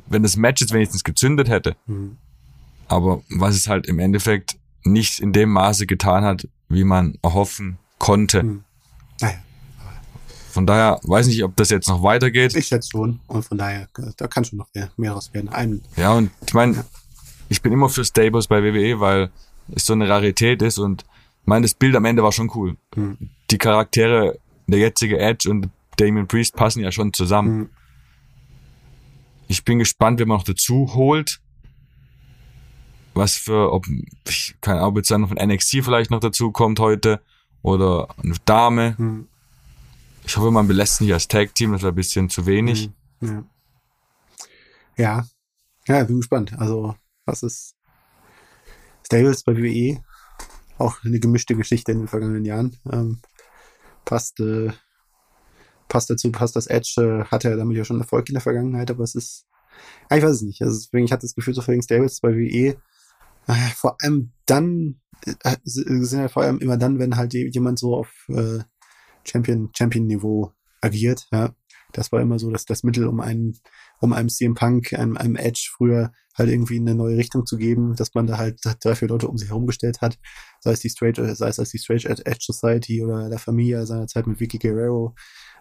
wenn 0.06 0.22
das 0.22 0.36
Match 0.36 0.60
jetzt 0.60 0.72
wenigstens 0.74 1.02
gezündet 1.02 1.48
hätte, 1.48 1.76
mhm. 1.86 2.18
aber 2.88 3.22
was 3.30 3.56
es 3.56 3.68
halt 3.68 3.86
im 3.86 3.98
Endeffekt 3.98 4.58
nicht 4.84 5.20
in 5.20 5.32
dem 5.32 5.50
Maße 5.50 5.86
getan 5.86 6.24
hat, 6.24 6.46
wie 6.68 6.84
man 6.84 7.16
erhoffen 7.22 7.78
konnte. 7.98 8.42
Mhm. 8.42 8.64
Naja. 9.20 9.38
Von 10.58 10.66
daher 10.66 10.98
weiß 11.04 11.28
nicht, 11.28 11.44
ob 11.44 11.54
das 11.54 11.70
jetzt 11.70 11.86
noch 11.86 12.02
weitergeht. 12.02 12.52
Ich 12.56 12.66
schätze 12.66 12.90
schon. 12.90 13.20
Und 13.28 13.44
von 13.44 13.58
daher, 13.58 13.86
da 14.16 14.26
kann 14.26 14.44
schon 14.44 14.58
noch 14.58 14.66
mehr, 14.74 14.90
mehr 14.96 15.12
raus 15.12 15.32
werden. 15.32 15.48
Ein, 15.50 15.82
ja, 15.94 16.12
und 16.14 16.32
ich 16.44 16.52
meine, 16.52 16.78
ja. 16.78 16.84
ich 17.48 17.62
bin 17.62 17.72
immer 17.72 17.88
für 17.88 18.04
Stables 18.04 18.48
bei 18.48 18.60
WWE, 18.64 18.98
weil 18.98 19.30
es 19.72 19.86
so 19.86 19.92
eine 19.92 20.08
Rarität 20.08 20.60
ist 20.62 20.78
und 20.78 21.02
ich 21.42 21.46
meine, 21.46 21.62
das 21.62 21.74
Bild 21.74 21.94
am 21.94 22.04
Ende 22.04 22.24
war 22.24 22.32
schon 22.32 22.50
cool. 22.56 22.76
Mhm. 22.96 23.30
Die 23.52 23.58
Charaktere, 23.58 24.40
der 24.66 24.80
jetzige 24.80 25.20
Edge 25.20 25.48
und 25.48 25.68
Damien 25.96 26.26
Priest 26.26 26.56
passen 26.56 26.82
ja 26.82 26.90
schon 26.90 27.12
zusammen. 27.12 27.56
Mhm. 27.56 27.68
Ich 29.46 29.64
bin 29.64 29.78
gespannt, 29.78 30.18
wer 30.18 30.26
man 30.26 30.38
noch 30.38 30.44
dazu 30.44 30.92
holt. 30.92 31.38
Was 33.14 33.36
für, 33.36 33.72
ob, 33.72 33.86
ich 34.28 34.56
keine 34.60 34.80
Ahnung, 34.80 34.90
ob 34.90 34.96
jetzt 34.96 35.12
dann 35.12 35.28
von 35.28 35.38
NXT 35.40 35.84
vielleicht 35.84 36.10
noch 36.10 36.18
dazu 36.18 36.50
kommt 36.50 36.80
heute 36.80 37.20
oder 37.62 38.08
eine 38.20 38.34
Dame. 38.44 38.96
Mhm. 38.98 39.28
Ich 40.28 40.36
hoffe, 40.36 40.50
man 40.50 40.68
belässt 40.68 41.00
nicht 41.00 41.14
als 41.14 41.26
Tag-Team, 41.26 41.72
das 41.72 41.80
wäre 41.80 41.92
ein 41.92 41.96
bisschen 41.96 42.28
zu 42.28 42.44
wenig. 42.44 42.90
Mhm. 43.20 43.46
Ja. 44.98 45.26
ja. 45.86 45.96
Ja, 45.96 46.04
bin 46.04 46.18
gespannt. 46.18 46.52
Also, 46.58 46.94
was 47.24 47.42
ist 47.42 47.74
Stables 49.06 49.42
bei 49.42 49.56
WWE? 49.56 50.04
Auch 50.76 51.02
eine 51.02 51.18
gemischte 51.18 51.56
Geschichte 51.56 51.92
in 51.92 52.00
den 52.00 52.08
vergangenen 52.08 52.44
Jahren. 52.44 52.76
Ähm, 52.92 53.22
passt 54.04 54.38
äh, 54.40 54.70
passt 55.88 56.10
dazu, 56.10 56.30
passt 56.30 56.56
das 56.56 56.66
Edge, 56.66 56.96
äh, 56.98 57.24
hatte 57.24 57.48
er 57.48 57.56
damit 57.56 57.78
ja 57.78 57.86
schon 57.86 57.98
Erfolg 57.98 58.28
in 58.28 58.34
der 58.34 58.42
Vergangenheit, 58.42 58.90
aber 58.90 59.04
es 59.04 59.14
ist, 59.14 59.46
ja, 60.10 60.18
ich 60.18 60.22
weiß 60.22 60.32
es 60.32 60.42
nicht. 60.42 60.60
Also 60.60 60.78
deswegen, 60.78 61.06
ich 61.06 61.12
hatte 61.12 61.26
das 61.26 61.34
Gefühl, 61.34 61.54
so 61.54 61.62
für 61.62 61.82
Stables 61.82 62.20
bei 62.20 62.34
WE, 62.34 62.76
äh, 63.46 63.70
vor 63.74 63.96
allem 64.02 64.32
dann, 64.44 65.00
äh, 65.24 65.56
sind 65.64 66.20
ja 66.20 66.28
vor 66.28 66.42
allem 66.42 66.58
immer 66.58 66.76
dann, 66.76 66.98
wenn 66.98 67.16
halt 67.16 67.32
jemand 67.32 67.78
so 67.78 67.96
auf 67.96 68.12
äh, 68.28 68.58
Champion, 69.28 69.70
Champion-Niveau 69.76 70.52
agiert, 70.80 71.26
ja. 71.32 71.54
Das 71.92 72.12
war 72.12 72.20
immer 72.20 72.38
so 72.38 72.50
dass 72.50 72.66
das 72.66 72.82
Mittel, 72.82 73.06
um 73.06 73.20
einen, 73.20 73.58
um 74.00 74.12
einem 74.12 74.28
CM 74.28 74.54
Punk, 74.54 74.92
einem, 74.92 75.16
einem 75.16 75.36
Edge 75.36 75.70
früher 75.74 76.12
halt 76.36 76.50
irgendwie 76.50 76.76
eine 76.78 76.94
neue 76.94 77.16
Richtung 77.16 77.46
zu 77.46 77.56
geben, 77.56 77.96
dass 77.96 78.14
man 78.14 78.26
da 78.26 78.38
halt 78.38 78.60
drei, 78.80 78.94
vier 78.94 79.08
Leute 79.08 79.26
um 79.26 79.38
sich 79.38 79.48
herum 79.48 79.66
gestellt 79.66 80.00
hat. 80.00 80.18
Sei 80.60 80.72
es 80.72 80.80
die 80.80 80.90
Straight, 80.90 81.16
sei 81.16 81.48
es 81.48 81.58
als 81.58 81.70
die 81.70 81.78
Straight 81.78 82.04
Edge 82.04 82.44
Society 82.46 83.02
oder 83.02 83.28
La 83.28 83.38
Familia 83.38 83.86
seiner 83.86 84.06
Zeit 84.06 84.26
mit 84.26 84.38
Vicky 84.38 84.58
Guerrero, 84.58 85.14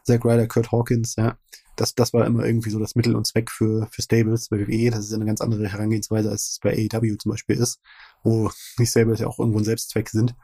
Zack 0.03 0.23
Ryder, 0.23 0.47
Kurt 0.47 0.71
Hawkins, 0.71 1.15
ja. 1.15 1.37
Das, 1.75 1.93
das 1.93 2.11
war 2.11 2.25
immer 2.25 2.43
irgendwie 2.43 2.71
so 2.71 2.79
das 2.79 2.95
Mittel 2.95 3.15
und 3.15 3.27
Zweck 3.27 3.51
für, 3.51 3.87
für 3.91 4.01
Stables 4.01 4.49
bei 4.49 4.57
WWE. 4.57 4.89
Das 4.89 5.05
ist 5.05 5.13
eine 5.13 5.25
ganz 5.25 5.41
andere 5.41 5.67
Herangehensweise, 5.67 6.29
als 6.29 6.49
es 6.49 6.59
bei 6.59 6.71
AEW 6.71 7.17
zum 7.17 7.31
Beispiel 7.31 7.55
ist, 7.57 7.79
wo 8.23 8.49
die 8.79 8.87
Stables 8.87 9.19
ja 9.19 9.27
auch 9.27 9.37
irgendwo 9.37 9.59
ein 9.59 9.63
Selbstzweck 9.63 10.09
sind. 10.09 10.35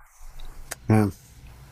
Ja. 0.88 1.10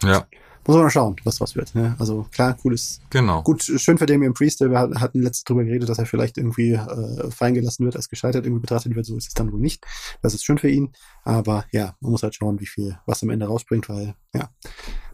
Ja. 0.03 0.27
Muss 0.65 0.75
man 0.75 0.83
mal 0.83 0.91
schauen, 0.91 1.15
was 1.23 1.41
was 1.41 1.55
wird. 1.55 1.73
Ne? 1.73 1.95
Also 1.97 2.27
klar, 2.31 2.53
cooles. 2.53 3.01
Genau. 3.09 3.41
Gut, 3.41 3.63
schön 3.63 3.97
für 3.97 4.05
Damien 4.05 4.33
Priest. 4.33 4.61
Wir 4.61 4.77
hatten 4.79 5.21
letztens 5.21 5.43
drüber 5.45 5.63
geredet, 5.63 5.89
dass 5.89 5.97
er 5.97 6.05
vielleicht 6.05 6.37
irgendwie 6.37 6.73
äh, 6.73 7.31
fallen 7.31 7.55
gelassen 7.55 7.85
wird, 7.85 7.95
als 7.95 8.09
gescheitert 8.09 8.45
irgendwie 8.45 8.61
betrachtet 8.61 8.95
wird. 8.95 9.05
So 9.05 9.17
ist 9.17 9.29
es 9.29 9.33
dann 9.33 9.51
wohl 9.51 9.59
nicht. 9.59 9.83
Das 10.21 10.33
ist 10.35 10.45
schön 10.45 10.59
für 10.59 10.69
ihn. 10.69 10.93
Aber 11.23 11.65
ja, 11.71 11.95
man 11.99 12.11
muss 12.11 12.21
halt 12.21 12.35
schauen, 12.35 12.59
wie 12.59 12.67
viel, 12.67 12.97
was 13.07 13.23
am 13.23 13.31
Ende 13.31 13.47
rausbringt, 13.47 13.89
weil 13.89 14.13
ja, 14.33 14.49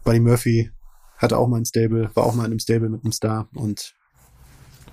Buddy 0.04 0.20
Murphy 0.20 0.70
hatte 1.16 1.38
auch 1.38 1.48
mal 1.48 1.56
ein 1.56 1.64
Stable, 1.64 2.10
war 2.14 2.24
auch 2.24 2.34
mal 2.34 2.44
in 2.44 2.52
einem 2.52 2.60
Stable 2.60 2.90
mit 2.90 3.02
einem 3.02 3.12
Star 3.12 3.48
und 3.54 3.94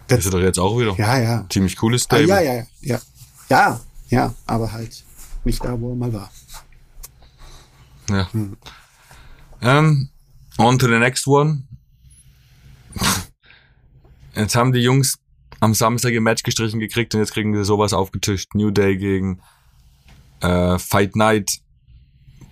das 0.07 0.19
ist 0.25 0.33
doch 0.33 0.39
jetzt 0.39 0.59
auch 0.59 0.79
wieder. 0.79 0.95
Ja, 0.97 1.19
ja. 1.19 1.45
Ziemlich 1.49 1.75
cooles 1.77 2.03
Stable. 2.03 2.31
Ah, 2.31 2.41
ja, 2.41 2.53
ja, 2.53 2.63
ja. 2.81 3.01
Ja, 3.49 3.79
ja, 4.09 4.33
aber 4.45 4.71
halt 4.71 5.03
nicht 5.43 5.63
da, 5.63 5.79
wo 5.79 5.91
er 5.91 5.95
mal 5.95 6.13
war. 6.13 6.31
Ja. 8.09 8.31
Hm. 8.31 8.57
Um, 9.61 10.09
on 10.57 10.79
to 10.79 10.87
the 10.87 10.99
next 10.99 11.27
one. 11.27 11.63
Jetzt 14.35 14.55
haben 14.55 14.73
die 14.73 14.81
Jungs 14.81 15.17
am 15.59 15.73
Samstag 15.73 16.11
ihr 16.11 16.21
Match 16.21 16.43
gestrichen 16.43 16.79
gekriegt 16.79 17.13
und 17.15 17.21
jetzt 17.21 17.33
kriegen 17.33 17.55
sie 17.55 17.63
sowas 17.63 17.93
aufgetischt. 17.93 18.53
New 18.53 18.71
Day 18.71 18.97
gegen 18.97 19.41
äh, 20.41 20.77
Fight 20.77 21.15
Night, 21.15 21.59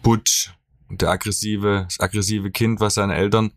Butch, 0.01 0.53
der 0.89 1.09
aggressive, 1.09 1.85
das 1.87 1.99
aggressive 1.99 2.51
Kind, 2.51 2.79
was 2.79 2.95
seine 2.95 3.15
Eltern, 3.15 3.51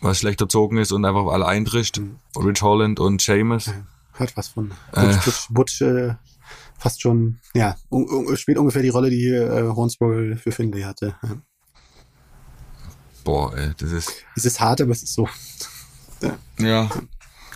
was 0.00 0.18
schlecht 0.18 0.40
erzogen 0.40 0.78
ist 0.78 0.92
und 0.92 1.04
einfach 1.04 1.26
alle 1.26 1.46
eintrischt. 1.46 1.98
Mhm. 1.98 2.16
Rich 2.36 2.62
Holland 2.62 3.00
und 3.00 3.20
Seamus. 3.20 3.70
Hat 4.12 4.36
was 4.36 4.48
von 4.48 4.72
Butch, 4.92 5.16
äh, 5.16 5.20
Butch, 5.24 5.48
Butch 5.50 5.80
äh, 5.82 6.14
fast 6.78 7.02
schon, 7.02 7.40
ja, 7.54 7.76
un, 7.90 8.08
un, 8.08 8.36
spielt 8.36 8.58
ungefähr 8.58 8.82
die 8.82 8.88
Rolle, 8.88 9.10
die 9.10 9.26
äh, 9.26 9.68
Hornswoggle 9.68 10.36
für 10.36 10.52
Finlay 10.52 10.82
hatte. 10.82 11.16
Boah, 13.26 13.52
ey, 13.56 13.72
das 13.76 13.90
ist. 13.90 14.12
Es 14.36 14.44
ist 14.44 14.60
hart, 14.60 14.80
aber 14.80 14.92
es 14.92 15.02
ist 15.02 15.12
so. 15.12 15.28
Ja. 16.22 16.38
Ja. 16.60 16.90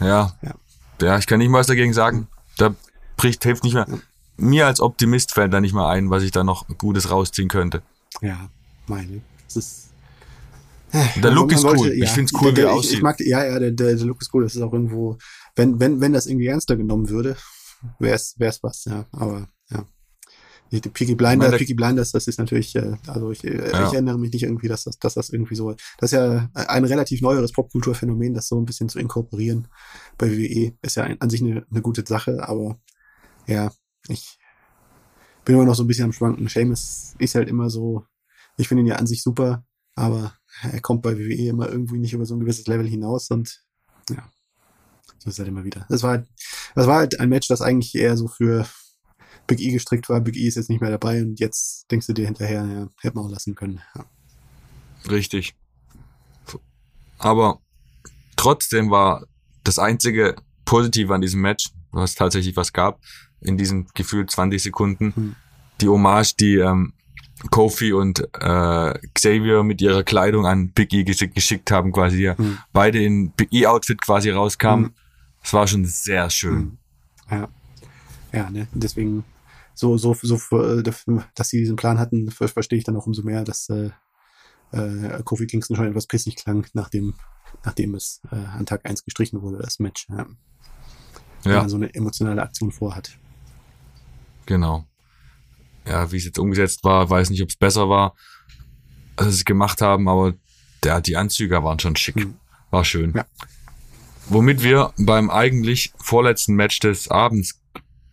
Ja. 0.01 0.37
ja. 0.43 0.55
ja 1.01 1.17
ich 1.17 1.29
kann 1.29 1.39
nicht 1.39 1.49
mal 1.49 1.61
was 1.61 1.69
dagegen 1.69 1.93
sagen. 1.93 2.27
Da 2.59 2.75
bricht, 3.17 3.45
hilft 3.45 3.63
nicht 3.63 3.75
mehr. 3.75 3.87
Mir 4.37 4.67
als 4.67 4.81
Optimist 4.81 5.33
fällt 5.33 5.53
da 5.53 5.61
nicht 5.61 5.73
mal 5.73 5.89
ein, 5.89 6.11
was 6.11 6.25
ich 6.25 6.33
da 6.33 6.43
noch 6.43 6.67
Gutes 6.77 7.13
rausziehen 7.13 7.49
könnte. 7.49 7.83
Ja, 8.21 8.51
meine. 8.89 9.23
Es 9.47 9.57
ist. 9.57 9.91
Der 11.23 11.31
Look 11.31 11.53
ist 11.53 11.63
wollte, 11.63 11.83
cool. 11.83 11.93
Ja, 11.95 12.05
ich 12.05 12.11
finde 12.11 12.33
es 12.35 12.43
cool, 12.43 12.53
der, 12.53 12.65
wie 12.65 12.69
er 12.69 12.75
aussieht. 12.75 12.93
Ich 12.95 13.03
mag, 13.03 13.21
ja, 13.21 13.45
ja, 13.45 13.59
der, 13.61 13.71
der, 13.71 13.95
der 13.95 14.07
Look 14.07 14.21
ist 14.23 14.35
cool. 14.35 14.43
Das 14.43 14.57
ist 14.57 14.63
auch 14.63 14.73
irgendwo, 14.73 15.19
wenn, 15.55 15.79
wenn, 15.79 16.01
wenn 16.01 16.13
das 16.13 16.27
irgendwie 16.27 16.47
ernster 16.47 16.77
genommen 16.77 17.09
würde, 17.11 17.37
wäre 18.01 18.17
es 18.17 18.35
was, 18.61 18.87
ja. 18.87 19.05
Aber 19.13 19.47
Peaky 20.71 21.17
Blinders, 21.17 21.57
Peaky 21.57 21.75
Blinders, 21.75 22.13
das 22.13 22.29
ist 22.29 22.39
natürlich, 22.39 22.77
äh, 22.77 22.95
also 23.09 23.33
ich, 23.33 23.43
äh, 23.45 23.71
ja. 23.71 23.89
ich 23.89 23.93
erinnere 23.93 24.19
mich 24.19 24.33
nicht 24.33 24.45
irgendwie, 24.45 24.69
dass 24.69 24.85
das, 24.85 24.99
dass 24.99 25.15
das 25.15 25.31
irgendwie 25.31 25.57
so, 25.57 25.73
das 25.99 26.13
ist 26.13 26.19
ja 26.19 26.49
ein 26.55 26.85
relativ 26.85 27.21
neueres 27.23 27.53
Popkulturphänomen, 27.53 28.35
das 28.35 28.47
so 28.47 28.61
ein 28.61 28.67
bisschen 28.67 28.89
zu 28.89 29.01
inkorporieren 29.01 29.67
bei 30.17 30.31
WWE 30.31 30.77
ist 30.83 30.97
ja 30.97 31.05
an 31.05 31.31
sich 31.31 31.43
eine, 31.43 31.67
eine 31.71 31.83
gute 31.83 32.05
Sache, 32.07 32.47
aber 32.47 32.79
ja, 33.47 33.73
ich 34.09 34.39
bin 35.45 35.55
immer 35.55 35.65
noch 35.65 35.75
so 35.75 35.83
ein 35.83 35.87
bisschen 35.87 36.05
am 36.05 36.13
Schwanken. 36.13 36.49
Seamus 36.49 37.15
ist 37.19 37.35
halt 37.35 37.49
immer 37.49 37.71
so, 37.71 38.05
ich 38.57 38.69
finde 38.69 38.83
ihn 38.83 38.87
ja 38.87 38.97
an 38.97 39.07
sich 39.07 39.23
super, 39.23 39.65
aber 39.97 40.35
er 40.63 40.81
kommt 40.81 41.03
bei 41.03 41.19
WWE 41.19 41.49
immer 41.49 41.69
irgendwie 41.69 41.99
nicht 41.99 42.13
über 42.13 42.27
so 42.27 42.35
ein 42.35 42.41
gewisses 42.41 42.67
Level 42.67 42.87
hinaus 42.87 43.31
und 43.31 43.63
ja, 44.11 44.31
so 45.19 45.31
ist 45.31 45.39
halt 45.39 45.49
immer 45.49 45.65
wieder. 45.65 45.87
Das 45.89 46.03
war 46.03 46.11
halt, 46.11 46.29
das 46.75 46.87
war 46.87 46.97
halt 46.99 47.19
ein 47.19 47.29
Match, 47.29 47.49
das 47.49 47.63
eigentlich 47.63 47.95
eher 47.95 48.17
so 48.17 48.29
für 48.29 48.67
Big 49.51 49.61
E 49.61 49.73
gestrickt 49.73 50.09
war. 50.09 50.21
Big 50.21 50.37
E 50.37 50.47
ist 50.47 50.55
jetzt 50.55 50.71
nicht 50.71 50.81
mehr 50.81 50.91
dabei 50.91 51.23
und 51.23 51.41
jetzt 51.41 51.91
denkst 51.91 52.07
du 52.07 52.13
dir 52.13 52.27
hinterher, 52.27 52.65
ja, 52.65 52.89
hätte 53.01 53.17
man 53.17 53.27
auch 53.27 53.31
lassen 53.31 53.57
können. 53.57 53.81
Ja. 53.97 54.05
Richtig. 55.11 55.55
Aber 57.19 57.59
trotzdem 58.37 58.91
war 58.91 59.27
das 59.65 59.81
einzige 59.81 60.37
Positive 60.65 61.13
an 61.13 61.21
diesem 61.21 61.41
Match, 61.41 61.71
was 61.91 62.15
tatsächlich 62.15 62.57
was 62.57 62.73
gab, 62.73 63.01
in 63.41 63.57
diesen 63.57 63.89
gefühlt 63.95 64.31
20 64.31 64.63
Sekunden, 64.63 65.13
mhm. 65.17 65.37
die 65.81 65.89
Hommage, 65.89 66.37
die 66.39 66.57
ähm, 66.59 66.93
Kofi 67.51 67.93
und 67.93 68.21
äh, 68.39 68.99
Xavier 69.15 69.65
mit 69.65 69.83
ihrer 69.83 70.05
Kleidung 70.05 70.47
an 70.47 70.71
Big 70.71 70.93
E 70.93 71.03
geschickt, 71.03 71.35
geschickt 71.35 71.73
haben, 71.73 71.91
quasi 71.91 72.23
ja. 72.23 72.37
Mhm. 72.39 72.59
beide 72.73 73.03
in 73.03 73.33
Big 73.33 73.53
E-Outfit 73.53 74.01
quasi 74.01 74.31
rauskamen. 74.31 74.87
Mhm. 74.87 74.95
Das 75.43 75.53
war 75.55 75.67
schon 75.67 75.85
sehr 75.87 76.31
schön. 76.31 76.55
Mhm. 76.55 76.79
Ja. 77.31 77.49
Ja, 78.33 78.51
ne? 78.51 78.69
Deswegen 78.73 79.25
so, 79.81 79.97
so, 79.99 80.15
so, 80.15 80.37
äh, 80.59 80.83
dass 81.35 81.49
sie 81.49 81.59
diesen 81.59 81.77
Plan 81.77 81.99
hatten, 81.99 82.31
verstehe 82.31 82.79
ich 82.79 82.85
dann 82.85 82.97
auch 82.97 83.07
umso 83.07 83.23
mehr, 83.23 83.45
dass 83.45 83.69
äh, 83.69 83.91
äh, 84.73 85.23
Kofi 85.25 85.47
Kingston 85.47 85.77
schon 85.77 85.87
etwas 85.87 86.07
pissig 86.07 86.37
klang, 86.37 86.67
nachdem, 86.75 87.15
nachdem 87.65 87.95
es 87.95 88.21
äh, 88.31 88.37
an 88.37 88.67
Tag 88.67 88.89
eins 88.89 89.05
gestrichen 89.05 89.43
wurde, 89.43 89.59
das 89.59 89.79
Match. 89.79 90.07
Ja. 90.09 90.27
Wenn 91.43 91.53
ja. 91.53 91.59
man 91.61 91.69
so 91.69 91.77
eine 91.77 91.93
emotionale 91.95 92.43
Aktion 92.43 92.71
vorhat. 92.71 93.19
Genau 94.47 94.87
ja, 95.87 96.11
wie 96.13 96.17
es 96.17 96.25
jetzt 96.25 96.39
umgesetzt 96.39 96.85
war, 96.85 97.09
weiß 97.09 97.31
nicht, 97.31 97.43
ob 97.43 97.49
es 97.49 97.57
besser 97.57 97.89
war, 97.89 98.15
als 99.17 99.31
sie 99.31 99.41
es 99.41 99.45
gemacht 99.45 99.83
haben, 99.83 100.09
aber 100.09 100.35
der, 100.85 101.01
die 101.01 101.17
Anzüge 101.17 101.63
waren 101.63 101.79
schon 101.79 101.97
schick. 101.97 102.17
Mhm. 102.17 102.37
War 102.71 102.85
schön. 102.85 103.13
Ja. 103.15 103.27
Womit 104.29 104.63
wir 104.63 104.93
beim 104.97 105.29
eigentlich 105.29 105.93
vorletzten 105.99 106.55
Match 106.55 106.79
des 106.79 107.09
Abends 107.09 107.61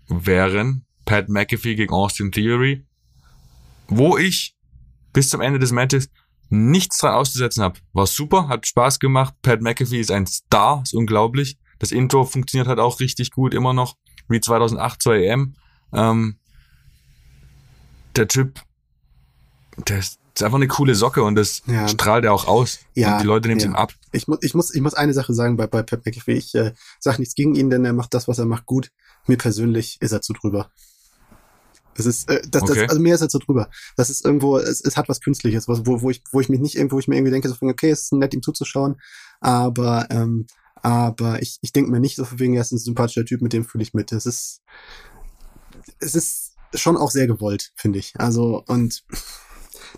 wären, 0.08 0.86
Pat 1.08 1.30
McAfee 1.30 1.76
gegen 1.76 1.94
Austin 1.94 2.32
Theory, 2.32 2.86
wo 3.88 4.18
ich 4.18 4.56
bis 5.14 5.30
zum 5.30 5.42
Ende 5.42 5.58
des 5.58 5.72
Matches 5.72 6.10
nichts 6.50 7.00
dran 7.00 7.14
auszusetzen 7.14 7.64
habe. 7.64 7.80
War 7.94 8.06
super, 8.06 8.50
hat 8.50 8.68
Spaß 8.68 9.00
gemacht. 9.00 9.34
Pat 9.42 9.62
McAfee 9.62 10.02
ist 10.02 10.12
ein 10.12 10.28
Star, 10.28 10.82
ist 10.84 10.94
unglaublich. 10.94 11.58
Das 11.80 11.92
Intro 11.92 12.26
funktioniert 12.26 12.68
halt 12.68 12.80
auch 12.80 13.00
richtig 13.00 13.32
gut, 13.32 13.54
immer 13.54 13.74
noch, 13.74 13.96
wie 14.28 14.42
2008 14.42 15.02
zur 15.02 15.16
EM. 15.16 15.56
Ähm, 15.94 16.38
der 18.18 18.28
Typ, 18.28 18.62
der 19.88 20.00
ist, 20.00 20.20
ist 20.36 20.44
einfach 20.44 20.58
eine 20.58 20.68
coole 20.68 20.94
Socke 20.94 21.24
und 21.24 21.36
das 21.36 21.64
ja. 21.68 21.88
strahlt 21.88 22.26
er 22.26 22.34
auch 22.34 22.48
aus. 22.48 22.80
Ja, 22.96 23.14
und 23.14 23.22
die 23.22 23.28
Leute 23.28 23.48
nehmen 23.48 23.62
ja. 23.62 23.68
ihn 23.68 23.76
ab. 23.76 23.94
Ich 24.12 24.28
muss, 24.28 24.40
ich 24.42 24.54
muss, 24.54 24.76
ich 24.76 24.82
muss 24.82 24.94
eine 24.94 25.14
Sache 25.14 25.34
sagen 25.34 25.56
bei, 25.56 25.68
bei 25.68 25.84
Pep 25.84 26.06
McAfee. 26.06 26.34
Ich 26.34 26.54
äh, 26.54 26.74
sage 27.00 27.20
nichts 27.20 27.34
gegen 27.34 27.56
ihn, 27.56 27.70
denn 27.70 27.86
er 27.86 27.94
macht 27.94 28.14
das, 28.14 28.28
was 28.28 28.40
er 28.40 28.46
macht, 28.46 28.66
gut. 28.66 28.92
Mir 29.26 29.38
persönlich 29.38 29.98
ist 30.02 30.12
er 30.12 30.22
zu 30.22 30.34
drüber. 30.34 30.70
Das 31.98 32.06
ist, 32.06 32.30
äh, 32.30 32.42
das, 32.48 32.64
okay. 32.64 32.82
das, 32.82 32.90
also 32.90 33.02
mir 33.02 33.16
ist 33.16 33.22
er 33.22 33.30
zu 33.30 33.40
drüber. 33.40 33.70
Das 33.96 34.10
ist 34.10 34.24
irgendwo, 34.24 34.58
es, 34.58 34.82
es 34.82 34.96
hat 34.96 35.10
was 35.10 35.20
Künstliches, 35.20 35.68
was, 35.68 35.86
wo, 35.86 36.02
wo 36.02 36.10
ich, 36.10 36.24
wo 36.32 36.40
ich 36.40 36.48
mich 36.48 36.60
nicht 36.60 36.76
irgendwo, 36.76 36.96
wo 36.96 37.00
ich 37.00 37.08
mir 37.08 37.16
irgendwie 37.16 37.32
denke, 37.32 37.50
so, 37.50 37.56
okay, 37.62 37.90
es 37.90 38.04
ist 38.04 38.14
nett, 38.14 38.34
ihm 38.34 38.44
zuzuschauen, 38.44 38.96
aber, 39.42 40.08
ähm, 40.10 40.46
aber 40.76 41.42
ich, 41.42 41.58
ich 41.62 41.74
denke 41.74 41.92
mir 41.92 42.00
nicht 42.00 42.16
so 42.16 42.24
von 42.24 42.40
wegen, 42.40 42.54
er 42.54 42.62
ist 42.62 42.72
ein 42.72 42.78
sympathischer 42.78 43.26
Typ, 43.26 43.42
mit 43.42 43.52
dem 43.52 43.66
fühle 43.66 43.84
ich 43.84 43.94
mit. 43.94 44.12
Es 44.12 44.26
ist, 44.26 44.62
es 46.00 46.16
ist 46.16 46.56
schon 46.74 46.98
auch 46.98 47.12
sehr 47.12 47.28
gewollt, 47.28 47.72
finde 47.76 48.00
ich. 48.00 48.14
Also, 48.18 48.64
und 48.68 49.04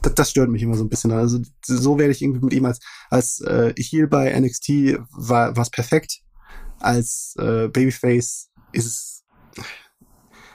das, 0.01 0.15
das 0.15 0.29
stört 0.29 0.49
mich 0.49 0.61
immer 0.61 0.77
so 0.77 0.83
ein 0.83 0.89
bisschen. 0.89 1.11
Also, 1.11 1.39
so 1.65 1.97
werde 1.97 2.11
ich 2.11 2.21
irgendwie 2.21 2.45
mit 2.45 2.53
ihm 2.53 2.65
als, 2.65 2.79
als 3.09 3.41
äh, 3.41 3.73
Heel 3.77 4.07
bei 4.07 4.37
NXT 4.39 4.99
war 5.11 5.57
es 5.57 5.69
perfekt. 5.69 6.21
Als 6.79 7.35
äh, 7.37 7.67
Babyface 7.67 8.49
ist 8.71 8.85
es. 8.85 9.23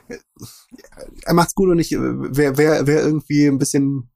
Äh, 0.08 0.18
er 1.22 1.34
macht's 1.34 1.54
gut 1.54 1.70
und 1.70 1.78
ich, 1.78 1.92
wer, 1.92 2.56
wer, 2.56 2.86
wer 2.86 3.02
irgendwie 3.02 3.46
ein 3.46 3.58
bisschen, 3.58 4.10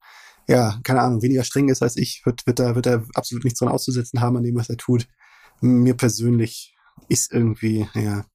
ja, 0.47 0.79
keine 0.83 1.01
Ahnung, 1.01 1.21
weniger 1.21 1.43
streng 1.43 1.69
ist 1.69 1.81
als 1.81 1.97
ich, 1.97 2.21
wird, 2.25 2.45
wird 2.45 2.59
da, 2.59 2.75
wird 2.75 2.85
da 2.85 3.03
absolut 3.15 3.43
nichts 3.43 3.59
dran 3.59 3.69
auszusetzen 3.69 4.21
haben 4.21 4.37
an 4.37 4.43
dem, 4.43 4.55
was 4.55 4.69
er 4.69 4.77
tut. 4.77 5.07
Mir 5.61 5.95
persönlich 5.95 6.75
ist 7.07 7.31
irgendwie, 7.33 7.87
ja, 7.93 8.25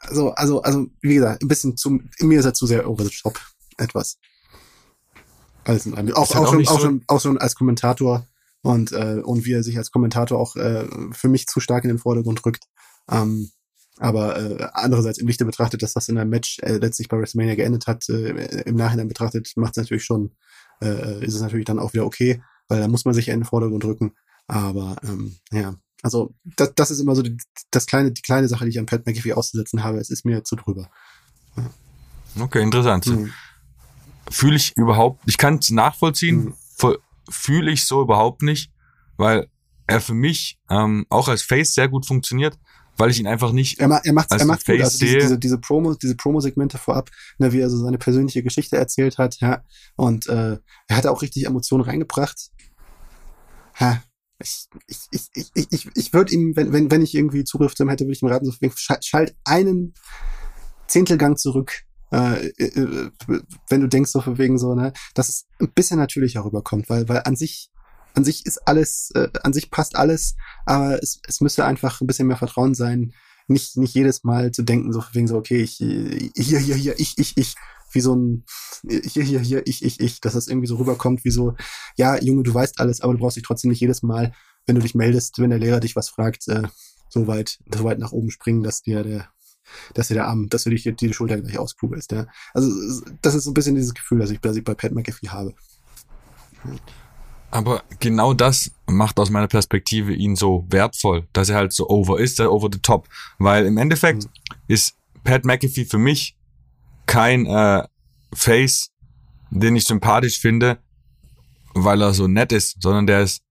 also, 0.00 0.30
also, 0.32 0.62
also, 0.62 0.86
wie 1.00 1.14
gesagt, 1.14 1.42
ein 1.42 1.48
bisschen 1.48 1.76
zu, 1.76 2.00
mir 2.20 2.38
ist 2.38 2.44
er 2.44 2.54
zu 2.54 2.66
sehr 2.66 2.88
over 2.88 3.04
the 3.04 3.10
top. 3.10 3.40
Etwas. 3.76 4.18
Alles 5.64 5.86
in 5.86 5.94
allem. 5.94 6.12
Auch, 6.14 6.30
auch, 6.30 6.36
auch, 6.36 6.52
schon, 6.52 6.68
auch, 6.68 6.72
so 6.72 6.78
schon, 6.78 7.04
auch 7.08 7.20
schon 7.20 7.38
als 7.38 7.54
Kommentator 7.54 8.26
und, 8.62 8.92
äh, 8.92 9.20
und 9.24 9.44
wie 9.44 9.52
er 9.52 9.62
sich 9.62 9.76
als 9.76 9.90
Kommentator 9.90 10.38
auch 10.38 10.56
äh, 10.56 10.86
für 11.12 11.28
mich 11.28 11.46
zu 11.46 11.60
stark 11.60 11.84
in 11.84 11.88
den 11.88 11.98
Vordergrund 11.98 12.44
rückt. 12.46 12.64
Ähm, 13.10 13.50
aber 13.98 14.36
äh, 14.36 14.68
andererseits 14.72 15.18
im 15.18 15.26
Lichte 15.26 15.44
betrachtet, 15.44 15.82
dass 15.82 15.92
das 15.92 16.08
in 16.08 16.18
einem 16.18 16.30
Match 16.30 16.58
äh, 16.60 16.78
letztlich 16.78 17.08
bei 17.08 17.18
WrestleMania 17.18 17.54
geendet 17.54 17.86
hat, 17.86 18.08
äh, 18.08 18.62
im 18.62 18.76
Nachhinein 18.76 19.08
betrachtet, 19.08 19.52
macht 19.56 19.72
es 19.72 19.76
natürlich 19.76 20.04
schon, 20.04 20.32
äh, 20.82 21.24
ist 21.24 21.34
es 21.34 21.40
natürlich 21.40 21.64
dann 21.64 21.78
auch 21.78 21.92
wieder 21.92 22.04
okay, 22.04 22.42
weil 22.68 22.80
da 22.80 22.88
muss 22.88 23.04
man 23.04 23.14
sich 23.14 23.28
in 23.28 23.40
den 23.40 23.44
Vordergrund 23.44 23.84
rücken. 23.84 24.14
Aber 24.46 24.96
ähm, 25.04 25.36
ja, 25.52 25.76
also 26.02 26.34
das, 26.44 26.72
das 26.74 26.90
ist 26.90 27.00
immer 27.00 27.14
so 27.14 27.22
die, 27.22 27.36
das 27.70 27.86
kleine, 27.86 28.12
die 28.12 28.22
kleine 28.22 28.48
Sache, 28.48 28.64
die 28.64 28.70
ich 28.70 28.78
an 28.78 28.86
Pat 28.86 29.06
McAfee 29.06 29.32
auszusetzen 29.32 29.84
habe. 29.84 29.98
Es 29.98 30.10
ist 30.10 30.24
mir 30.24 30.44
zu 30.44 30.56
drüber. 30.56 30.90
Ja. 31.56 31.70
Okay, 32.40 32.62
interessant. 32.62 33.06
Mhm. 33.06 33.32
Fühle 34.30 34.56
ich 34.56 34.76
überhaupt, 34.76 35.22
ich 35.26 35.38
kann 35.38 35.58
es 35.58 35.70
nachvollziehen, 35.70 36.54
mhm. 36.82 36.96
fühle 37.30 37.70
ich 37.70 37.86
so 37.86 38.02
überhaupt 38.02 38.42
nicht, 38.42 38.72
weil 39.16 39.48
er 39.86 40.00
für 40.00 40.14
mich 40.14 40.58
ähm, 40.68 41.06
auch 41.10 41.28
als 41.28 41.42
Face 41.42 41.74
sehr 41.74 41.88
gut 41.88 42.06
funktioniert, 42.06 42.58
weil 42.96 43.10
ich 43.10 43.20
ihn 43.20 43.26
einfach 43.26 43.52
nicht. 43.52 43.80
Er, 43.80 43.88
er 43.88 44.12
macht 44.12 44.30
er 44.30 44.44
macht 44.44 44.64
gut. 44.66 44.80
Also 44.80 44.98
diese, 44.98 45.18
diese, 45.18 45.38
diese 45.38 45.58
Promo, 45.58 45.94
diese 45.94 46.16
Promo-Segmente 46.16 46.78
vorab, 46.78 47.10
ne, 47.38 47.52
wie 47.52 47.60
er 47.60 47.70
so 47.70 47.78
seine 47.78 47.98
persönliche 47.98 48.42
Geschichte 48.42 48.76
erzählt 48.76 49.18
hat, 49.18 49.40
ja. 49.40 49.62
Und 49.96 50.26
äh, 50.28 50.58
er 50.88 50.96
hat 50.96 51.06
auch 51.06 51.22
richtig 51.22 51.46
Emotionen 51.46 51.84
reingebracht. 51.84 52.50
Ja, 53.78 54.02
ich, 54.38 54.68
ich, 54.86 55.28
ich, 55.34 55.50
ich, 55.54 55.66
ich, 55.72 55.90
ich 55.94 56.12
würde 56.12 56.32
ihm, 56.32 56.56
wenn, 56.56 56.72
wenn, 56.72 56.90
wenn 56.90 57.02
ich 57.02 57.14
irgendwie 57.14 57.44
Zugriff 57.44 57.74
zu 57.74 57.84
ihm 57.84 57.88
hätte, 57.88 58.04
würde 58.04 58.12
ich 58.12 58.22
ihm 58.22 58.28
raten, 58.28 58.46
so, 58.46 58.52
schalt 59.00 59.34
einen 59.44 59.94
Zehntelgang 60.86 61.36
zurück, 61.36 61.84
äh, 62.12 62.48
äh, 62.58 63.10
wenn 63.68 63.80
du 63.80 63.88
denkst 63.88 64.10
so 64.10 64.20
von 64.20 64.38
wegen 64.38 64.58
so, 64.58 64.74
ne, 64.74 64.92
dass 65.14 65.28
es 65.28 65.46
ein 65.60 65.72
bisschen 65.72 65.98
natürlicher 65.98 66.44
rüberkommt, 66.44 66.88
weil, 66.88 67.08
weil 67.08 67.22
an 67.24 67.36
sich, 67.36 67.70
an 68.14 68.24
sich 68.24 68.46
ist 68.46 68.66
alles, 68.66 69.10
äh, 69.14 69.28
an 69.42 69.52
sich 69.52 69.70
passt 69.70 69.96
alles, 69.96 70.36
aber 70.66 71.02
es, 71.02 71.20
es 71.26 71.40
müsste 71.40 71.64
einfach 71.64 72.00
ein 72.00 72.06
bisschen 72.06 72.28
mehr 72.28 72.36
Vertrauen 72.36 72.74
sein, 72.74 73.12
nicht, 73.46 73.76
nicht 73.76 73.94
jedes 73.94 74.24
Mal 74.24 74.52
zu 74.52 74.62
denken, 74.62 74.92
so 74.92 75.02
wegen 75.12 75.26
so, 75.26 75.36
okay, 75.36 75.60
ich, 75.60 75.76
hier, 75.76 76.58
hier, 76.58 76.74
hier, 76.76 76.98
ich, 76.98 77.18
ich, 77.18 77.36
ich, 77.36 77.54
wie 77.92 78.00
so 78.00 78.14
ein 78.14 78.44
hier, 78.88 79.22
hier, 79.22 79.40
hier, 79.40 79.66
ich, 79.66 79.84
ich, 79.84 80.00
ich, 80.00 80.20
dass 80.20 80.32
das 80.34 80.48
irgendwie 80.48 80.66
so 80.66 80.76
rüberkommt, 80.76 81.24
wie 81.24 81.30
so, 81.30 81.54
ja, 81.96 82.20
Junge, 82.20 82.42
du 82.42 82.54
weißt 82.54 82.80
alles, 82.80 83.00
aber 83.00 83.12
du 83.12 83.18
brauchst 83.18 83.36
dich 83.36 83.44
trotzdem 83.44 83.70
nicht 83.70 83.80
jedes 83.80 84.02
Mal, 84.02 84.32
wenn 84.66 84.76
du 84.76 84.82
dich 84.82 84.94
meldest, 84.94 85.38
wenn 85.38 85.50
der 85.50 85.58
Lehrer 85.58 85.80
dich 85.80 85.96
was 85.96 86.08
fragt, 86.08 86.48
äh, 86.48 86.62
so 87.08 87.26
weit, 87.26 87.58
so 87.72 87.84
weit 87.84 87.98
nach 87.98 88.12
oben 88.12 88.30
springen, 88.30 88.62
dass 88.62 88.82
dir 88.82 89.02
der, 89.02 89.28
dass 89.94 90.08
du 90.08 90.14
der 90.14 90.26
Arm, 90.26 90.48
dass 90.48 90.64
du 90.64 90.70
dich 90.70 90.90
die, 90.98 91.12
Schulter 91.12 91.40
gleich 91.40 91.58
auskugelst. 91.58 92.12
Ja. 92.12 92.26
Also 92.52 92.70
das 93.22 93.34
ist 93.34 93.44
so 93.44 93.50
ein 93.50 93.54
bisschen 93.54 93.74
dieses 93.74 93.94
Gefühl, 93.94 94.18
das 94.18 94.30
ich, 94.30 94.40
das 94.40 94.56
ich 94.56 94.64
bei 94.64 94.74
Pat 94.74 94.92
McAfee 94.92 95.28
habe. 95.28 95.54
Aber 97.54 97.84
genau 98.00 98.34
das 98.34 98.72
macht 98.88 99.20
aus 99.20 99.30
meiner 99.30 99.46
Perspektive 99.46 100.12
ihn 100.12 100.34
so 100.34 100.66
wertvoll, 100.70 101.28
dass 101.32 101.50
er 101.50 101.56
halt 101.56 101.72
so 101.72 101.88
over 101.88 102.18
ist, 102.18 102.40
der 102.40 102.50
over 102.50 102.68
the 102.72 102.80
top. 102.80 103.08
Weil 103.38 103.64
im 103.66 103.78
Endeffekt 103.78 104.24
mhm. 104.24 104.30
ist 104.66 104.96
Pat 105.22 105.44
McAfee 105.44 105.84
für 105.84 105.98
mich 105.98 106.36
kein 107.06 107.46
äh, 107.46 107.86
Face, 108.32 108.90
den 109.50 109.76
ich 109.76 109.84
sympathisch 109.84 110.40
finde, 110.40 110.78
weil 111.74 112.02
er 112.02 112.12
so 112.12 112.26
nett 112.26 112.50
ist, 112.50 112.82
sondern 112.82 113.06
der 113.06 113.20
ist 113.20 113.44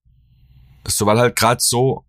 so, 0.86 1.06
weil 1.06 1.18
halt 1.18 1.34
gerade 1.34 1.62
so 1.62 2.04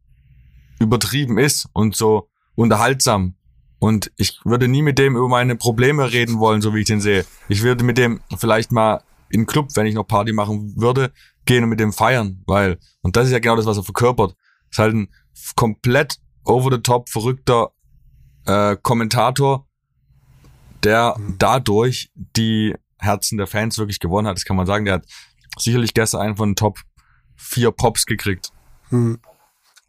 übertrieben 0.79 1.37
ist 1.37 1.69
und 1.71 1.95
so 1.95 2.27
unterhaltsam. 2.55 3.35
Und 3.79 4.11
ich 4.17 4.41
würde 4.43 4.67
nie 4.67 4.81
mit 4.81 4.99
dem 4.99 5.15
über 5.15 5.29
meine 5.29 5.55
Probleme 5.55 6.11
reden 6.11 6.39
wollen, 6.39 6.61
so 6.61 6.75
wie 6.75 6.81
ich 6.81 6.87
den 6.87 6.99
sehe. 6.99 7.25
Ich 7.47 7.63
würde 7.63 7.85
mit 7.85 7.97
dem 7.97 8.19
vielleicht 8.37 8.73
mal 8.73 9.01
in 9.29 9.45
Club, 9.45 9.69
wenn 9.75 9.85
ich 9.85 9.95
noch 9.95 10.03
Party 10.05 10.33
machen 10.33 10.73
würde, 10.75 11.13
gehen 11.45 11.63
und 11.63 11.69
mit 11.69 11.79
dem 11.79 11.93
feiern, 11.93 12.43
weil, 12.47 12.79
und 13.01 13.15
das 13.15 13.27
ist 13.27 13.31
ja 13.31 13.39
genau 13.39 13.55
das, 13.55 13.65
was 13.65 13.77
er 13.77 13.83
verkörpert. 13.83 14.35
Ist 14.69 14.79
halt 14.79 14.95
ein 14.95 15.09
komplett 15.55 16.19
over 16.43 16.75
the 16.75 16.81
top 16.81 17.09
verrückter 17.09 17.71
äh, 18.45 18.77
Kommentator, 18.81 19.67
der 20.83 21.15
mhm. 21.17 21.35
dadurch 21.37 22.11
die 22.15 22.75
Herzen 22.99 23.37
der 23.37 23.47
Fans 23.47 23.77
wirklich 23.77 23.99
gewonnen 23.99 24.27
hat. 24.27 24.37
Das 24.37 24.45
kann 24.45 24.55
man 24.55 24.65
sagen. 24.65 24.85
Der 24.85 24.95
hat 24.95 25.05
sicherlich 25.57 25.93
gestern 25.93 26.21
einen 26.21 26.37
von 26.37 26.49
den 26.49 26.55
Top 26.55 26.79
vier 27.35 27.71
Pops 27.71 28.05
gekriegt. 28.05 28.51
Hm. 28.89 29.19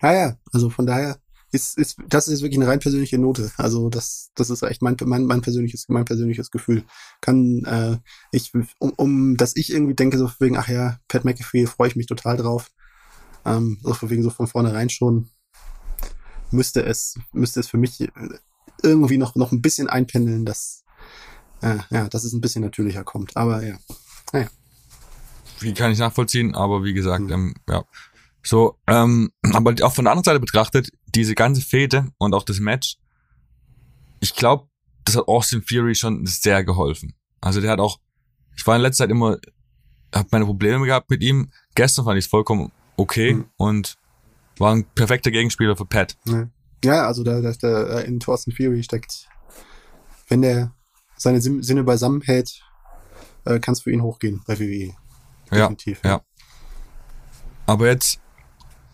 Naja, 0.01 0.37
also 0.53 0.71
von 0.71 0.87
daher 0.87 1.19
ist, 1.57 1.79
ist, 1.79 1.97
das 2.09 2.29
ist 2.29 2.43
wirklich 2.43 2.59
eine 2.59 2.69
rein 2.69 2.79
persönliche 2.79 3.19
Note. 3.19 3.51
Also 3.57 3.89
das, 3.89 4.31
das 4.35 4.51
ist 4.51 4.63
echt 4.63 4.83
mein, 4.83 4.97
mein, 5.05 5.25
mein 5.25 5.41
persönliches, 5.41 5.87
mein 5.89 6.05
persönliches 6.05 6.51
Gefühl. 6.51 6.85
Kann, 7.21 7.65
äh, 7.65 7.97
ich, 8.31 8.53
um, 8.79 8.93
um, 8.97 9.37
dass 9.37 9.57
ich 9.57 9.73
irgendwie 9.73 9.95
denke, 9.95 10.19
so 10.19 10.31
wegen, 10.39 10.57
ach 10.57 10.69
ja, 10.69 10.99
Pat 11.09 11.25
McAfee, 11.25 11.67
freue 11.67 11.89
ich 11.89 11.97
mich 11.97 12.07
total 12.07 12.37
drauf. 12.37 12.71
Ähm, 13.45 13.79
so 13.83 14.11
wegen 14.11 14.23
so 14.23 14.31
von 14.31 14.47
vornherein 14.47 14.91
schon 14.91 15.31
müsste 16.51 16.85
es, 16.85 17.19
müsste 17.33 17.61
es 17.61 17.69
für 17.69 17.79
mich 17.79 18.09
irgendwie 18.83 19.19
noch, 19.19 19.35
noch 19.35 19.53
ein 19.53 19.63
bisschen 19.63 19.89
einpendeln, 19.89 20.45
dass, 20.45 20.85
äh, 21.63 21.79
ja, 21.91 22.09
dass 22.09 22.25
es 22.25 22.33
ein 22.33 22.41
bisschen 22.41 22.63
natürlicher 22.63 23.03
kommt. 23.03 23.37
Aber 23.37 23.65
ja, 23.65 23.77
naja. 24.33 24.49
Wie 25.61 25.73
kann 25.73 25.91
ich 25.91 25.99
nachvollziehen, 25.99 26.55
aber 26.55 26.85
wie 26.85 26.93
gesagt, 26.93 27.25
mhm. 27.25 27.33
ähm, 27.33 27.55
ja, 27.69 27.85
so, 28.47 28.79
ähm, 28.87 29.31
aber 29.53 29.75
auch 29.83 29.95
von 29.95 30.05
der 30.05 30.13
anderen 30.13 30.25
Seite 30.25 30.41
betrachtet, 30.41 30.89
diese 31.15 31.35
ganze 31.35 31.61
Fete 31.61 32.09
und 32.19 32.35
auch 32.35 32.45
das 32.45 32.61
Match, 32.61 32.97
ich 34.21 34.35
glaube, 34.35 34.69
das 35.05 35.17
hat 35.17 35.29
Austin 35.29 35.63
Fury 35.63 35.95
schon 35.95 36.27
sehr 36.27 36.65
geholfen. 36.65 37.15
Also 37.41 37.61
der 37.61 37.71
hat 37.71 37.81
auch, 37.81 37.99
ich 38.57 38.67
war 38.67 38.77
in 38.77 38.83
letzter 38.83 39.05
Zeit 39.05 39.11
immer, 39.11 39.39
habe 40.15 40.29
meine 40.33 40.47
Probleme 40.47 40.87
gehabt 40.87 41.11
mit 41.11 41.23
ihm. 41.23 41.51
Gestern 41.75 42.05
fand 42.05 42.19
ich 42.19 42.25
es 42.25 42.31
vollkommen 42.31 42.73
okay 42.97 43.35
mhm. 43.35 43.45
und 43.57 43.97
war 44.59 44.75
ein 44.75 44.85
perfekter 44.85 45.31
Gegenspieler 45.31 45.77
für 45.77 45.85
Pat. 45.85 46.17
Ja, 46.83 47.07
also 47.07 47.23
da, 47.23 47.41
da, 47.41 47.53
da 47.53 48.01
in 48.01 48.21
Thorsten 48.21 48.53
Fury 48.53 48.83
steckt, 48.83 49.29
wenn 50.29 50.43
der 50.43 50.73
seine 51.17 51.41
Sinne 51.41 51.85
beisammen 51.85 52.23
hält, 52.23 52.63
äh, 53.45 53.59
kann 53.59 53.73
es 53.73 53.83
für 53.83 53.93
ihn 53.93 54.03
hochgehen 54.03 54.43
bei 54.47 54.59
WWE. 54.59 54.95
Definitiv. 55.51 56.01
Ja, 56.05 56.11
ja. 56.11 56.21
Aber 57.67 57.87
jetzt 57.89 58.21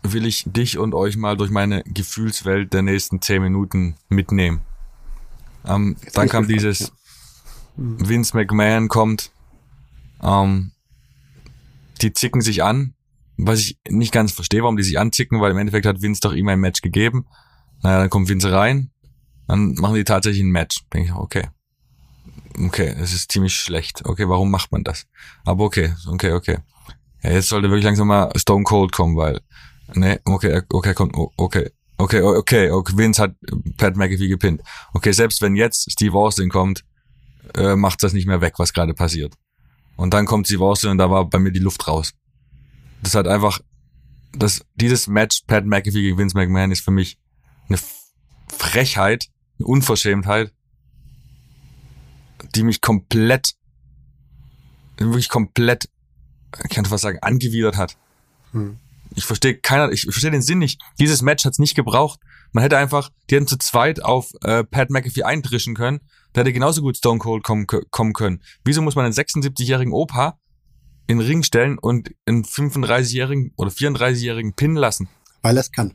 will 0.02 0.26
ich 0.26 0.44
dich 0.46 0.78
und 0.78 0.94
euch 0.94 1.16
mal 1.16 1.36
durch 1.36 1.50
meine 1.50 1.82
Gefühlswelt 1.84 2.72
der 2.72 2.82
nächsten 2.82 3.22
zehn 3.22 3.42
Minuten 3.42 3.96
mitnehmen. 4.08 4.62
Ähm, 5.64 5.96
dann 6.14 6.28
kam 6.28 6.48
dieses. 6.48 6.92
Vince 7.76 8.36
McMahon 8.36 8.88
kommt, 8.88 9.30
ähm, 10.22 10.72
die 12.00 12.12
zicken 12.12 12.42
sich 12.42 12.62
an, 12.62 12.94
was 13.36 13.60
ich 13.60 13.78
nicht 13.88 14.12
ganz 14.12 14.32
verstehe, 14.32 14.62
warum 14.62 14.76
die 14.76 14.82
sich 14.82 14.98
anzicken, 14.98 15.40
weil 15.40 15.52
im 15.52 15.58
Endeffekt 15.58 15.86
hat 15.86 16.02
Vince 16.02 16.20
doch 16.20 16.34
ihm 16.34 16.48
ein 16.48 16.60
Match 16.60 16.82
gegeben. 16.82 17.26
Naja, 17.82 18.00
dann 18.00 18.10
kommt 18.10 18.28
Vince 18.28 18.52
rein, 18.52 18.90
dann 19.48 19.74
machen 19.74 19.94
die 19.94 20.04
tatsächlich 20.04 20.42
ein 20.42 20.50
Match. 20.50 20.82
Denke 20.92 21.08
ich, 21.08 21.14
okay. 21.14 21.48
Okay, 22.58 22.94
es 22.98 23.14
ist 23.14 23.32
ziemlich 23.32 23.54
schlecht. 23.54 24.04
Okay, 24.04 24.28
warum 24.28 24.50
macht 24.50 24.70
man 24.72 24.84
das? 24.84 25.06
Aber 25.44 25.64
okay, 25.64 25.94
okay, 26.06 26.32
okay. 26.32 26.58
Ja, 27.22 27.30
jetzt 27.30 27.48
sollte 27.48 27.68
wirklich 27.68 27.84
langsam 27.84 28.08
mal 28.08 28.30
Stone 28.36 28.64
Cold 28.64 28.92
kommen, 28.92 29.16
weil 29.16 29.40
Nee, 29.94 30.18
okay, 30.24 30.62
okay, 30.68 30.94
kommt, 30.94 31.14
okay. 31.36 31.70
Okay, 31.98 32.20
okay, 32.20 32.70
okay, 32.70 32.96
Vince 32.96 33.22
hat 33.22 33.36
Pat 33.76 33.96
McAfee 33.96 34.26
gepinnt. 34.26 34.62
Okay, 34.92 35.12
selbst 35.12 35.40
wenn 35.40 35.54
jetzt 35.54 35.92
Steve 35.92 36.18
Austin 36.18 36.48
kommt, 36.48 36.84
äh, 37.54 37.76
macht 37.76 38.02
das 38.02 38.12
nicht 38.12 38.26
mehr 38.26 38.40
weg, 38.40 38.54
was 38.56 38.72
gerade 38.72 38.94
passiert. 38.94 39.34
Und 39.96 40.12
dann 40.12 40.26
kommt 40.26 40.46
Steve 40.46 40.64
Austin 40.64 40.90
und 40.90 40.98
da 40.98 41.10
war 41.10 41.28
bei 41.28 41.38
mir 41.38 41.52
die 41.52 41.60
Luft 41.60 41.86
raus. 41.86 42.12
Das 43.02 43.14
hat 43.14 43.28
einfach, 43.28 43.60
das, 44.32 44.64
dieses 44.74 45.06
Match 45.06 45.42
Pat 45.46 45.64
McAfee 45.64 46.02
gegen 46.02 46.18
Vince 46.18 46.36
McMahon 46.36 46.72
ist 46.72 46.84
für 46.84 46.90
mich 46.90 47.18
eine 47.68 47.78
Frechheit, 48.48 49.28
eine 49.58 49.66
Unverschämtheit, 49.66 50.52
die 52.54 52.64
mich 52.64 52.80
komplett, 52.80 53.54
wirklich 54.96 55.28
komplett, 55.28 55.88
ich 56.64 56.70
kann 56.70 56.84
fast 56.84 57.02
sagen, 57.02 57.18
angewidert 57.20 57.76
hat. 57.76 57.96
Hm. 58.52 58.78
Ich 59.14 59.24
verstehe 59.24 59.56
keiner, 59.56 59.90
ich 59.90 60.02
verstehe 60.02 60.30
den 60.30 60.42
Sinn 60.42 60.58
nicht. 60.58 60.80
Dieses 60.98 61.22
Match 61.22 61.44
hat 61.44 61.52
es 61.52 61.58
nicht 61.58 61.74
gebraucht. 61.74 62.20
Man 62.52 62.62
hätte 62.62 62.78
einfach, 62.78 63.10
die 63.28 63.36
hätten 63.36 63.46
zu 63.46 63.58
zweit 63.58 64.02
auf 64.02 64.30
äh, 64.42 64.64
Pat 64.64 64.90
McAfee 64.90 65.22
eindrischen 65.22 65.74
können. 65.74 66.00
Da 66.32 66.40
hätte 66.40 66.52
genauso 66.52 66.82
gut 66.82 66.96
Stone 66.96 67.18
Cold 67.18 67.42
kommen, 67.42 67.66
kommen 67.66 68.12
können. 68.12 68.42
Wieso 68.64 68.82
muss 68.82 68.94
man 68.94 69.04
einen 69.04 69.14
76-jährigen 69.14 69.92
Opa 69.92 70.38
in 71.06 71.18
den 71.18 71.26
Ring 71.26 71.42
stellen 71.42 71.78
und 71.78 72.10
einen 72.26 72.44
35-jährigen 72.44 73.52
oder 73.56 73.70
34-jährigen 73.70 74.54
Pin 74.54 74.76
lassen? 74.76 75.08
Weil 75.42 75.56
er 75.56 75.60
es 75.60 75.72
kann. 75.72 75.94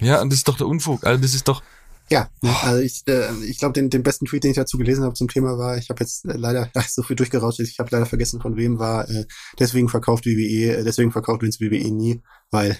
Ja, 0.00 0.20
und 0.20 0.30
das 0.30 0.38
ist 0.38 0.48
doch 0.48 0.56
der 0.56 0.66
Unfug. 0.66 1.04
Also 1.04 1.20
das 1.20 1.34
ist 1.34 1.48
doch, 1.48 1.62
ja, 2.10 2.28
ne, 2.42 2.54
also 2.62 2.82
ich, 2.82 3.02
äh, 3.06 3.32
ich 3.44 3.58
glaube, 3.58 3.72
den, 3.72 3.88
den 3.88 4.02
besten 4.02 4.26
Tweet, 4.26 4.44
den 4.44 4.50
ich 4.50 4.56
dazu 4.56 4.76
gelesen 4.76 5.04
habe 5.04 5.14
zum 5.14 5.28
Thema 5.28 5.56
war, 5.56 5.78
ich 5.78 5.88
habe 5.88 6.00
jetzt 6.00 6.24
äh, 6.26 6.36
leider 6.36 6.70
so 6.88 7.02
viel 7.02 7.16
durchgerauscht, 7.16 7.60
ich 7.60 7.78
habe 7.78 7.88
leider 7.92 8.06
vergessen, 8.06 8.40
von 8.40 8.56
wem 8.56 8.78
war, 8.78 9.08
äh, 9.08 9.24
deswegen 9.58 9.88
verkauft 9.88 10.26
WWE, 10.26 10.78
äh, 10.78 10.84
deswegen 10.84 11.12
verkauft 11.12 11.42
Vince 11.42 11.60
WWE 11.60 11.90
nie, 11.90 12.22
weil 12.50 12.78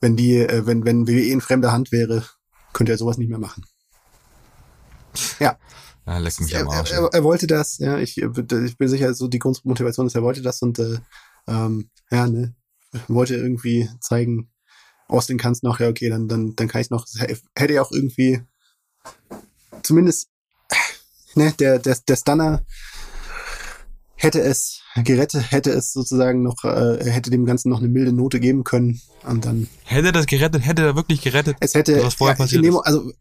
wenn 0.00 0.16
die, 0.16 0.36
äh, 0.36 0.66
wenn, 0.66 0.84
wenn 0.84 1.06
WWE 1.06 1.26
in 1.26 1.40
fremder 1.40 1.72
Hand 1.72 1.92
wäre, 1.92 2.24
könnte 2.72 2.92
er 2.92 2.98
sowas 2.98 3.18
nicht 3.18 3.28
mehr 3.28 3.38
machen. 3.38 3.64
Ja. 5.38 5.58
Ja, 6.06 6.18
leck 6.18 6.40
mich 6.40 6.56
am 6.56 6.68
Arsch. 6.68 6.92
Er, 6.92 7.02
er, 7.02 7.14
er, 7.14 7.24
wollte 7.24 7.48
das, 7.48 7.78
ja, 7.78 7.98
ich, 7.98 8.18
ich 8.18 8.78
bin 8.78 8.88
sicher, 8.88 9.12
so 9.12 9.26
die 9.26 9.40
Grundmotivation 9.40 10.06
ist, 10.06 10.14
er 10.14 10.22
wollte 10.22 10.40
das 10.40 10.62
und 10.62 10.78
äh, 10.78 10.98
ähm, 11.48 11.90
ja, 12.10 12.28
ne, 12.28 12.54
wollte 13.08 13.34
irgendwie 13.34 13.90
zeigen, 14.00 14.52
Austin 15.08 15.38
kann 15.38 15.52
es 15.52 15.62
noch, 15.62 15.80
ja, 15.80 15.88
okay, 15.88 16.08
dann, 16.08 16.28
dann, 16.28 16.56
dann 16.56 16.68
kann 16.68 16.80
ich 16.80 16.90
noch, 16.90 17.06
hätte 17.56 17.72
ja 17.72 17.82
auch 17.82 17.92
irgendwie 17.92 18.42
zumindest, 19.82 20.28
ne, 21.34 21.52
der, 21.58 21.78
der, 21.78 21.96
der 22.08 22.16
Stunner 22.16 22.64
hätte 24.16 24.40
es 24.40 24.80
gerettet, 24.96 25.52
hätte 25.52 25.70
es 25.70 25.92
sozusagen 25.92 26.42
noch, 26.42 26.64
äh, 26.64 27.10
hätte 27.10 27.30
dem 27.30 27.44
Ganzen 27.44 27.68
noch 27.68 27.78
eine 27.78 27.88
milde 27.88 28.12
Note 28.12 28.40
geben 28.40 28.64
können 28.64 29.00
und 29.24 29.44
dann. 29.44 29.68
Hätte 29.84 30.10
das 30.10 30.26
gerettet, 30.26 30.66
hätte 30.66 30.82
er 30.82 30.96
wirklich 30.96 31.20
gerettet? 31.20 31.56
Es 31.60 31.74
hätte, 31.74 32.02
was 32.02 32.14
vorher 32.14 32.34
ja, 32.36 32.42
passiert 32.42 32.64
in 32.64 32.72
dem, 32.72 32.80
also 32.80 33.12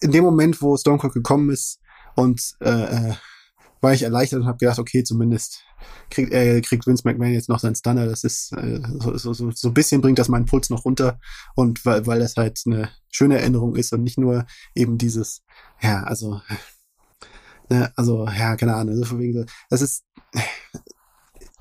in 0.00 0.12
dem 0.12 0.24
Moment, 0.24 0.60
wo 0.62 0.76
Stone 0.76 0.98
Cold 0.98 1.14
gekommen 1.14 1.50
ist 1.50 1.80
und 2.14 2.40
äh, 2.60 3.10
äh 3.10 3.14
war 3.80 3.92
ich 3.92 4.02
erleichtert 4.02 4.40
und 4.40 4.46
habe 4.46 4.58
gedacht, 4.58 4.78
okay, 4.78 5.04
zumindest 5.04 5.64
kriegt, 6.10 6.32
äh, 6.32 6.60
kriegt 6.60 6.86
Vince 6.86 7.02
McMahon 7.04 7.32
jetzt 7.32 7.48
noch 7.48 7.60
seinen 7.60 7.74
Stunner. 7.74 8.06
Das 8.06 8.24
ist 8.24 8.52
äh, 8.52 8.80
so, 8.98 9.16
so, 9.16 9.32
so, 9.32 9.50
so 9.50 9.68
ein 9.68 9.74
bisschen 9.74 10.00
bringt 10.00 10.18
das 10.18 10.28
meinen 10.28 10.46
Puls 10.46 10.70
noch 10.70 10.84
runter 10.84 11.18
und 11.54 11.84
weil, 11.84 12.06
weil 12.06 12.18
das 12.20 12.36
halt 12.36 12.60
eine 12.66 12.90
schöne 13.10 13.38
Erinnerung 13.38 13.76
ist 13.76 13.92
und 13.92 14.02
nicht 14.02 14.18
nur 14.18 14.46
eben 14.74 14.98
dieses, 14.98 15.42
ja, 15.80 16.02
also, 16.02 16.40
ne, 17.68 17.92
also, 17.96 18.26
ja, 18.26 18.56
keine 18.56 18.74
Ahnung, 18.74 18.96
so 18.96 19.04
von 19.04 19.18
wegen, 19.20 19.46
das 19.70 19.82
ist, 19.82 20.04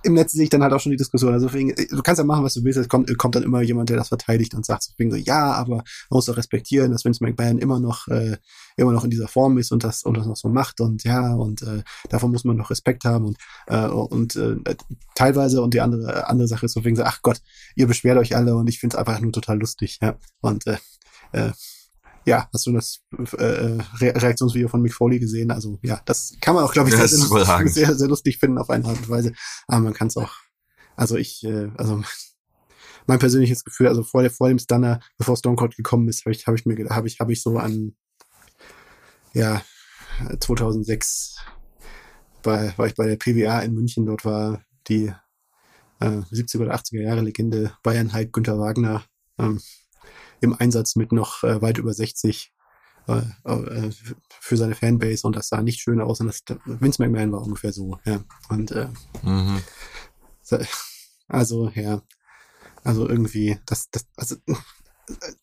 im 0.03 0.13
Netz 0.13 0.31
sehe 0.31 0.43
ich 0.43 0.49
dann 0.49 0.63
halt 0.63 0.73
auch 0.73 0.79
schon 0.79 0.91
die 0.91 0.97
Diskussion. 0.97 1.33
Also 1.33 1.51
wegen, 1.53 1.73
du 1.75 2.01
kannst 2.01 2.19
ja 2.19 2.25
machen, 2.25 2.43
was 2.43 2.53
du 2.53 2.63
willst. 2.63 2.77
Es 2.77 2.87
kommt, 2.87 3.15
kommt 3.17 3.35
dann 3.35 3.43
immer 3.43 3.61
jemand, 3.61 3.89
der 3.89 3.97
das 3.97 4.09
verteidigt 4.09 4.53
und 4.53 4.65
sagt 4.65 4.89
wegen 4.97 5.11
so, 5.11 5.17
ja, 5.17 5.53
aber 5.53 5.77
man 5.77 5.83
muss 6.09 6.25
doch 6.25 6.37
respektieren, 6.37 6.91
dass 6.91 7.03
Vince 7.03 7.23
McMahon 7.23 7.57
immer 7.57 7.79
noch, 7.79 8.07
äh, 8.07 8.37
immer 8.75 8.91
noch 8.91 9.03
in 9.03 9.09
dieser 9.09 9.27
Form 9.27 9.57
ist 9.57 9.71
und 9.71 9.83
das, 9.83 10.03
und 10.03 10.15
das 10.15 10.27
noch 10.27 10.35
so 10.35 10.49
macht 10.49 10.81
und 10.81 11.03
ja, 11.03 11.33
und 11.33 11.61
äh, 11.63 11.83
davon 12.09 12.31
muss 12.31 12.43
man 12.43 12.57
noch 12.57 12.69
Respekt 12.69 13.05
haben 13.05 13.25
und, 13.25 13.37
äh, 13.67 13.87
und 13.87 14.35
äh, 14.35 14.55
teilweise 15.15 15.61
und 15.61 15.73
die 15.73 15.81
andere, 15.81 16.27
andere 16.27 16.47
Sache 16.47 16.67
ist 16.67 16.73
so 16.73 16.85
wegen 16.85 16.95
so, 16.95 17.03
ach 17.03 17.21
Gott, 17.21 17.41
ihr 17.75 17.87
beschwert 17.87 18.17
euch 18.17 18.35
alle 18.35 18.55
und 18.55 18.67
ich 18.67 18.79
finde 18.79 18.95
es 18.95 18.99
einfach 18.99 19.19
nur 19.19 19.31
total 19.31 19.59
lustig, 19.59 19.99
ja. 20.01 20.17
Und 20.41 20.67
äh, 20.67 20.77
äh, 21.31 21.51
ja, 22.27 22.49
hast 22.51 22.67
du 22.67 22.73
das 22.73 22.99
äh, 23.37 23.43
Re 23.43 24.13
Reaktionsvideo 24.21 24.67
von 24.67 24.81
Mick 24.81 24.93
Foley 24.93 25.17
gesehen? 25.17 25.49
Also 25.49 25.79
ja, 25.81 26.01
das 26.03 26.33
kann 26.41 26.55
man 26.55 26.65
auch, 26.65 26.73
glaube 26.73 26.89
ich, 26.89 26.95
sehr, 26.95 27.07
sehr, 27.07 27.95
sehr, 27.95 28.07
lustig 28.09 28.37
finden 28.37 28.57
auf 28.57 28.69
eine 28.69 28.83
Art 28.83 28.97
und 28.97 29.09
Weise. 29.09 29.31
Aber 29.65 29.79
man 29.79 29.93
kann 29.93 30.09
es 30.09 30.17
auch, 30.17 30.33
also 30.97 31.15
ich, 31.15 31.45
äh, 31.45 31.71
also 31.77 32.03
mein 33.07 33.19
persönliches 33.19 33.63
Gefühl, 33.63 33.87
also 33.87 34.03
vor, 34.03 34.29
vor 34.29 34.49
dem 34.49 34.59
Stunner, 34.59 34.99
bevor 35.17 35.37
Stone 35.37 35.55
Cold 35.55 35.77
gekommen 35.77 36.09
ist, 36.09 36.25
habe 36.25 36.33
ich, 36.33 36.45
hab 36.45 36.55
ich 36.55 36.65
mir, 36.65 36.75
habe 36.89 37.07
ich, 37.07 37.21
habe 37.21 37.31
ich 37.31 37.41
so 37.41 37.57
an 37.57 37.95
ja, 39.31 39.61
2006 40.37 41.37
bei, 42.43 42.73
war 42.77 42.87
ich 42.87 42.95
bei 42.95 43.07
der 43.07 43.15
PWA 43.15 43.61
in 43.61 43.73
München. 43.73 44.05
Dort 44.05 44.25
war 44.25 44.61
die 44.89 45.13
äh, 46.01 46.05
70er 46.05 46.63
oder 46.63 46.75
80er 46.75 47.03
Jahre 47.03 47.21
Legende 47.21 47.71
Bayern 47.83 48.11
Hype 48.11 48.33
Günther 48.33 48.59
Wagner 48.59 49.05
ähm, 49.39 49.61
im 50.41 50.55
Einsatz 50.57 50.95
mit 50.95 51.11
noch 51.11 51.43
äh, 51.43 51.61
weit 51.61 51.77
über 51.77 51.93
60 51.93 52.53
äh, 53.07 53.21
äh, 53.45 53.91
für 54.29 54.57
seine 54.57 54.75
Fanbase 54.75 55.25
und 55.25 55.35
das 55.35 55.49
sah 55.49 55.61
nicht 55.61 55.79
schön 55.79 56.01
aus 56.01 56.19
und 56.19 56.27
das 56.27 56.43
Vince 56.65 57.01
McMahon 57.01 57.31
war 57.31 57.41
ungefähr 57.41 57.71
so, 57.71 57.99
ja. 58.05 58.23
Und 58.49 58.71
äh, 58.71 58.87
mhm. 59.23 59.61
also, 61.27 61.69
ja, 61.69 62.01
also 62.83 63.07
irgendwie, 63.07 63.59
das, 63.65 63.89
das, 63.89 64.05
also 64.15 64.35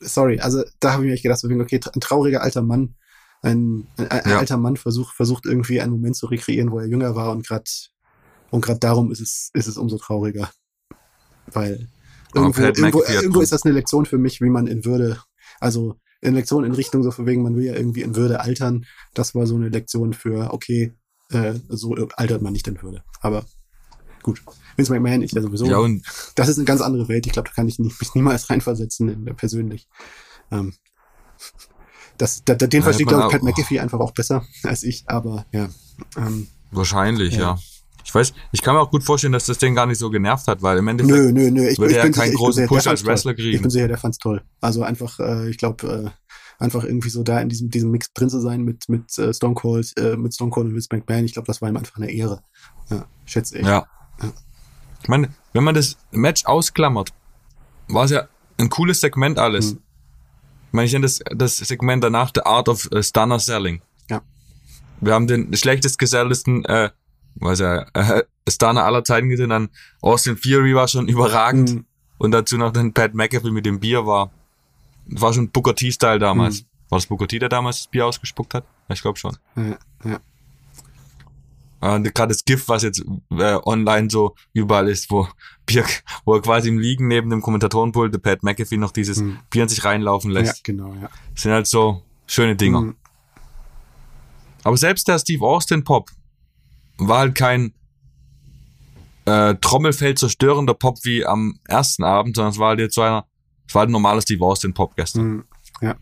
sorry, 0.01 0.41
also 0.41 0.63
da 0.81 0.93
habe 0.93 1.05
ich 1.05 1.09
mir 1.09 1.15
echt 1.15 1.23
gedacht, 1.23 1.45
okay, 1.45 1.81
ein 1.95 2.01
trauriger 2.01 2.43
alter 2.43 2.63
Mann, 2.63 2.97
ein, 3.43 3.89
ein, 3.97 4.11
ein 4.11 4.31
ja. 4.31 4.39
alter 4.39 4.57
Mann 4.57 4.77
versucht, 4.77 5.15
versucht 5.15 5.47
irgendwie 5.47 5.81
einen 5.81 5.93
Moment 5.93 6.17
zu 6.17 6.27
rekreieren, 6.27 6.71
wo 6.71 6.79
er 6.79 6.87
jünger 6.87 7.15
war 7.15 7.33
und 7.33 7.47
gerade 7.47 7.65
und 8.51 8.61
gerade 8.61 8.79
darum 8.79 9.11
ist 9.11 9.21
es, 9.21 9.51
ist 9.53 9.67
es 9.67 9.77
umso 9.77 9.99
trauriger. 9.99 10.49
Weil 11.47 11.89
irgendwo, 12.35 12.63
irgendwo, 12.63 13.03
irgendwo 13.03 13.41
ist 13.41 13.53
das 13.53 13.65
eine 13.65 13.75
Lektion 13.75 14.07
für 14.07 14.19
mich, 14.19 14.41
wie 14.41 14.51
man 14.51 14.67
in 14.67 14.85
Würde, 14.85 15.21
also 15.61 15.99
eine 16.23 16.37
Lektion 16.37 16.65
in 16.65 16.73
Richtung 16.73 17.03
so 17.03 17.11
von 17.11 17.27
wegen, 17.27 17.43
man 17.43 17.57
will 17.57 17.65
ja 17.65 17.75
irgendwie 17.75 18.03
in 18.03 18.17
Würde 18.17 18.41
altern. 18.41 18.87
Das 19.13 19.35
war 19.35 19.47
so 19.47 19.57
eine 19.57 19.69
Lektion 19.69 20.15
für, 20.15 20.53
okay, 20.53 20.95
äh, 21.31 21.55
so 21.69 21.95
altert 22.17 22.43
man 22.43 22.53
nicht 22.53 22.67
in 22.67 22.81
Würde. 22.83 23.05
Aber 23.21 23.45
gut. 24.23 24.43
Vince 24.77 24.93
McMahon 24.93 25.23
ist 25.23 25.35
ja 25.35 25.43
sowieso. 25.43 25.67
Ja, 25.67 25.79
und 25.79 26.05
das 26.35 26.49
ist 26.49 26.59
eine 26.59 26.65
ganz 26.65 26.81
andere 26.81 27.09
Welt. 27.09 27.27
Ich 27.27 27.33
glaube, 27.33 27.49
da 27.49 27.55
kann 27.55 27.69
ich 27.69 27.79
nicht, 27.79 28.01
mich 28.01 28.15
niemals 28.15 28.51
reinversetzen 28.51 29.09
in, 29.09 29.27
äh, 29.27 29.35
persönlich. 29.35 29.89
Ähm, 30.51 30.75
das, 32.19 32.43
da, 32.45 32.55
den 32.55 32.83
versteht, 32.83 33.09
glaube 33.09 33.25
ich, 33.27 33.33
Pat 33.33 33.43
McAfee 33.43 33.81
einfach 33.81 34.01
auch 34.01 34.13
besser 34.13 34.45
als 34.63 34.83
ich, 34.83 35.05
aber 35.07 35.47
ja. 35.53 35.69
Ähm, 36.17 36.49
Wahrscheinlich, 36.71 37.35
ja. 37.35 37.41
ja. 37.41 37.59
Ich 38.05 38.15
weiß, 38.15 38.35
ich 38.53 38.63
kann 38.63 38.75
mir 38.75 38.81
auch 38.81 38.91
gut 38.91 39.03
vorstellen, 39.03 39.33
dass 39.33 39.47
das 39.47 39.59
den 39.59 39.75
gar 39.75 39.87
nicht 39.87 39.99
so 39.99 40.11
genervt 40.11 40.47
hat, 40.47 40.63
weil 40.63 40.79
im 40.79 40.89
Endeffekt 40.89 41.17
nö, 41.17 41.33
nö, 41.33 41.51
nö. 41.51 41.69
Ich, 41.69 41.79
würde 41.79 41.93
ich 41.93 41.99
er 41.99 42.11
keinen 42.11 42.35
großen 42.35 42.67
Push 42.67 42.87
als 42.87 43.05
Wrestler 43.05 43.35
kriegen. 43.35 43.57
Ich 43.57 43.63
bin 43.63 43.71
sicher, 43.71 43.89
der 43.89 43.99
fand's 43.99 44.19
toll. 44.19 44.43
Also 44.61 44.83
einfach, 44.83 45.19
äh, 45.19 45.49
ich 45.49 45.57
glaube, 45.57 46.13
äh, 46.15 46.63
einfach 46.63 46.85
irgendwie 46.85 47.09
so 47.09 47.23
da 47.23 47.41
in 47.41 47.49
diesem, 47.49 47.71
diesem 47.71 47.91
Mix 47.91 48.13
drin 48.13 48.29
zu 48.29 48.41
sein 48.41 48.63
mit, 48.63 48.89
mit 48.89 49.19
äh, 49.19 49.33
Stone 49.33 49.55
Cold, 49.55 49.93
äh, 49.99 50.17
mit 50.17 50.35
Stone 50.35 50.51
Cold 50.51 50.69
und 50.69 50.75
Vince 50.75 50.89
McMahon, 50.93 51.25
ich 51.25 51.33
glaube, 51.33 51.47
das 51.47 51.63
war 51.63 51.69
ihm 51.69 51.77
einfach 51.77 51.97
eine 51.97 52.11
Ehre. 52.11 52.43
Ja, 52.91 53.07
schätze 53.25 53.59
ich. 53.59 53.67
Ja. 53.67 53.87
ja. 54.23 54.33
Ich 55.03 55.09
meine, 55.09 55.31
wenn 55.53 55.65
man 55.65 55.75
das 55.75 55.97
Match 56.13 56.45
ausklammert, 56.45 57.13
war 57.89 58.05
es 58.05 58.11
ja 58.11 58.29
ein 58.59 58.71
cooles 58.71 59.01
Segment 59.01 59.39
alles. 59.39 59.71
Hm. 59.71 59.79
Ich 60.69 60.73
meine, 60.73 60.87
ich 60.87 60.93
nenne 60.93 61.03
das, 61.03 61.21
das 61.35 61.57
Segment 61.57 62.03
danach 62.03 62.31
The 62.35 62.43
Art 62.43 62.69
of 62.69 62.89
uh, 62.93 63.03
Stunner 63.03 63.39
Selling. 63.39 63.83
Ja. 64.11 64.23
Wir 65.01 65.15
haben 65.15 65.27
den 65.27 65.55
schlechtest 65.55 65.99
geselltesten, 65.99 66.65
äh, 66.65 66.91
was 67.37 67.61
ja, 67.61 67.87
äh, 67.95 68.23
Stunner 68.49 68.85
aller 68.85 69.05
Zeiten 69.05 69.29
gesehen, 69.29 69.51
dann 69.51 69.69
Austin 70.01 70.37
Fury 70.37 70.75
war 70.75 70.89
schon 70.89 71.09
überragend. 71.09 71.71
Hm. 71.71 71.85
Und 72.19 72.31
dazu 72.31 72.57
noch 72.57 72.73
dann 72.73 72.93
Pat 72.93 73.15
McAfee 73.15 73.51
mit 73.51 73.67
dem 73.67 73.81
Bier 73.81 74.07
war. 74.07 74.31
War 75.07 75.33
schon 75.33 75.51
Booker 75.51 75.75
T-Style 75.75 76.19
damals. 76.19 76.61
Hm. 76.61 76.67
War 76.89 76.99
das 76.99 77.07
Booker 77.07 77.27
T, 77.27 77.39
der 77.39 77.49
damals 77.49 77.79
das 77.79 77.87
Bier 77.89 78.07
ausgespuckt 78.07 78.55
hat? 78.55 78.65
Ich 78.89 79.03
glaube 79.03 79.19
schon. 79.19 79.37
Ja, 79.57 79.79
ja. 80.05 80.21
Und 81.81 82.15
gerade 82.15 82.33
das 82.33 82.45
GIF, 82.45 82.69
was 82.69 82.83
jetzt 82.83 83.05
äh, 83.31 83.59
online 83.67 84.09
so 84.09 84.35
überall 84.55 84.89
ist, 84.89 85.11
wo 85.11 85.29
Bier, 85.67 85.85
wo 86.25 86.35
er 86.35 86.41
quasi 86.41 86.69
im 86.69 86.79
Liegen 86.79 87.09
neben 87.09 87.29
dem 87.29 87.43
Kommentatorenpult, 87.43 88.15
der 88.15 88.21
Pat 88.21 88.43
McAfee, 88.43 88.79
noch 88.79 88.93
dieses 88.93 89.21
mhm. 89.21 89.39
Bier 89.51 89.65
in 89.65 89.69
sich 89.69 89.85
reinlaufen 89.85 90.31
lässt. 90.31 90.59
Ja, 90.59 90.63
genau, 90.63 90.95
ja. 90.95 91.11
Das 91.35 91.43
sind 91.43 91.53
halt 91.53 91.67
so 91.67 92.03
schöne 92.27 92.57
Dinger. 92.57 92.81
Mhm. 92.81 92.97
Aber 94.63 94.77
selbst 94.79 95.09
der 95.09 95.19
Steve 95.19 95.45
Austin 95.45 95.85
Pop 95.85 96.11
war 96.99 97.19
halt 97.19 97.35
kein 97.35 97.73
äh, 99.25 99.55
Trommelfeld 99.57 100.19
zerstörender 100.19 100.75
Pop 100.75 100.99
wie 101.05 101.25
am 101.25 101.59
ersten 101.67 102.05
Abend, 102.05 102.37
sondern 102.37 102.53
es 102.53 102.59
war 102.59 102.71
halt 102.71 102.81
jetzt 102.81 102.95
so 102.95 103.03
einer, 103.03 103.27
es 103.67 103.75
war 103.75 103.81
halt 103.81 103.91
ein 103.91 103.93
normaler 103.93 104.21
Steve 104.21 104.45
Austin 104.45 104.75
Pop 104.75 104.97
gestern. 104.97 105.27
Mhm. 105.27 105.45
Ja. 105.81 105.97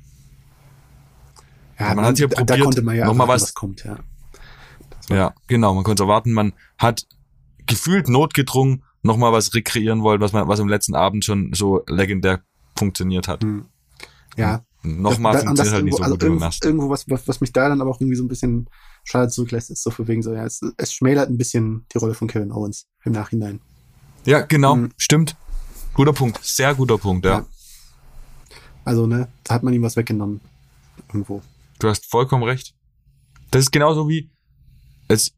Ja, 1.79 1.87
man, 1.89 1.97
man 1.97 2.05
hat 2.07 2.17
hier 2.19 2.29
da, 2.29 2.37
probiert, 2.37 2.59
da 2.61 2.65
konnte 2.65 2.83
man 2.83 2.97
ja 2.97 3.07
nochmal 3.07 3.29
was, 3.29 3.43
was 3.43 3.55
kommt, 3.55 3.85
ja. 3.85 3.99
Ja, 5.09 5.35
genau. 5.47 5.75
Man 5.75 5.85
konnte 5.85 6.05
erwarten, 6.05 6.33
man 6.33 6.53
hat 6.79 7.07
gefühlt 7.67 8.09
notgedrungen 8.09 8.85
nochmal 9.03 9.33
was 9.33 9.55
rekreieren 9.55 10.03
wollen, 10.03 10.21
was 10.21 10.33
man, 10.33 10.47
was 10.49 10.61
im 10.61 10.69
letzten 10.69 10.95
Abend 10.95 11.25
schon 11.25 11.53
so 11.55 11.83
legendär 11.89 12.41
funktioniert 12.77 13.29
hat. 13.29 13.43
Hm. 13.43 13.67
Ja. 14.37 14.65
Nochmal 14.83 15.39
funktioniert 15.39 15.75
halt 15.75 15.85
nicht 15.85 15.97
so 15.97 16.03
also 16.03 16.15
gut 16.15 16.23
irgendwo, 16.23 16.51
irgendwo 16.65 16.89
was, 16.91 17.09
was, 17.09 17.29
was 17.29 17.41
mich 17.41 17.53
da 17.53 17.69
dann 17.69 17.81
aber 17.81 17.91
auch 17.91 18.01
irgendwie 18.01 18.17
so 18.17 18.25
ein 18.25 18.29
bisschen 18.29 18.69
schade 19.05 19.31
zurücklässt, 19.31 19.71
ist 19.71 19.83
so 19.83 19.91
für 19.91 20.07
wegen 20.09 20.23
so, 20.23 20.33
ja, 20.33 20.45
es, 20.45 20.61
es 20.77 20.93
schmälert 20.93 21.29
ein 21.29 21.39
bisschen 21.39 21.87
die 21.93 21.99
Rolle 21.99 22.15
von 22.15 22.29
Kevin 22.29 22.53
Owens 22.53 22.87
im 23.05 23.13
Nachhinein. 23.13 23.61
Ja, 24.25 24.41
genau, 24.41 24.75
hm. 24.75 24.93
stimmt. 24.97 25.37
Guter 25.95 26.13
Punkt, 26.13 26.39
sehr 26.43 26.75
guter 26.75 26.99
Punkt, 26.99 27.27
ja. 27.27 27.39
ja. 27.39 27.47
Also, 28.85 29.07
ne, 29.07 29.29
da 29.45 29.55
hat 29.55 29.63
man 29.63 29.75
ihm 29.75 29.83
was 29.83 29.97
weggenommen. 29.97 30.41
Irgendwo. 31.09 31.43
Du 31.79 31.89
hast 31.89 32.07
vollkommen 32.11 32.45
recht. 32.45 32.75
Das 33.51 33.63
ist 33.63 33.71
genauso 33.71 34.09
wie, 34.09 34.31
es, 35.09 35.33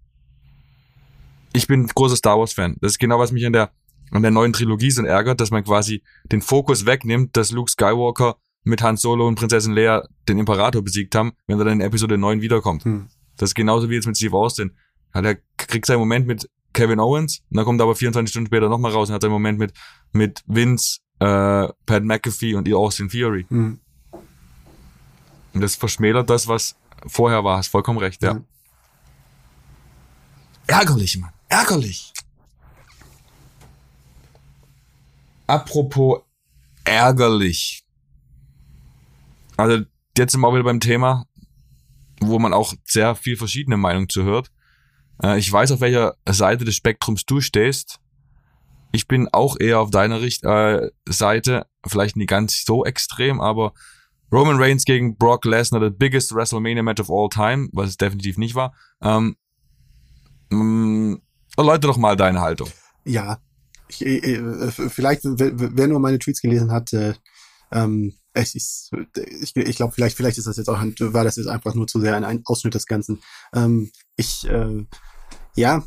ich 1.52 1.66
bin 1.66 1.86
großer 1.86 2.16
Star 2.16 2.38
Wars 2.38 2.52
Fan. 2.52 2.76
Das 2.80 2.92
ist 2.92 2.98
genau, 2.98 3.18
was 3.18 3.32
mich 3.32 3.44
an 3.44 3.52
der, 3.52 3.72
an 4.10 4.22
der 4.22 4.30
neuen 4.30 4.52
Trilogie 4.52 4.90
so 4.90 5.02
ärgert, 5.02 5.40
dass 5.40 5.50
man 5.50 5.64
quasi 5.64 6.02
den 6.30 6.42
Fokus 6.42 6.86
wegnimmt, 6.86 7.36
dass 7.36 7.50
Luke 7.50 7.70
Skywalker 7.70 8.36
mit 8.62 8.82
Han 8.82 8.96
Solo 8.96 9.26
und 9.26 9.36
Prinzessin 9.36 9.74
Leia 9.74 10.06
den 10.28 10.38
Imperator 10.38 10.82
besiegt 10.82 11.14
haben, 11.14 11.32
wenn 11.46 11.58
er 11.58 11.64
dann 11.64 11.80
in 11.80 11.86
Episode 11.86 12.18
9 12.18 12.40
wiederkommt. 12.40 12.84
Hm. 12.84 13.08
Das 13.36 13.50
ist 13.50 13.54
genauso 13.54 13.90
wie 13.90 13.94
jetzt 13.94 14.06
mit 14.06 14.16
Steve 14.16 14.36
Austin. 14.36 14.72
Hat 15.12 15.24
er 15.24 15.36
kriegt 15.56 15.86
seinen 15.86 15.98
Moment 15.98 16.26
mit 16.26 16.48
Kevin 16.72 17.00
Owens 17.00 17.40
und 17.50 17.56
dann 17.56 17.64
kommt 17.64 17.80
er 17.80 17.84
aber 17.84 17.94
24 17.94 18.30
Stunden 18.30 18.46
später 18.46 18.68
nochmal 18.68 18.92
raus 18.92 19.08
und 19.08 19.14
hat 19.14 19.22
seinen 19.22 19.30
Moment 19.30 19.58
mit, 19.58 19.72
mit 20.12 20.42
Vince, 20.46 20.98
äh, 21.20 21.68
Pat 21.86 22.02
McAfee 22.02 22.54
und 22.54 22.72
Austin 22.72 23.10
Fury. 23.10 23.46
Hm. 23.48 23.80
Und 25.54 25.60
das 25.60 25.76
verschmälert 25.76 26.28
das, 26.28 26.48
was 26.48 26.76
vorher 27.06 27.44
war. 27.44 27.58
Hast 27.58 27.68
vollkommen 27.68 27.98
recht, 27.98 28.22
ja. 28.22 28.32
ja. 28.32 28.40
Ärgerlich, 30.66 31.18
Mann. 31.18 31.32
Ärgerlich. 31.48 32.12
Apropos 35.46 36.22
ärgerlich. 36.84 37.84
Also 39.56 39.84
jetzt 40.16 40.32
sind 40.32 40.40
wir 40.40 40.52
wieder 40.52 40.64
beim 40.64 40.80
Thema, 40.80 41.26
wo 42.28 42.38
man 42.38 42.52
auch 42.52 42.74
sehr 42.84 43.14
viel 43.14 43.36
verschiedene 43.36 43.76
Meinungen 43.76 44.08
zu 44.08 44.24
hört. 44.24 44.50
Äh, 45.22 45.38
ich 45.38 45.50
weiß, 45.50 45.72
auf 45.72 45.80
welcher 45.80 46.14
Seite 46.28 46.64
des 46.64 46.76
Spektrums 46.76 47.24
du 47.24 47.40
stehst. 47.40 48.00
Ich 48.92 49.08
bin 49.08 49.28
auch 49.32 49.56
eher 49.58 49.80
auf 49.80 49.90
deiner 49.90 50.20
Richt 50.20 50.44
äh, 50.44 50.90
Seite, 51.08 51.66
vielleicht 51.86 52.16
nicht 52.16 52.28
ganz 52.28 52.64
so 52.64 52.84
extrem, 52.84 53.40
aber 53.40 53.72
Roman 54.32 54.56
Reigns 54.56 54.84
gegen 54.84 55.16
Brock 55.16 55.44
Lesnar, 55.44 55.80
the 55.80 55.90
biggest 55.90 56.34
WrestleMania 56.34 56.82
Match 56.82 57.00
of 57.00 57.10
all 57.10 57.28
time, 57.28 57.68
was 57.72 57.90
es 57.90 57.96
definitiv 57.96 58.38
nicht 58.38 58.54
war. 58.54 58.74
Ähm, 59.02 59.36
Mm, 60.54 61.16
erläutere 61.56 61.92
doch 61.92 61.98
mal 61.98 62.16
deine 62.16 62.40
Haltung. 62.40 62.68
Ja, 63.04 63.38
ich, 63.88 64.04
äh, 64.04 64.70
vielleicht, 64.70 65.22
wer 65.24 65.88
nur 65.88 66.00
meine 66.00 66.18
Tweets 66.18 66.40
gelesen 66.40 66.70
hat, 66.70 66.92
äh, 66.92 67.14
ähm, 67.72 68.14
ist, 68.34 68.90
ich, 69.14 69.56
ich 69.56 69.76
glaube, 69.76 69.92
vielleicht, 69.92 70.16
vielleicht 70.16 70.38
ist 70.38 70.46
das 70.46 70.56
jetzt 70.56 70.68
auch, 70.68 70.78
war 70.82 71.24
das 71.24 71.36
jetzt 71.36 71.46
einfach 71.46 71.74
nur 71.74 71.86
zu 71.86 72.00
sehr 72.00 72.16
ein 72.16 72.42
Ausschnitt 72.44 72.74
des 72.74 72.86
Ganzen. 72.86 73.22
Ähm, 73.54 73.90
ich, 74.16 74.48
äh, 74.48 74.84
ja, 75.54 75.84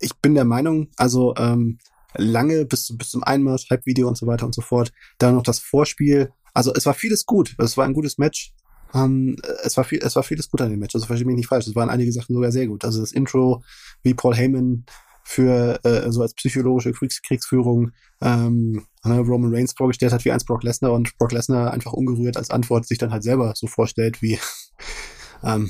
ich 0.00 0.14
bin 0.16 0.34
der 0.34 0.44
Meinung, 0.44 0.88
also 0.96 1.34
ähm, 1.36 1.78
lange 2.14 2.64
bis, 2.64 2.96
bis 2.96 3.10
zum 3.10 3.22
Einmarsch, 3.22 3.68
Hype-Video 3.70 4.08
und 4.08 4.16
so 4.16 4.26
weiter 4.26 4.46
und 4.46 4.54
so 4.54 4.62
fort, 4.62 4.92
dann 5.18 5.34
noch 5.34 5.42
das 5.42 5.58
Vorspiel. 5.58 6.32
Also 6.54 6.72
es 6.74 6.86
war 6.86 6.94
vieles 6.94 7.26
gut, 7.26 7.54
es 7.58 7.76
war 7.76 7.84
ein 7.84 7.94
gutes 7.94 8.18
Match. 8.18 8.54
Ähm, 8.94 9.36
es, 9.62 9.76
war 9.76 9.84
viel, 9.84 9.98
es 10.02 10.16
war 10.16 10.22
vieles 10.22 10.48
gut 10.48 10.60
an 10.62 10.70
dem 10.70 10.78
Match, 10.78 10.94
also 10.94 11.06
verstehe 11.06 11.26
mich 11.26 11.36
nicht 11.36 11.48
falsch. 11.48 11.66
Es 11.66 11.74
waren 11.74 11.90
einige 11.90 12.12
Sachen 12.12 12.34
sogar 12.34 12.52
sehr 12.52 12.66
gut. 12.66 12.84
Also 12.84 13.00
das 13.00 13.12
Intro, 13.12 13.62
wie 14.02 14.14
Paul 14.14 14.34
Heyman 14.34 14.86
für 15.28 15.84
äh, 15.84 16.12
so 16.12 16.22
als 16.22 16.34
psychologische 16.34 16.92
Kriegs 16.92 17.20
Kriegsführung 17.20 17.90
ähm, 18.20 18.86
Roman 19.04 19.52
Reigns 19.52 19.74
vorgestellt 19.76 20.12
hat 20.12 20.24
wie 20.24 20.30
eins 20.30 20.44
Brock 20.44 20.62
Lesnar 20.62 20.92
und 20.92 21.18
Brock 21.18 21.32
Lesnar 21.32 21.72
einfach 21.72 21.92
ungerührt 21.92 22.36
als 22.36 22.50
Antwort 22.50 22.86
sich 22.86 22.98
dann 22.98 23.10
halt 23.10 23.24
selber 23.24 23.52
so 23.56 23.66
vorstellt 23.66 24.22
wie 24.22 24.38
ähm, 25.42 25.68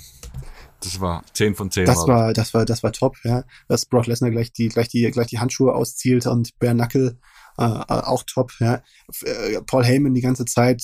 das 0.81 1.01
war 1.01 1.25
10 1.33 1.55
von 1.55 1.71
10. 1.71 1.87
Das 1.87 2.07
war, 2.07 2.35
das 2.35 2.53
war, 2.53 2.67
das 2.67 2.83
war 2.83 2.93
top, 2.93 3.17
ja. 3.25 3.45
Dass 3.67 3.87
Brock 3.87 4.07
Lesnar 4.07 4.31
gleich 4.31 4.53
die, 4.53 4.69
gleich 4.69 4.89
die, 4.89 5.11
gleich 5.11 5.29
die 5.29 5.39
Handschuhe 5.39 5.75
auszielt 5.75 6.27
und 6.27 6.59
Bare 6.59 6.75
Knuckle 6.75 7.19
äh, 7.57 7.63
auch 7.63 8.25
top, 8.25 8.53
ja. 8.61 8.83
Äh, 9.23 9.63
Paul 9.67 9.85
Heyman 9.85 10.13
die 10.13 10.21
ganze 10.21 10.45
Zeit 10.45 10.83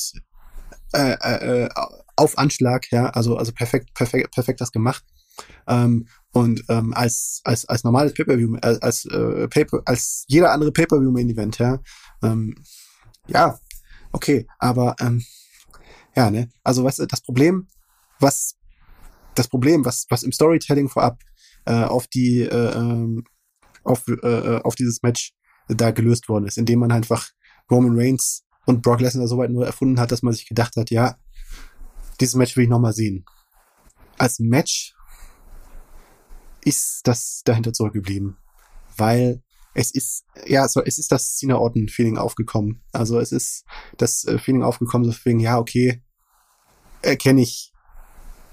äh, 0.95 1.13
äh, 1.13 1.69
auf 2.17 2.39
Anschlag, 2.39 2.91
ja, 2.91 3.11
also, 3.11 3.37
also 3.37 3.53
perfekt, 3.53 3.93
perfekt, 3.93 4.35
perfekt 4.35 4.63
das 4.63 4.73
gemacht. 4.73 5.05
Ähm, 5.69 6.09
und 6.33 6.65
ähm, 6.69 6.93
als, 6.95 7.41
als, 7.45 7.67
als 7.67 7.85
normales 7.85 8.15
Pay-Per-View, 8.15 8.57
als, 8.63 8.81
als, 8.81 9.05
äh, 9.07 9.49
Paper, 9.49 9.83
als 9.85 10.25
jeder 10.29 10.53
andere 10.53 10.73
Pay-Per-View-Main-Event, 10.73 11.59
ja, 11.59 11.79
ähm, 12.23 12.55
ja, 13.29 13.59
okay, 14.13 14.47
aber 14.59 14.97
ähm, 15.01 15.23
ja, 16.17 16.31
ne, 16.31 16.51
also 16.63 16.85
du, 16.85 17.07
das 17.07 17.21
Problem, 17.21 17.69
was 18.19 18.57
das 19.35 19.49
Problem, 19.49 19.85
was, 19.85 20.07
was 20.11 20.23
im 20.23 20.33
Storytelling 20.33 20.89
vorab 20.89 21.19
äh, 21.65 21.85
auf 21.85 22.07
die 22.07 22.41
äh, 22.41 22.77
ähm, 22.77 23.25
auf, 23.85 24.07
äh, 24.09 24.13
äh, 24.13 24.63
auf 24.63 24.75
dieses 24.75 25.03
Match 25.03 25.33
da 25.69 25.91
gelöst 25.91 26.29
worden 26.29 26.47
ist, 26.47 26.59
indem 26.59 26.81
man 26.81 26.93
einfach 26.93 27.29
Roman 27.71 27.99
Reigns 27.99 28.45
und 28.67 28.83
Brock 28.83 29.01
Lesnar 29.01 29.27
so 29.27 29.39
weit 29.39 29.51
nur 29.51 29.67
erfunden 29.67 29.99
hat, 29.99 30.13
dass 30.13 30.23
man 30.23 30.33
sich 30.33 30.47
gedacht 30.47 30.77
hat, 30.77 30.91
ja, 30.91 31.17
dieses 32.21 32.35
Match 32.35 32.57
will 32.57 32.65
ich 32.65 32.71
nochmal 32.71 32.93
sehen. 32.93 33.25
Als 34.19 34.39
Match 34.39 34.95
ist 36.65 37.01
das 37.05 37.43
dahinter 37.45 37.73
zurückgeblieben, 37.73 38.37
weil 38.97 39.43
es 39.75 39.91
ist, 39.91 40.25
ja, 40.47 40.69
so, 40.69 40.83
es 40.83 40.99
ist 40.99 41.13
das 41.13 41.37
Cena 41.37 41.57
Orton 41.57 41.89
Feeling 41.89 42.19
aufgekommen. 42.19 42.83
Also 42.93 43.19
es 43.19 43.33
ist 43.33 43.65
das 43.97 44.25
äh, 44.25 44.39
Feeling 44.39 44.63
aufgekommen, 44.63 45.11
so 45.11 45.17
wegen, 45.25 45.41
ja, 45.41 45.59
okay, 45.59 46.03
erkenne 47.01 47.43
ich, 47.43 47.73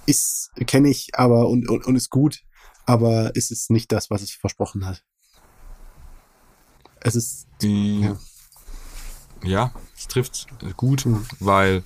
ist, 0.06 0.52
kenne 0.66 0.90
ich, 0.90 1.10
aber 1.14 1.50
und, 1.50 1.70
und, 1.70 1.86
und 1.86 1.96
ist 1.96 2.10
gut, 2.10 2.44
aber 2.86 3.32
es 3.36 3.52
ist 3.52 3.70
nicht 3.70 3.92
das, 3.92 4.10
was 4.10 4.22
es 4.22 4.32
versprochen 4.32 4.86
hat. 4.86 5.04
Es 7.02 7.16
ist, 7.16 7.48
Die, 7.62 8.02
ja. 8.02 8.18
ja, 9.44 9.74
es 9.96 10.08
trifft 10.08 10.48
gut, 10.76 11.06
mhm. 11.06 11.26
weil 11.40 11.84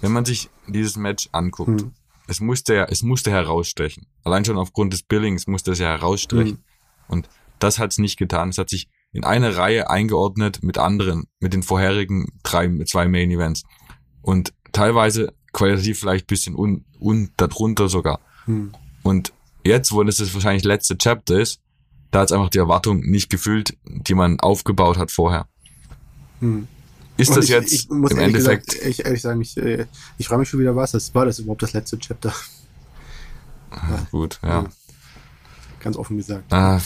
wenn 0.00 0.12
man 0.12 0.24
sich 0.24 0.48
dieses 0.66 0.96
Match 0.96 1.28
anguckt, 1.32 1.82
mhm. 1.82 1.94
Es 2.30 2.40
musste 2.40 2.74
ja, 2.74 2.84
es 2.84 3.02
musste 3.02 3.32
herausstechen. 3.32 4.06
Allein 4.22 4.44
schon 4.44 4.56
aufgrund 4.56 4.92
des 4.92 5.02
Billings 5.02 5.48
musste 5.48 5.72
es 5.72 5.80
ja 5.80 5.88
herausstechen. 5.88 6.52
Mhm. 6.52 6.64
Und 7.08 7.28
das 7.58 7.80
hat 7.80 7.90
es 7.90 7.98
nicht 7.98 8.18
getan. 8.18 8.50
Es 8.50 8.58
hat 8.58 8.70
sich 8.70 8.88
in 9.12 9.24
eine 9.24 9.56
Reihe 9.56 9.90
eingeordnet 9.90 10.62
mit 10.62 10.78
anderen, 10.78 11.24
mit 11.40 11.52
den 11.52 11.64
vorherigen 11.64 12.28
drei, 12.44 12.68
zwei 12.84 13.08
Main 13.08 13.32
Events. 13.32 13.64
Und 14.22 14.54
teilweise 14.70 15.34
qualitativ 15.52 15.98
vielleicht 15.98 16.28
bisschen 16.28 16.54
un, 16.54 16.84
un 17.00 17.32
darunter 17.36 17.88
sogar. 17.88 18.20
Hm. 18.44 18.72
Und 19.02 19.32
jetzt, 19.64 19.90
wo 19.90 20.00
es 20.02 20.18
das 20.18 20.32
wahrscheinlich 20.32 20.62
letzte 20.62 20.96
Chapter 20.96 21.40
ist, 21.40 21.60
da 22.12 22.20
hat 22.20 22.30
es 22.30 22.32
einfach 22.32 22.50
die 22.50 22.58
Erwartung 22.58 23.00
nicht 23.00 23.28
gefüllt, 23.28 23.76
die 23.84 24.14
man 24.14 24.38
aufgebaut 24.38 24.98
hat 24.98 25.10
vorher. 25.10 25.48
Hm. 26.38 26.68
Ist 27.20 27.36
das 27.36 27.44
ich, 27.44 27.50
jetzt 27.50 27.72
ich 27.72 27.90
im 27.90 28.04
Endeffekt? 28.04 28.68
Gesagt, 28.68 28.86
ich 28.86 29.04
ehrlich 29.04 29.22
sagen, 29.22 29.40
ich, 29.40 29.56
äh, 29.56 29.86
ich 30.18 30.28
frage 30.28 30.40
mich 30.40 30.48
schon 30.48 30.60
wieder, 30.60 30.76
was 30.76 30.92
das 30.92 31.14
war 31.14 31.26
das 31.26 31.38
überhaupt 31.38 31.62
das 31.62 31.72
letzte 31.72 31.98
Chapter? 31.98 32.34
Ja, 33.72 34.06
gut, 34.10 34.40
ja. 34.42 34.62
ja. 34.62 34.68
Ganz 35.80 35.96
offen 35.96 36.16
gesagt. 36.16 36.52
Ah, 36.52 36.80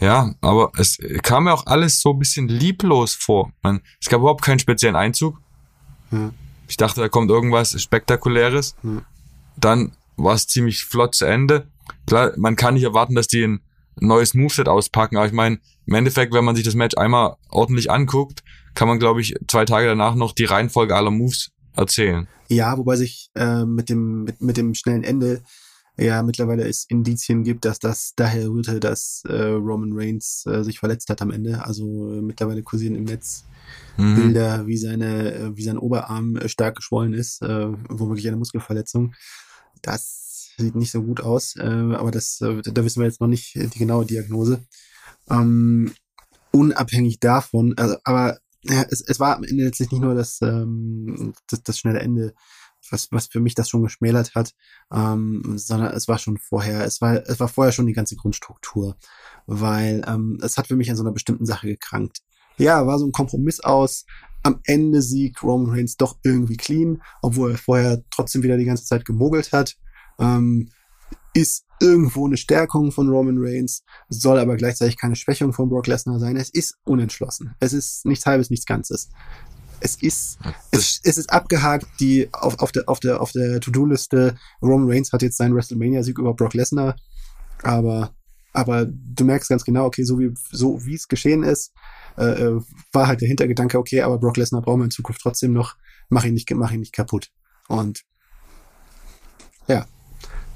ja, 0.00 0.34
aber 0.40 0.72
es 0.76 0.98
kam 1.22 1.44
mir 1.44 1.54
auch 1.54 1.66
alles 1.66 2.00
so 2.00 2.12
ein 2.12 2.18
bisschen 2.18 2.48
lieblos 2.48 3.14
vor. 3.14 3.52
Man, 3.62 3.80
es 4.00 4.08
gab 4.08 4.20
überhaupt 4.20 4.42
keinen 4.42 4.58
speziellen 4.58 4.96
Einzug. 4.96 5.40
Ja. 6.10 6.32
Ich 6.68 6.76
dachte, 6.76 7.00
da 7.00 7.08
kommt 7.08 7.30
irgendwas 7.30 7.80
Spektakuläres. 7.80 8.76
Ja. 8.82 9.02
Dann 9.56 9.92
war 10.16 10.34
es 10.34 10.46
ziemlich 10.46 10.84
flott 10.84 11.14
zu 11.14 11.24
Ende. 11.24 11.68
Klar, 12.06 12.32
man 12.36 12.56
kann 12.56 12.74
nicht 12.74 12.82
erwarten, 12.82 13.14
dass 13.14 13.28
die 13.28 13.44
ein 13.44 13.60
neues 13.98 14.34
Moveset 14.34 14.68
auspacken, 14.68 15.16
aber 15.16 15.26
ich 15.26 15.32
meine, 15.32 15.58
im 15.86 15.94
Endeffekt, 15.94 16.34
wenn 16.34 16.44
man 16.44 16.56
sich 16.56 16.64
das 16.64 16.74
Match 16.74 16.96
einmal 16.96 17.36
ordentlich 17.50 17.90
anguckt, 17.90 18.42
kann 18.74 18.88
man, 18.88 18.98
glaube 18.98 19.20
ich, 19.20 19.34
zwei 19.48 19.64
Tage 19.64 19.86
danach 19.86 20.14
noch 20.14 20.32
die 20.32 20.44
Reihenfolge 20.44 20.94
aller 20.94 21.10
Moves 21.10 21.50
erzählen. 21.74 22.28
Ja, 22.48 22.76
wobei 22.78 22.96
sich 22.96 23.30
äh, 23.34 23.64
mit 23.64 23.88
dem 23.88 24.24
mit, 24.24 24.40
mit 24.40 24.56
dem 24.56 24.74
schnellen 24.74 25.02
Ende 25.02 25.42
ja 25.98 26.22
mittlerweile 26.22 26.68
es 26.68 26.84
Indizien 26.88 27.42
gibt, 27.42 27.64
dass 27.64 27.78
das 27.78 28.12
daher 28.16 28.48
rührte, 28.48 28.80
dass 28.80 29.22
äh, 29.26 29.42
Roman 29.42 29.92
Reigns 29.94 30.44
äh, 30.46 30.62
sich 30.62 30.78
verletzt 30.78 31.08
hat 31.08 31.22
am 31.22 31.30
Ende. 31.30 31.64
Also 31.64 32.12
äh, 32.12 32.22
mittlerweile 32.22 32.62
kursieren 32.62 32.94
im 32.94 33.04
Netz 33.04 33.44
mhm. 33.96 34.14
Bilder, 34.14 34.66
wie 34.66 34.76
seine, 34.76 35.34
äh, 35.34 35.56
wie 35.56 35.64
sein 35.64 35.78
Oberarm 35.78 36.36
äh, 36.36 36.48
stark 36.48 36.76
geschwollen 36.76 37.14
ist, 37.14 37.42
äh, 37.42 37.68
womöglich 37.88 38.28
eine 38.28 38.36
Muskelverletzung. 38.36 39.14
Das 39.82 40.25
sieht 40.56 40.74
nicht 40.74 40.90
so 40.90 41.02
gut 41.02 41.20
aus, 41.20 41.56
äh, 41.56 41.62
aber 41.62 42.10
das, 42.10 42.40
äh, 42.40 42.62
da 42.62 42.84
wissen 42.84 43.00
wir 43.00 43.06
jetzt 43.06 43.20
noch 43.20 43.28
nicht 43.28 43.54
die 43.54 43.78
genaue 43.78 44.06
Diagnose. 44.06 44.64
Ähm, 45.28 45.92
unabhängig 46.52 47.20
davon, 47.20 47.74
also, 47.76 47.96
aber 48.04 48.38
ja, 48.62 48.84
es, 48.90 49.02
es 49.06 49.20
war 49.20 49.36
am 49.36 49.44
Ende 49.44 49.64
letztlich 49.64 49.90
nicht 49.90 50.00
nur 50.00 50.14
das, 50.14 50.40
ähm, 50.42 51.34
das, 51.48 51.62
das 51.62 51.78
schnelle 51.78 52.00
Ende 52.00 52.34
was, 52.90 53.08
was 53.10 53.26
für 53.26 53.40
mich 53.40 53.54
das 53.54 53.68
schon 53.68 53.82
geschmälert 53.82 54.34
hat, 54.34 54.52
ähm, 54.92 55.42
sondern 55.56 55.92
es 55.94 56.08
war 56.08 56.18
schon 56.18 56.38
vorher, 56.38 56.84
es 56.84 57.00
war, 57.00 57.14
es 57.26 57.40
war 57.40 57.48
vorher 57.48 57.72
schon 57.72 57.86
die 57.86 57.92
ganze 57.92 58.16
Grundstruktur, 58.16 58.96
weil 59.46 60.04
ähm, 60.06 60.38
es 60.42 60.56
hat 60.56 60.68
für 60.68 60.76
mich 60.76 60.90
an 60.90 60.96
so 60.96 61.02
einer 61.02 61.12
bestimmten 61.12 61.46
Sache 61.46 61.66
gekrankt. 61.66 62.20
Ja, 62.58 62.86
war 62.86 62.98
so 62.98 63.06
ein 63.06 63.12
Kompromiss 63.12 63.60
aus. 63.60 64.06
Am 64.42 64.60
Ende 64.64 65.02
siegt 65.02 65.42
Roman 65.42 65.74
Reigns 65.74 65.96
doch 65.96 66.18
irgendwie 66.22 66.56
clean, 66.56 67.02
obwohl 67.20 67.52
er 67.52 67.58
vorher 67.58 68.02
trotzdem 68.10 68.42
wieder 68.42 68.56
die 68.56 68.64
ganze 68.64 68.84
Zeit 68.84 69.04
gemogelt 69.04 69.52
hat. 69.52 69.76
Ähm, 70.18 70.70
ist 71.34 71.66
irgendwo 71.80 72.26
eine 72.26 72.38
Stärkung 72.38 72.92
von 72.92 73.08
Roman 73.10 73.36
Reigns, 73.38 73.82
soll 74.08 74.38
aber 74.38 74.56
gleichzeitig 74.56 74.96
keine 74.96 75.16
Schwächung 75.16 75.52
von 75.52 75.68
Brock 75.68 75.86
Lesnar 75.86 76.18
sein. 76.18 76.36
Es 76.36 76.48
ist 76.48 76.78
unentschlossen. 76.84 77.54
Es 77.60 77.74
ist 77.74 78.06
nichts 78.06 78.24
Halbes, 78.24 78.48
nichts 78.48 78.64
Ganzes 78.64 79.10
es 79.80 79.96
ist, 79.96 80.38
es, 80.70 81.00
es 81.02 81.18
ist 81.18 81.30
abgehakt, 81.30 81.86
die 82.00 82.28
auf, 82.32 82.58
auf 82.58 82.72
der, 82.72 82.88
auf 82.88 83.00
der, 83.00 83.20
auf 83.20 83.32
der 83.32 83.60
To-Do-Liste. 83.60 84.36
Roman 84.62 84.90
Reigns 84.90 85.12
hat 85.12 85.22
jetzt 85.22 85.36
seinen 85.36 85.54
WrestleMania-Sieg 85.54 86.18
über 86.18 86.34
Brock 86.34 86.54
Lesnar, 86.54 86.96
aber, 87.62 88.14
aber 88.52 88.86
du 88.86 89.24
merkst 89.24 89.48
ganz 89.48 89.64
genau, 89.64 89.86
okay, 89.86 90.04
so 90.04 90.18
wie, 90.18 90.32
so 90.50 90.84
wie 90.84 90.94
es 90.94 91.08
geschehen 91.08 91.42
ist, 91.42 91.72
äh, 92.16 92.24
äh, 92.24 92.60
war 92.92 93.06
halt 93.06 93.20
der 93.20 93.28
Hintergedanke, 93.28 93.78
okay, 93.78 94.02
aber 94.02 94.18
Brock 94.18 94.36
Lesnar 94.36 94.62
brauchen 94.62 94.80
wir 94.80 94.84
in 94.86 94.90
Zukunft 94.90 95.20
trotzdem 95.22 95.52
noch, 95.52 95.76
mach 96.08 96.24
ihn 96.24 96.34
nicht, 96.34 96.50
mach 96.54 96.72
ihn 96.72 96.80
nicht 96.80 96.94
kaputt. 96.94 97.30
Und, 97.68 98.02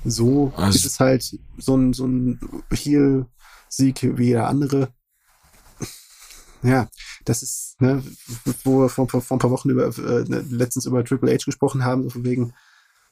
so 0.05 0.53
also, 0.57 0.77
ist 0.77 0.87
es 0.87 1.01
halt 1.01 1.39
so 1.59 1.77
ein, 1.77 1.93
so 1.93 2.07
ein 2.07 2.41
Heel-Sieg 2.73 4.17
wie 4.19 4.25
jeder 4.25 4.49
andere 4.49 4.93
ja, 6.63 6.89
das 7.25 7.43
ist, 7.43 7.81
ne, 7.81 8.03
wo 8.65 8.83
wir 8.83 8.89
vor, 8.89 9.09
vor, 9.09 9.23
vor 9.23 9.37
ein 9.37 9.41
paar 9.41 9.51
Wochen 9.51 9.71
über, 9.71 9.87
äh, 9.87 10.25
ne, 10.29 10.45
letztens 10.51 10.87
über 10.87 11.05
Triple 11.05 11.33
H 11.33 11.45
gesprochen 11.45 11.85
haben, 11.85 12.03
so 12.03 12.11
von 12.11 12.25
wegen, 12.25 12.53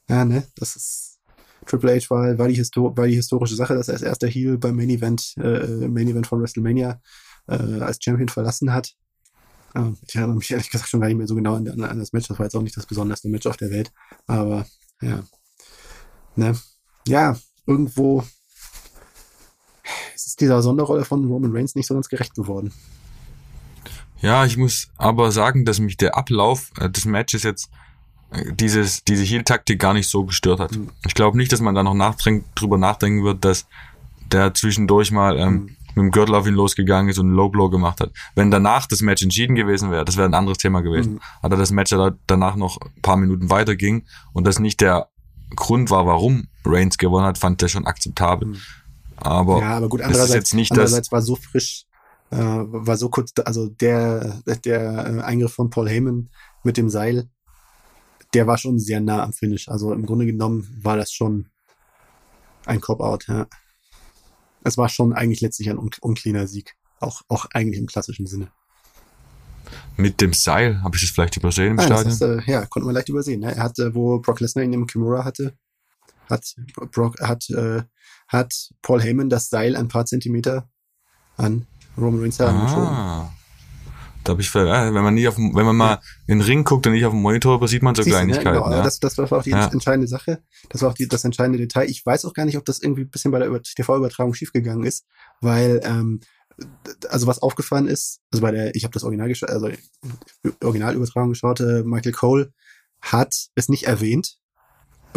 ja, 0.09 0.25
ne, 0.25 0.47
das 0.57 0.77
ist, 0.77 1.19
Triple 1.67 1.97
H 1.97 2.11
war, 2.11 2.39
war, 2.39 2.49
die, 2.49 2.55
Histo 2.55 2.97
war 2.97 3.07
die 3.07 3.15
historische 3.15 3.55
Sache, 3.55 3.75
dass 3.75 3.89
er 3.89 3.95
als 3.95 4.03
erster 4.03 4.29
Heel 4.29 4.59
beim 4.59 4.77
Main 4.77 4.91
Event, 4.91 5.35
äh, 5.39 5.89
Main 5.89 6.09
Event 6.09 6.27
von 6.27 6.41
WrestleMania 6.41 7.01
äh, 7.49 7.81
als 7.81 7.99
Champion 8.03 8.29
verlassen 8.29 8.73
hat. 8.73 8.95
Äh, 9.75 9.93
ich 10.07 10.17
erinnere 10.17 10.37
mich 10.37 10.51
ehrlich 10.51 10.71
gesagt 10.71 10.89
schon 10.89 11.01
gar 11.01 11.09
nicht 11.09 11.19
mehr 11.19 11.27
so 11.27 11.35
genau 11.35 11.55
an, 11.55 11.69
an, 11.69 11.83
an 11.83 11.99
das 11.99 12.13
Match. 12.13 12.29
Das 12.29 12.39
war 12.39 12.47
jetzt 12.47 12.55
auch 12.55 12.63
nicht 12.63 12.77
das 12.77 12.87
besonderste 12.87 13.29
Match 13.29 13.47
auf 13.47 13.57
der 13.57 13.71
Welt. 13.71 13.93
Aber 14.27 14.67
ja. 15.03 15.23
Ne? 16.37 16.57
Ja, 17.09 17.37
irgendwo 17.67 18.23
ist 20.15 20.41
dieser 20.41 20.63
Sonderrolle 20.63 21.05
von 21.05 21.25
Roman 21.25 21.57
Reigns 21.57 21.75
nicht 21.75 21.87
so 21.87 21.95
ganz 21.95 22.09
gerecht 22.09 22.35
geworden. 22.35 22.73
Ja, 24.21 24.45
ich 24.45 24.57
muss 24.57 24.89
aber 24.97 25.33
sagen, 25.33 25.65
dass 25.65 25.79
mich 25.79 25.97
der 25.97 26.17
Ablauf 26.17 26.71
äh, 26.79 26.91
des 26.91 27.05
Matches 27.05 27.45
jetzt 27.45 27.71
äh, 28.31 28.53
dieses, 28.53 29.05
diese 29.05 29.25
Heal-Taktik 29.25 29.79
gar 29.79 29.95
nicht 29.95 30.09
so 30.09 30.25
gestört 30.25 30.61
hat. 30.61 30.77
Mhm. 30.77 30.91
Ich 31.07 31.15
glaube 31.15 31.39
nicht, 31.39 31.53
dass 31.53 31.61
man 31.61 31.75
da 31.75 31.83
noch 31.83 31.95
nachdenkt, 31.95 32.47
drüber 32.55 32.79
nachdenken 32.79 33.25
wird, 33.25 33.45
dass 33.45 33.67
der 34.33 34.53
zwischendurch 34.53 35.11
mal 35.11 35.39
ähm, 35.39 35.53
mhm. 35.53 35.61
mit 35.87 35.97
dem 35.97 36.11
Gürtel 36.11 36.35
auf 36.35 36.47
ihn 36.47 36.55
losgegangen 36.55 37.09
ist 37.09 37.19
und 37.19 37.29
einen 37.29 37.37
Low-Blow 37.37 37.71
gemacht 37.71 38.01
hat. 38.01 38.11
Wenn 38.35 38.51
danach 38.51 38.87
das 38.87 39.01
Match 39.01 39.23
entschieden 39.23 39.55
gewesen 39.55 39.91
wäre, 39.91 40.05
das 40.05 40.17
wäre 40.17 40.29
ein 40.29 40.35
anderes 40.35 40.59
Thema 40.59 40.83
gewesen. 40.83 41.15
Mhm. 41.15 41.21
Aber 41.41 41.57
das 41.57 41.71
Match 41.71 41.95
danach 42.27 42.57
noch 42.57 42.79
ein 42.83 43.03
paar 43.03 43.17
Minuten 43.17 43.49
weiter 43.51 43.77
ging 43.77 44.05
und 44.33 44.47
das 44.47 44.59
nicht 44.59 44.81
der 44.81 45.09
Grund 45.55 45.91
war, 45.91 46.07
warum 46.07 46.49
Reigns 46.69 46.99
gewonnen 46.99 47.27
hat, 47.27 47.39
fand 47.39 47.61
der 47.63 47.69
schon 47.69 47.87
akzeptabel. 47.87 48.49
Mhm. 48.49 48.61
Aber, 49.17 49.61
ja, 49.61 49.77
aber 49.77 49.89
gut, 49.89 50.01
andererseits, 50.01 50.31
ist 50.31 50.35
jetzt 50.35 50.55
nicht 50.55 50.71
andererseits 50.73 51.11
war 51.11 51.23
so 51.23 51.35
frisch 51.35 51.89
äh, 52.31 52.37
war 52.37 52.97
so 52.97 53.09
kurz, 53.09 53.33
also 53.45 53.69
der, 53.69 54.43
der 54.65 54.81
äh, 54.81 55.23
Eingriff 55.23 55.53
von 55.55 55.71
Paul 55.71 55.89
Heyman 55.89 56.29
mit 56.63 56.77
dem 56.77 56.91
Seil, 56.91 57.29
der 58.35 58.47
war 58.47 58.59
schon 58.59 58.79
sehr 58.79 59.01
nah 59.01 59.23
am 59.23 59.33
Finish. 59.33 59.69
Also 59.69 59.93
im 59.93 60.05
Grunde 60.05 60.27
genommen 60.27 60.69
war 60.83 60.97
das 60.97 61.13
schon 61.13 61.49
ein 62.67 62.81
Cop-Out, 62.81 63.27
ja. 63.29 63.47
Es 64.65 64.77
war 64.77 64.89
schon 64.89 65.13
eigentlich 65.13 65.41
letztlich 65.41 65.71
ein 65.71 65.79
un 65.79 65.91
uncleaner 66.01 66.47
Sieg. 66.47 66.75
Auch, 67.01 67.23
auch 67.29 67.47
eigentlich 67.55 67.81
im 67.81 67.87
klassischen 67.87 68.27
Sinne. 68.27 68.51
Mit 69.97 70.21
dem 70.21 70.33
Seil, 70.33 70.83
habe 70.83 70.97
ich 70.97 71.03
das 71.03 71.11
vielleicht 71.11 71.37
übersehen 71.37 71.71
im 71.71 71.77
Nein, 71.77 71.87
Stadion? 71.87 72.13
Ist, 72.13 72.21
äh, 72.21 72.41
ja, 72.51 72.67
konnte 72.67 72.87
man 72.87 72.95
leicht 72.95 73.09
übersehen. 73.09 73.41
Ne? 73.41 73.55
Er 73.55 73.63
hatte, 73.63 73.95
wo 73.95 74.19
Brock 74.19 74.41
Lesnar 74.41 74.65
ihn 74.65 74.73
im 74.73 74.87
Kimura 74.87 75.25
hatte, 75.25 75.57
hat 76.29 76.55
Brock, 76.93 77.21
hat, 77.21 77.49
äh, 77.51 77.83
hat 78.29 78.71
Paul 78.83 79.03
Heyman 79.03 79.31
das 79.31 79.49
Seil 79.49 79.77
ein 79.77 79.89
paar 79.89 80.07
Zentimeter 80.07 80.69
an 81.37 81.67
Roman 81.97 82.21
Reigns 82.21 82.39
ja 82.39 82.49
ah. 82.49 83.33
Da 84.25 84.33
habe 84.33 84.43
ich, 84.43 84.55
wenn 84.55 84.93
man 84.93 85.15
nicht 85.15 85.27
auf, 85.27 85.39
wenn 85.39 85.65
man 85.65 85.77
mal 85.77 86.01
in 86.27 86.39
den 86.39 86.47
Ring 86.47 86.63
guckt 86.63 86.87
und 86.87 86.93
nicht 86.93 87.07
auf 87.07 87.13
dem 87.15 87.23
Monitor, 87.23 87.67
sieht 87.67 87.83
man 87.83 87.95
so 87.95 88.03
Siehst 88.03 88.15
Kleinigkeiten. 88.15 88.51
Ne? 88.51 88.63
Genau, 88.63 88.71
ja. 88.71 88.83
das, 88.83 89.01
das 89.01 89.17
war 89.17 89.33
auch 89.33 89.43
die 89.43 89.51
ja. 89.51 89.69
entscheidende 89.69 90.07
Sache. 90.07 90.43
Das 90.69 90.83
war 90.83 90.91
auch 90.91 90.95
die, 90.95 91.09
das 91.09 91.25
entscheidende 91.25 91.59
Detail. 91.59 91.89
Ich 91.89 92.05
weiß 92.05 92.27
auch 92.27 92.35
gar 92.35 92.45
nicht, 92.45 92.59
ob 92.59 92.65
das 92.67 92.81
irgendwie 92.81 93.03
ein 93.03 93.11
bisschen 93.11 93.31
bei 93.31 93.39
der 93.39 93.63
TV-Übertragung 93.63 94.35
schiefgegangen 94.35 94.85
ist, 94.85 95.07
weil 95.41 95.81
ähm, 95.83 96.21
also 97.09 97.27
was 97.27 97.41
aufgefallen 97.41 97.87
ist, 97.87 98.21
also 98.31 98.43
bei 98.43 98.51
der, 98.51 98.75
ich 98.75 98.85
habe 98.85 98.93
das 98.93 99.05
Original 99.05 99.29
geschaut, 99.29 99.51
also 99.51 99.71
Originalübertragung 100.63 101.31
geschaut, 101.31 101.61
äh, 101.61 101.83
Michael 101.85 102.13
Cole 102.13 102.53
hat 103.01 103.35
es 103.55 103.69
nicht 103.69 103.85
erwähnt, 103.85 104.39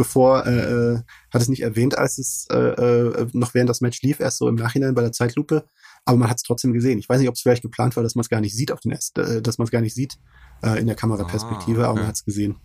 bevor, 0.02 0.48
äh, 0.48 0.96
äh, 0.96 1.00
hat 1.32 1.42
es 1.44 1.48
nicht 1.48 1.62
erwähnt, 1.62 1.96
als 1.96 2.18
es 2.18 2.48
äh, 2.52 2.58
äh, 2.58 3.28
noch 3.34 3.54
während 3.54 3.70
das 3.70 3.82
Match 3.82 4.02
lief, 4.02 4.20
erst 4.20 4.40
so 4.40 4.48
im 4.48 4.56
Nachhinein 4.56 4.96
bei 4.96 5.04
der 5.04 5.12
Zeitlupe. 5.12 5.66
Aber 6.06 6.18
man 6.18 6.28
hat 6.28 6.38
es 6.38 6.44
trotzdem 6.44 6.74
gesehen. 6.74 6.98
Ich 6.98 7.08
weiß 7.08 7.20
nicht, 7.20 7.30
ob 7.30 7.36
es 7.36 7.42
vielleicht 7.42 7.62
geplant 7.62 7.96
war, 7.96 8.02
dass 8.02 8.16
man 8.16 8.22
es 8.22 8.30
gar 8.30 8.42
nicht 8.42 8.56
sieht 8.56 8.72
auf 8.72 8.80
den 8.80 8.92
ersten, 8.92 9.20
äh, 9.22 9.42
dass 9.44 9.60
man 9.60 9.66
es 9.66 9.72
gar 9.72 9.82
nicht 9.82 9.94
sieht 9.94 10.18
äh, 10.64 10.80
in 10.80 10.88
der 10.88 10.96
Kameraperspektive, 10.96 11.82
Ah, 11.82 11.84
aber 11.84 11.92
okay. 11.92 12.00
man 12.00 12.08
hat 12.08 12.16
es 12.16 12.26
gesehen. 12.26 12.56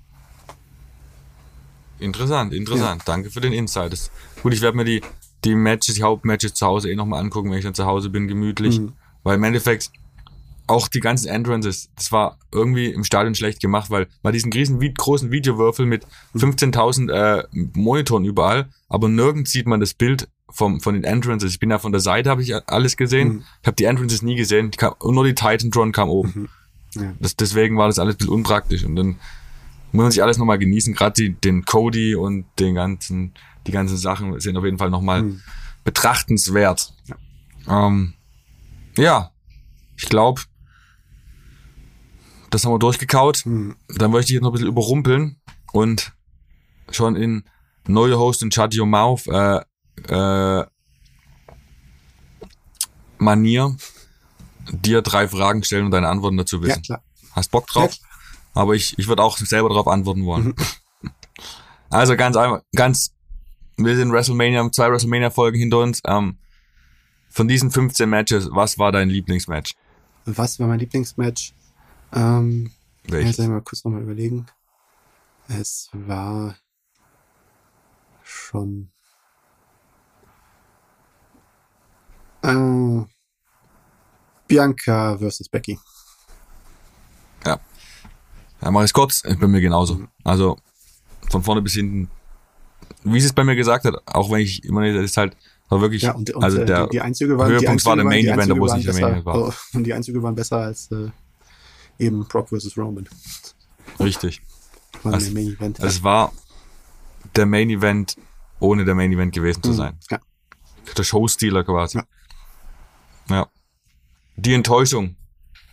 Interessant, 1.99 2.55
interessant. 2.55 3.03
Danke 3.05 3.31
für 3.31 3.43
den 3.43 3.53
Insight. 3.53 3.93
Das, 3.93 4.11
gut, 4.43 4.55
ich 4.55 4.63
werde 4.63 4.79
mir 4.79 4.85
die, 4.85 5.03
die 5.45 5.55
Matches, 5.55 5.97
die 5.97 6.03
Hauptmatches 6.03 6.55
zu 6.55 6.67
Hause 6.67 6.91
eh 6.91 6.97
nochmal 6.97 7.21
angucken, 7.21 7.51
wenn 7.51 7.59
ich 7.59 7.65
dann 7.65 7.75
zu 7.75 7.85
Hause 7.85 8.09
bin, 8.09 8.29
gemütlich. 8.29 8.81
Mhm. 8.81 8.95
Weil 9.23 9.37
im 9.37 9.45
Endeffekt 9.45 9.91
auch 10.67 10.89
die 10.89 11.01
ganzen 11.01 11.29
Entrances, 11.29 11.91
das 11.97 12.11
war 12.13 12.39
irgendwie 12.53 12.87
im 12.87 13.05
Stadion 13.05 13.35
schlecht 13.35 13.61
gemacht, 13.61 13.91
weil 13.91 14.09
man 14.23 14.33
diesen 14.33 14.53
riesen 14.53 14.81
großen 14.81 15.31
Videowürfel 15.31 15.87
mit 15.87 16.07
15.000 16.35 17.13
äh, 17.13 17.45
Monitoren 17.75 18.25
überall, 18.25 18.69
aber 18.89 19.09
nirgends 19.09 19.53
sieht 19.53 19.67
man 19.67 19.81
das 19.81 19.95
Bild 19.95 20.29
vom, 20.49 20.81
von 20.81 20.95
den 20.95 21.05
Entrances. 21.05 21.53
Ich 21.53 21.59
bin 21.61 21.71
ja 21.71 21.79
von 21.79 21.93
der 21.93 22.01
Seite, 22.01 22.31
habe 22.31 22.43
ich 22.43 22.55
alles 22.69 22.97
gesehen. 22.97 23.29
Mhm. 23.29 23.45
Ich 23.63 23.67
habe 23.67 23.77
die 23.77 23.85
Entrances 23.85 24.23
nie 24.23 24.37
gesehen. 24.37 24.71
Kam, 24.71 24.95
nur 25.03 25.25
die 25.25 25.35
Titantron 25.35 25.93
kam 25.93 26.09
oben. 26.09 26.49
Ja. 26.95 27.13
Das, 27.21 27.37
deswegen 27.37 27.77
war 27.77 27.89
das 27.89 27.99
alles 27.99 28.15
ein 28.15 28.19
bisschen 28.19 28.33
unpraktisch. 28.35 28.85
Und 28.85 28.97
dann 28.97 29.07
muss 29.93 30.03
man 30.05 30.11
sich 30.13 30.23
alles 30.23 30.39
nochmal 30.39 30.59
genießen. 30.59 30.95
Gerade 30.95 31.31
den 31.31 31.65
Cody 31.65 32.15
und 32.15 32.47
den 32.61 32.75
ganzen, 32.77 33.35
die 33.67 33.73
ganzen 33.73 33.97
Sachen 33.97 34.39
sind 34.41 34.57
auf 34.57 34.65
jeden 34.65 34.79
Fall 34.79 34.89
nochmal 34.91 35.23
Mhm. 35.23 35.41
betrachtenswert. 35.85 36.95
Ähm, 37.69 38.15
ja, 38.97 39.33
ich 39.97 40.09
glaube, 40.09 40.43
das 42.57 42.65
haben 42.65 42.73
wir 42.73 42.79
durchgekaut. 42.79 43.45
Mhm. 43.45 43.77
Dann 43.89 44.13
wollte 44.13 44.23
ich 44.23 44.27
dich 44.29 44.35
jetzt 44.35 44.43
noch 44.43 44.49
ein 44.51 44.53
bisschen 44.53 44.69
überrumpeln 44.69 45.39
und 45.73 46.13
schon 46.91 47.15
in 47.15 47.45
neue 47.87 48.19
Host 48.19 48.43
in 48.43 48.51
Shut 48.51 48.75
Your 48.75 48.87
Mouth 48.87 49.27
äh, 49.27 49.61
äh, 50.09 50.65
Manier 53.19 53.77
dir 54.71 55.03
drei 55.03 55.29
Fragen 55.29 55.63
stellen 55.65 55.85
und 55.85 55.91
deine 55.91 56.09
Antworten 56.09 56.39
dazu 56.39 56.57
Ja, 56.57 56.63
wissen. 56.63 56.83
klar. 56.83 57.03
Hast 57.33 57.51
Bock 57.51 57.67
drauf? 57.67 57.93
Ja. 57.95 58.01
Aber 58.55 58.75
ich, 58.75 58.99
ich 58.99 59.07
würde 59.07 59.23
auch 59.23 59.37
selber 59.37 59.69
darauf 59.69 59.87
antworten 59.87 60.25
wollen. 60.25 60.47
Mhm. 60.47 60.55
Also 61.89 62.17
ganz 62.17 62.37
einfach, 62.37 62.63
ganz, 62.75 63.13
wir 63.77 63.95
sind 63.95 64.11
WrestleMania, 64.11 64.59
haben 64.59 64.73
zwei 64.73 64.91
WrestleMania-Folgen 64.91 65.57
hinter 65.57 65.79
uns. 65.79 66.01
Ähm, 66.05 66.37
von 67.29 67.47
diesen 67.47 67.71
15 67.71 68.11
Matches, 68.11 68.49
was 68.51 68.77
war 68.77 68.91
dein 68.91 69.09
Lieblingsmatch? 69.09 69.77
Was 70.25 70.59
war 70.59 70.67
mein 70.67 70.81
Lieblingsmatch? 70.81 71.55
Ähm, 72.17 72.71
Welches? 73.05 73.39
ich 73.39 73.47
mal 73.49 73.61
kurz 73.61 73.85
nochmal 73.85 74.03
überlegen. 74.03 74.47
Es 75.49 75.91
war 75.93 76.57
schon. 78.25 78.89
Äh, 82.43 83.05
Bianca 84.49 85.19
versus 85.19 85.49
Becky. 85.49 85.79
Ja. 87.45 87.59
Ja, 88.63 88.71
mach 88.71 88.83
ich's 88.83 88.93
kurz. 88.93 89.23
Ich 89.25 89.39
bin 89.39 89.51
mir 89.51 89.61
genauso. 89.61 89.97
Mhm. 89.97 90.09
Also, 90.25 90.57
von 91.31 91.43
vorne 91.43 91.63
bis 91.63 91.75
hinten. 91.75 92.11
Wie 93.05 93.21
sie 93.21 93.27
es 93.27 93.33
bei 93.33 93.45
mir 93.45 93.57
gesagt 93.57 93.85
hat, 93.85 93.95
auch 94.07 94.31
wenn 94.31 94.41
ich 94.41 94.65
immer 94.65 94.81
nicht, 94.81 94.97
das 94.97 95.05
ist 95.05 95.17
halt, 95.17 95.37
war 95.69 95.81
wirklich, 95.81 96.03
Ja, 96.03 96.13
und, 96.13 96.31
und 96.31 96.43
also 96.43 96.59
äh, 96.61 96.65
der, 96.65 96.85
die, 96.85 96.91
die 96.91 97.01
Einzüge 97.01 97.37
waren, 97.39 97.49
die 97.49 97.55
Höhepunkt 97.55 97.85
war 97.85 97.93
Einzüge 97.93 97.97
der 97.97 98.05
waren- 98.05 98.09
Main 98.09 98.21
die 98.23 98.29
Event, 98.29 98.53
obwohl 98.53 98.69
es 98.69 98.75
nicht 98.75 98.87
der 98.87 98.95
Main 98.95 99.05
Event 99.13 99.25
war. 99.27 99.49
oh, 99.49 99.53
Und 99.75 99.85
die 99.85 99.95
Einzüge 99.95 100.23
waren 100.23 100.35
besser 100.35 100.59
als 100.59 100.91
äh, 100.91 101.11
eben 101.99 102.27
Brock 102.29 102.49
versus 102.51 102.77
Roman. 102.77 103.09
richtig. 104.01 104.43
War 105.03 105.15
Also- 105.15 105.33
der 105.33 105.35
Main 105.45 105.55
Event. 105.55 105.79
Es 105.81 106.03
war 106.03 106.33
der 107.35 107.47
Main 107.47 107.71
Event, 107.71 108.17
ohne 108.61 108.85
der 108.85 108.95
Main 108.95 109.13
Event 109.13 109.35
gewesen 109.35 109.63
zu 109.63 109.71
Mhm. 109.71 109.75
sein. 109.75 109.99
Ja. 110.11 110.21
Der 110.97 111.03
Showstealer 111.05 111.65
quasi. 111.65 111.99
Ja. 111.99 112.07
ja. 113.31 113.51
Die 114.37 114.55
Enttäuschung 114.55 115.17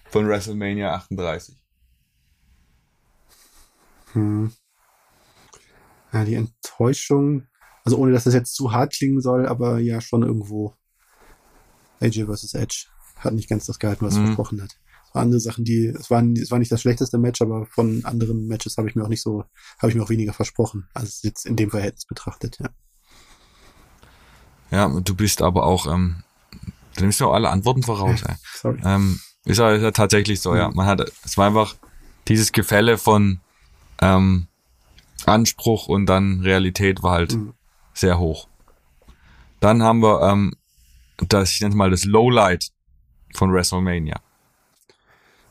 von 0.10 0.28
WrestleMania 0.28 0.94
38. 0.96 1.56
Hm. 4.14 4.52
Ja, 6.12 6.24
die 6.26 6.36
Enttäuschung, 6.36 7.48
also 7.84 7.98
ohne 7.98 8.12
dass 8.12 8.26
das 8.26 8.34
jetzt 8.34 8.54
zu 8.56 8.72
hart 8.72 8.94
klingen 8.94 9.22
soll, 9.22 9.48
aber 9.48 9.80
ja 9.80 10.00
schon 10.02 10.24
irgendwo 10.24 10.76
AJ 12.00 12.26
vs. 12.26 12.54
Edge 12.54 12.86
hat 13.18 13.34
nicht 13.34 13.50
ganz 13.50 13.66
das 13.66 13.80
gehalten, 13.80 14.06
was 14.06 14.14
es 14.14 14.20
Mhm. 14.20 14.26
versprochen 14.26 14.62
hat. 14.62 14.78
Andere 15.14 15.40
Sachen, 15.40 15.64
die, 15.64 15.86
es 15.88 16.10
waren, 16.10 16.36
es 16.36 16.50
war 16.52 16.60
nicht 16.60 16.72
das 16.72 16.82
schlechteste 16.82 17.18
Match, 17.18 17.42
aber 17.42 17.66
von 17.68 18.04
anderen 18.06 18.48
Matches 18.48 18.78
habe 18.78 18.90
ich 18.90 18.96
mir 18.96 19.04
auch 19.04 19.10
nicht 19.10 19.22
so, 19.22 19.44
habe 19.80 19.90
ich 19.90 19.96
mir 19.96 20.04
auch 20.04 20.10
weniger 20.10 20.34
versprochen, 20.34 20.88
als 20.94 21.22
jetzt 21.24 21.46
in 21.46 21.56
dem 21.56 21.70
Verhältnis 21.70 22.06
betrachtet, 22.06 22.58
ja. 22.60 22.70
Ja, 24.72 24.88
du 24.88 25.16
bist 25.16 25.42
aber 25.42 25.66
auch, 25.66 25.86
ähm, 25.92 26.24
du 26.96 27.02
nimmst 27.04 27.22
auch 27.22 27.34
alle 27.34 27.50
Antworten 27.50 27.84
voraus. 27.84 28.24
Ey. 28.24 28.36
Sorry. 28.56 28.80
Ähm, 28.84 29.20
ist, 29.46 29.60
ja, 29.60 29.72
ist 29.72 29.84
ja 29.84 29.92
tatsächlich 29.92 30.42
so, 30.42 30.56
ja. 30.56 30.70
Mhm. 30.70 30.76
Man 30.76 30.88
hat, 30.88 31.12
es 31.24 31.38
war 31.38 31.48
einfach 31.48 31.76
dieses 32.28 32.52
Gefälle 32.52 32.98
von 32.98 33.40
ähm, 34.02 34.48
Anspruch 35.26 35.88
und 35.88 36.08
dann 36.08 36.42
Realität 36.42 37.04
war 37.04 37.12
halt 37.12 37.34
Mhm. 37.36 37.54
sehr 37.94 38.18
hoch. 38.18 38.48
Dann 39.60 39.84
haben 39.84 40.02
wir 40.02 40.22
ähm, 40.24 40.56
das, 41.18 41.52
ich 41.52 41.62
nenne 41.62 41.74
es 41.74 41.78
mal 41.78 41.92
das 41.92 42.06
Lowlight 42.06 42.70
von 43.36 43.54
WrestleMania. 43.54 44.20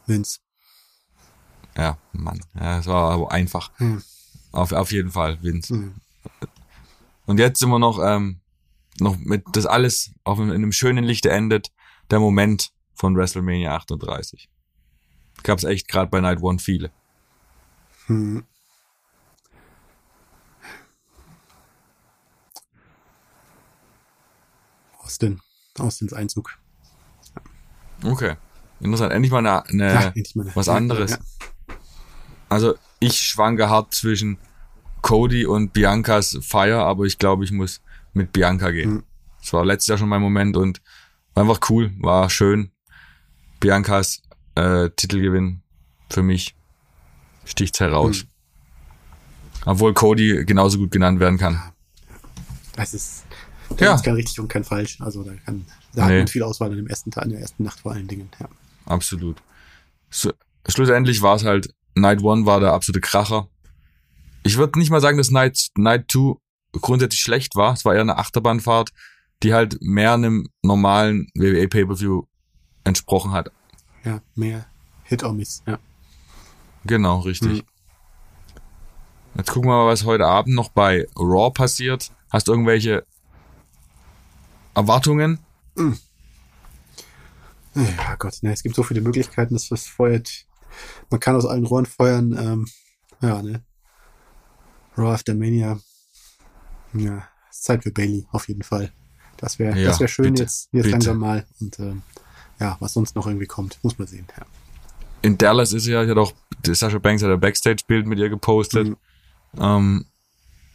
Vince. 0.07 0.41
Ja, 1.77 1.99
Mann. 2.13 2.41
Ja, 2.55 2.79
es 2.79 2.87
war 2.87 3.13
aber 3.13 3.33
einfach. 3.33 3.71
Hm. 3.79 4.03
Auf, 4.53 4.73
auf 4.73 4.93
jeden 4.93 5.11
Fall, 5.11 5.43
Vince. 5.43 5.75
Hm. 5.75 5.95
Und 7.27 7.39
jetzt 7.39 7.61
sind 7.61 7.71
wir 7.71 7.79
noch, 7.79 7.99
ähm, 8.03 8.41
noch 8.99 9.17
mit 9.17 9.45
das 9.53 9.67
alles 9.67 10.13
auf 10.25 10.39
in 10.39 10.51
einem 10.51 10.73
schönen 10.73 11.05
Lichte 11.05 11.31
endet, 11.31 11.73
der 12.11 12.21
Moment 12.21 12.73
von 12.95 13.17
WrestleMania 13.17 13.75
38. 13.75 14.51
Gab 15.43 15.59
es 15.59 15.65
echt 15.65 15.89
gerade 15.89 16.11
bei 16.11 16.21
Night 16.21 16.43
One 16.43 16.59
viele. 16.59 16.91
Hm. 18.07 18.45
Austin. 24.99 25.41
Austins 25.79 26.13
Einzug. 26.13 26.59
Okay. 28.05 28.37
Interessant. 28.83 29.13
Endlich 29.13 29.31
mal 29.33 29.39
eine, 29.39 29.65
eine 29.67 29.95
Ja, 29.95 30.03
endlich 30.09 30.35
mal 30.35 30.43
eine- 30.47 30.57
was 30.57 30.69
anderes. 30.69 31.13
ja. 31.13 31.19
Also 32.49 32.75
ich 33.01 33.19
schwanke 33.19 33.69
hart 33.71 33.95
zwischen 33.95 34.39
Cody 35.01 35.47
und 35.47 35.73
Biancas 35.73 36.39
Fire, 36.43 36.79
aber 36.85 37.05
ich 37.05 37.19
glaube, 37.19 37.45
ich 37.45 37.53
muss 37.53 37.81
mit 38.13 38.33
Bianca 38.33 38.71
gehen. 38.71 38.91
Mhm. 38.95 39.03
Das 39.41 39.53
war 39.53 39.65
letztes 39.65 39.89
Jahr 39.89 39.99
schon 39.99 40.09
mein 40.09 40.21
Moment 40.23 40.57
und 40.57 40.81
war 41.35 41.43
einfach 41.45 41.61
cool, 41.71 41.93
war 41.99 42.29
schön. 42.31 42.71
Biancas 43.61 44.23
äh, 44.55 44.91
Titelgewinn 44.91 45.63
für 46.11 46.23
mich 46.23 46.55
sticht's 47.45 47.81
heraus. 47.81 48.25
Mhm. 48.25 48.29
Obwohl 49.65 49.95
Cody 49.95 50.45
genauso 50.45 50.79
gut 50.79 50.91
genannt 50.91 51.21
werden 51.21 51.39
kann. 51.39 51.61
Das 52.77 52.95
ist, 52.95 53.25
da 53.77 53.85
Ja. 53.85 53.97
kein 54.01 54.15
richtig 54.15 54.39
und 54.41 54.49
kein 54.49 54.65
falsch. 54.65 55.01
Also 55.01 55.23
da 55.23 55.33
kann, 55.45 55.65
da 55.95 56.07
Nee. 56.07 56.13
hat 56.13 56.19
man 56.19 56.29
viel 56.29 56.43
Auswahl 56.43 56.71
an 56.71 56.77
dem 56.77 56.87
ersten 56.89 57.11
Tag, 57.11 57.25
an 57.25 57.31
der 57.31 57.41
ersten 57.41 57.63
Nacht 57.65 57.81
vor 57.81 57.93
allen 57.93 58.09
Dingen. 58.09 58.29
Ja. 58.41 58.49
Absolut. 58.87 59.43
So, 60.11 60.33
schlussendlich 60.69 61.23
war 61.23 61.37
es 61.37 61.45
halt, 61.45 61.73
Night 61.95 62.23
One 62.23 62.47
war 62.47 62.61
der 62.61 62.73
absolute 62.73 63.01
Kracher. 63.01 63.49
Ich 64.43 64.57
würde 64.57 64.79
nicht 64.79 64.91
mal 64.91 65.01
sagen, 65.01 65.19
dass 65.19 65.31
Night, 65.31 65.69
Night 65.77 66.11
2 66.11 66.35
grundsätzlich 66.73 67.21
schlecht 67.21 67.55
war. 67.55 67.75
Es 67.75 67.85
war 67.85 67.95
eher 67.95 68.01
eine 68.01 68.19
Achterbahnfahrt, 68.19 68.91
die 69.43 69.55
halt 69.55 69.79
mehr 69.81 70.15
einem 70.15 70.49
normalen 70.63 71.29
WWE 71.35 71.69
Pay-Per-View 71.69 72.23
entsprochen 72.85 73.33
hat. 73.33 73.51
ja, 74.05 74.21
mehr 74.35 74.67
Hit 75.05 75.23
or 75.23 75.33
Miss. 75.33 75.63
Ja. 75.67 75.79
Genau, 76.85 77.21
richtig. 77.21 77.63
Mhm. 77.63 77.69
Jetzt 79.37 79.51
gucken 79.51 79.71
wir 79.71 79.77
mal, 79.77 79.87
was 79.87 80.05
heute 80.05 80.27
Abend 80.27 80.55
noch 80.55 80.71
bei 80.71 81.07
Raw 81.17 81.51
passiert. 81.51 82.11
Hast 82.31 82.49
du 82.49 82.53
irgendwelche 82.53 83.07
Erwartungen? 84.75 85.39
Ja 87.75 88.17
Gott, 88.19 88.43
ne, 88.43 88.53
es 88.53 88.63
gibt 88.63 88.75
so 88.75 88.83
viele 88.83 89.01
Möglichkeiten, 89.01 89.55
dass 89.55 89.69
das 89.69 89.87
feuert. 89.87 90.47
Man 91.11 91.21
kann 91.21 91.37
aus 91.37 91.47
allen 91.47 91.67
Rohren 91.67 91.87
feuern. 91.87 92.37
Ähm, 92.39 92.69
ja, 93.21 93.43
ne. 93.43 93.63
Raw 94.97 95.13
After 95.13 95.35
Mania. 95.35 95.79
Ja, 96.95 97.29
ist 97.51 97.65
Zeit 97.65 97.83
für 97.83 97.91
Bailey, 97.91 98.27
auf 98.31 98.49
jeden 98.49 98.63
Fall. 98.63 98.93
Das 99.39 99.59
wäre 99.59 99.79
Ja, 99.79 99.89
das 99.89 100.01
wäre 100.01 100.09
schön 100.09 100.33
bitte, 100.33 100.43
jetzt, 100.43 100.69
jetzt 100.73 100.83
bitte. 100.83 100.91
langsam 100.91 101.19
mal. 101.19 101.47
Und 101.61 101.79
ähm, 101.79 102.03
ja, 102.61 102.77
was 102.81 102.93
sonst 102.93 103.17
noch 103.17 103.27
irgendwie 103.27 103.47
kommt, 103.47 103.79
muss 103.83 103.99
man 103.99 104.07
sehen. 104.07 104.27
Ja. 104.37 104.45
In 105.23 105.39
Dallas 105.39 105.73
ist 105.73 105.85
sie 105.85 105.93
ja, 105.93 106.03
ich 106.03 106.11
hatte 106.11 106.21
auch, 106.21 106.33
Sasha 106.67 106.99
Banks 106.99 107.23
hat 107.23 107.31
ein 107.31 107.41
Backstage-Bild 107.41 108.07
mit 108.07 108.19
ihr 108.19 108.29
gepostet. 108.29 108.89
Mhm. 108.89 108.97
Ähm, 109.59 110.05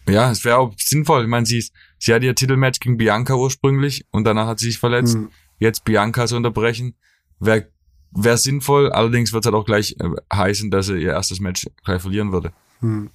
ja, 0.08 0.32
es 0.32 0.44
wäre 0.46 0.58
auch 0.58 0.74
sinnvoll. 0.78 1.24
Ich 1.24 1.30
meine, 1.30 1.46
sie, 1.46 1.60
ist, 1.60 1.74
sie 2.00 2.14
hat 2.14 2.24
ihr 2.24 2.34
Titelmatch 2.34 2.80
gegen 2.80 2.98
Bianca 2.98 3.36
ursprünglich 3.36 4.06
und 4.12 4.24
danach 4.24 4.48
hat 4.48 4.60
sie 4.60 4.68
sich 4.68 4.80
verletzt. 4.80 5.18
Mhm. 5.18 5.30
Jetzt 5.60 5.84
Bianca 5.84 6.28
zu 6.28 6.36
unterbrechen, 6.36 6.96
wäre 7.40 7.68
wär 8.12 8.38
sinnvoll. 8.38 8.92
Allerdings 8.92 9.34
wird 9.34 9.44
es 9.44 9.52
halt 9.52 9.56
auch 9.56 9.66
gleich 9.66 9.96
äh, 10.00 10.10
heißen, 10.34 10.72
dass 10.72 10.88
sie 10.88 10.98
ihr 10.98 11.12
erstes 11.12 11.40
Match 11.40 11.68
gleich 11.84 12.02
verlieren 12.02 12.32
würde. 12.32 12.52
Hm. 12.80 13.10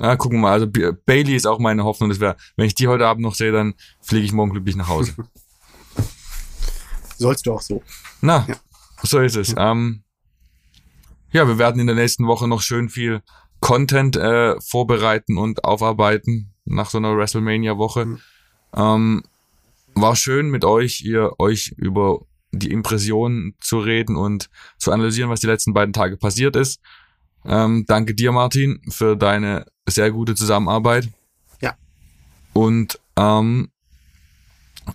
Ja, 0.00 0.16
gucken 0.16 0.38
wir 0.38 0.42
mal. 0.42 0.52
Also 0.52 0.66
Bailey 1.06 1.36
ist 1.36 1.46
auch 1.46 1.58
meine 1.58 1.84
Hoffnung. 1.84 2.08
Das 2.08 2.20
wäre, 2.20 2.36
wenn 2.56 2.66
ich 2.66 2.74
die 2.74 2.88
heute 2.88 3.06
Abend 3.06 3.22
noch 3.22 3.34
sehe, 3.34 3.52
dann 3.52 3.74
fliege 4.00 4.24
ich 4.24 4.32
morgen 4.32 4.50
glücklich 4.50 4.76
nach 4.76 4.88
Hause. 4.88 5.14
Sollst 7.16 7.46
du 7.46 7.52
auch 7.52 7.60
so. 7.60 7.82
Na, 8.20 8.44
ja. 8.48 8.56
so 9.02 9.20
ist 9.20 9.36
es. 9.36 9.52
Ja. 9.52 9.70
Ähm, 9.70 10.02
ja, 11.30 11.46
wir 11.46 11.58
werden 11.58 11.80
in 11.80 11.86
der 11.86 11.96
nächsten 11.96 12.26
Woche 12.26 12.48
noch 12.48 12.60
schön 12.60 12.88
viel 12.88 13.22
Content 13.60 14.16
äh, 14.16 14.60
vorbereiten 14.60 15.38
und 15.38 15.64
aufarbeiten 15.64 16.52
nach 16.64 16.90
so 16.90 16.98
einer 16.98 17.16
WrestleMania-Woche. 17.16 18.06
Mhm. 18.06 18.20
Ähm, 18.76 19.22
war 19.94 20.16
schön 20.16 20.50
mit 20.50 20.64
euch, 20.64 21.02
ihr 21.02 21.32
euch 21.38 21.74
über 21.76 22.20
die 22.52 22.70
Impressionen 22.70 23.54
zu 23.60 23.78
reden 23.78 24.16
und 24.16 24.48
zu 24.78 24.92
analysieren, 24.92 25.30
was 25.30 25.40
die 25.40 25.46
letzten 25.46 25.74
beiden 25.74 25.92
Tage 25.92 26.16
passiert 26.16 26.56
ist. 26.56 26.80
Ähm, 27.44 27.84
danke 27.86 28.14
dir, 28.14 28.32
Martin, 28.32 28.80
für 28.88 29.16
deine 29.16 29.66
sehr 29.88 30.10
gute 30.10 30.34
Zusammenarbeit. 30.34 31.08
Ja. 31.60 31.74
Und 32.52 32.98
ähm, 33.16 33.70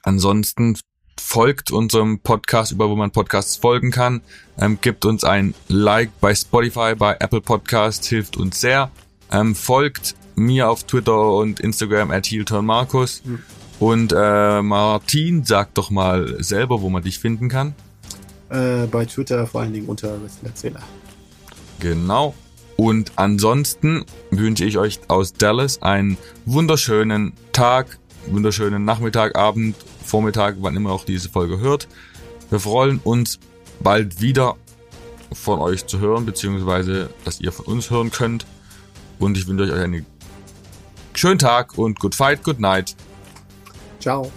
ansonsten 0.04 0.78
folgt 1.20 1.72
unserem 1.72 2.20
Podcast, 2.20 2.72
über 2.72 2.90
wo 2.90 2.96
man 2.96 3.12
Podcasts 3.12 3.58
folgen 3.58 3.92
kann. 3.92 4.22
Ähm, 4.58 4.80
gibt 4.82 5.06
uns 5.06 5.24
ein 5.24 5.54
Like 5.68 6.12
bei 6.22 6.34
Spotify, 6.34 6.96
bei 6.96 7.18
Apple 7.20 7.42
Podcasts, 7.42 8.08
hilft 8.08 8.38
uns 8.38 8.62
sehr. 8.62 8.90
Ähm, 9.32 9.54
folgt 9.54 10.16
mir 10.36 10.70
auf 10.70 10.86
Twitter 10.86 11.34
und 11.34 11.60
Instagram 11.60 12.10
at 12.12 12.32
Markus. 12.62 13.22
Mhm. 13.24 13.44
Und 13.80 14.14
äh, 14.16 14.62
Martin, 14.62 15.44
sag 15.46 15.74
doch 15.74 15.90
mal 15.90 16.44
selber, 16.44 16.82
wo 16.82 16.90
man 16.90 17.02
dich 17.02 17.20
finden 17.20 17.48
kann. 17.48 17.74
Äh, 18.50 18.88
bei 18.88 19.06
Twitter 19.06 19.48
vor 19.48 19.62
allen 19.62 19.74
Dingen 19.74 19.88
unter 19.88 20.18
Erzähler. 20.44 20.82
Genau. 21.80 22.34
Und 22.76 23.14
ansonsten 23.16 24.06
wünsche 24.32 24.66
ich 24.66 24.78
euch 24.78 25.00
aus 25.08 25.34
Dallas 25.34 25.82
einen 25.82 26.18
wunderschönen 26.46 27.34
Tag, 27.52 28.00
wunderschönen 28.28 28.86
Nachmittag, 28.86 29.38
Abend, 29.38 29.76
Vormittag, 30.06 30.56
wann 30.60 30.76
immer 30.76 30.92
auch 30.92 31.06
diese 31.06 31.30
Folge 31.30 31.60
hört. 31.60 31.88
Wir 32.50 32.60
freuen 32.60 33.00
uns 33.04 33.40
bald 33.82 34.22
wieder 34.22 34.56
von 35.32 35.60
euch 35.60 35.86
zu 35.86 36.00
hören, 36.00 36.26
beziehungsweise 36.26 37.10
dass 37.24 37.40
ihr 37.40 37.52
von 37.52 37.66
uns 37.66 37.92
hören 37.92 38.12
könnt. 38.12 38.46
Und 39.20 39.38
ich 39.38 39.48
wünsche 39.48 39.66
euch 39.66 39.74
einen 39.74 40.06
schönen 41.14 41.40
Tag 41.40 41.78
und 41.78 42.00
good 42.00 42.16
fight, 42.16 42.44
good 42.44 42.60
night. 42.60 42.96
Tchau! 44.00 44.32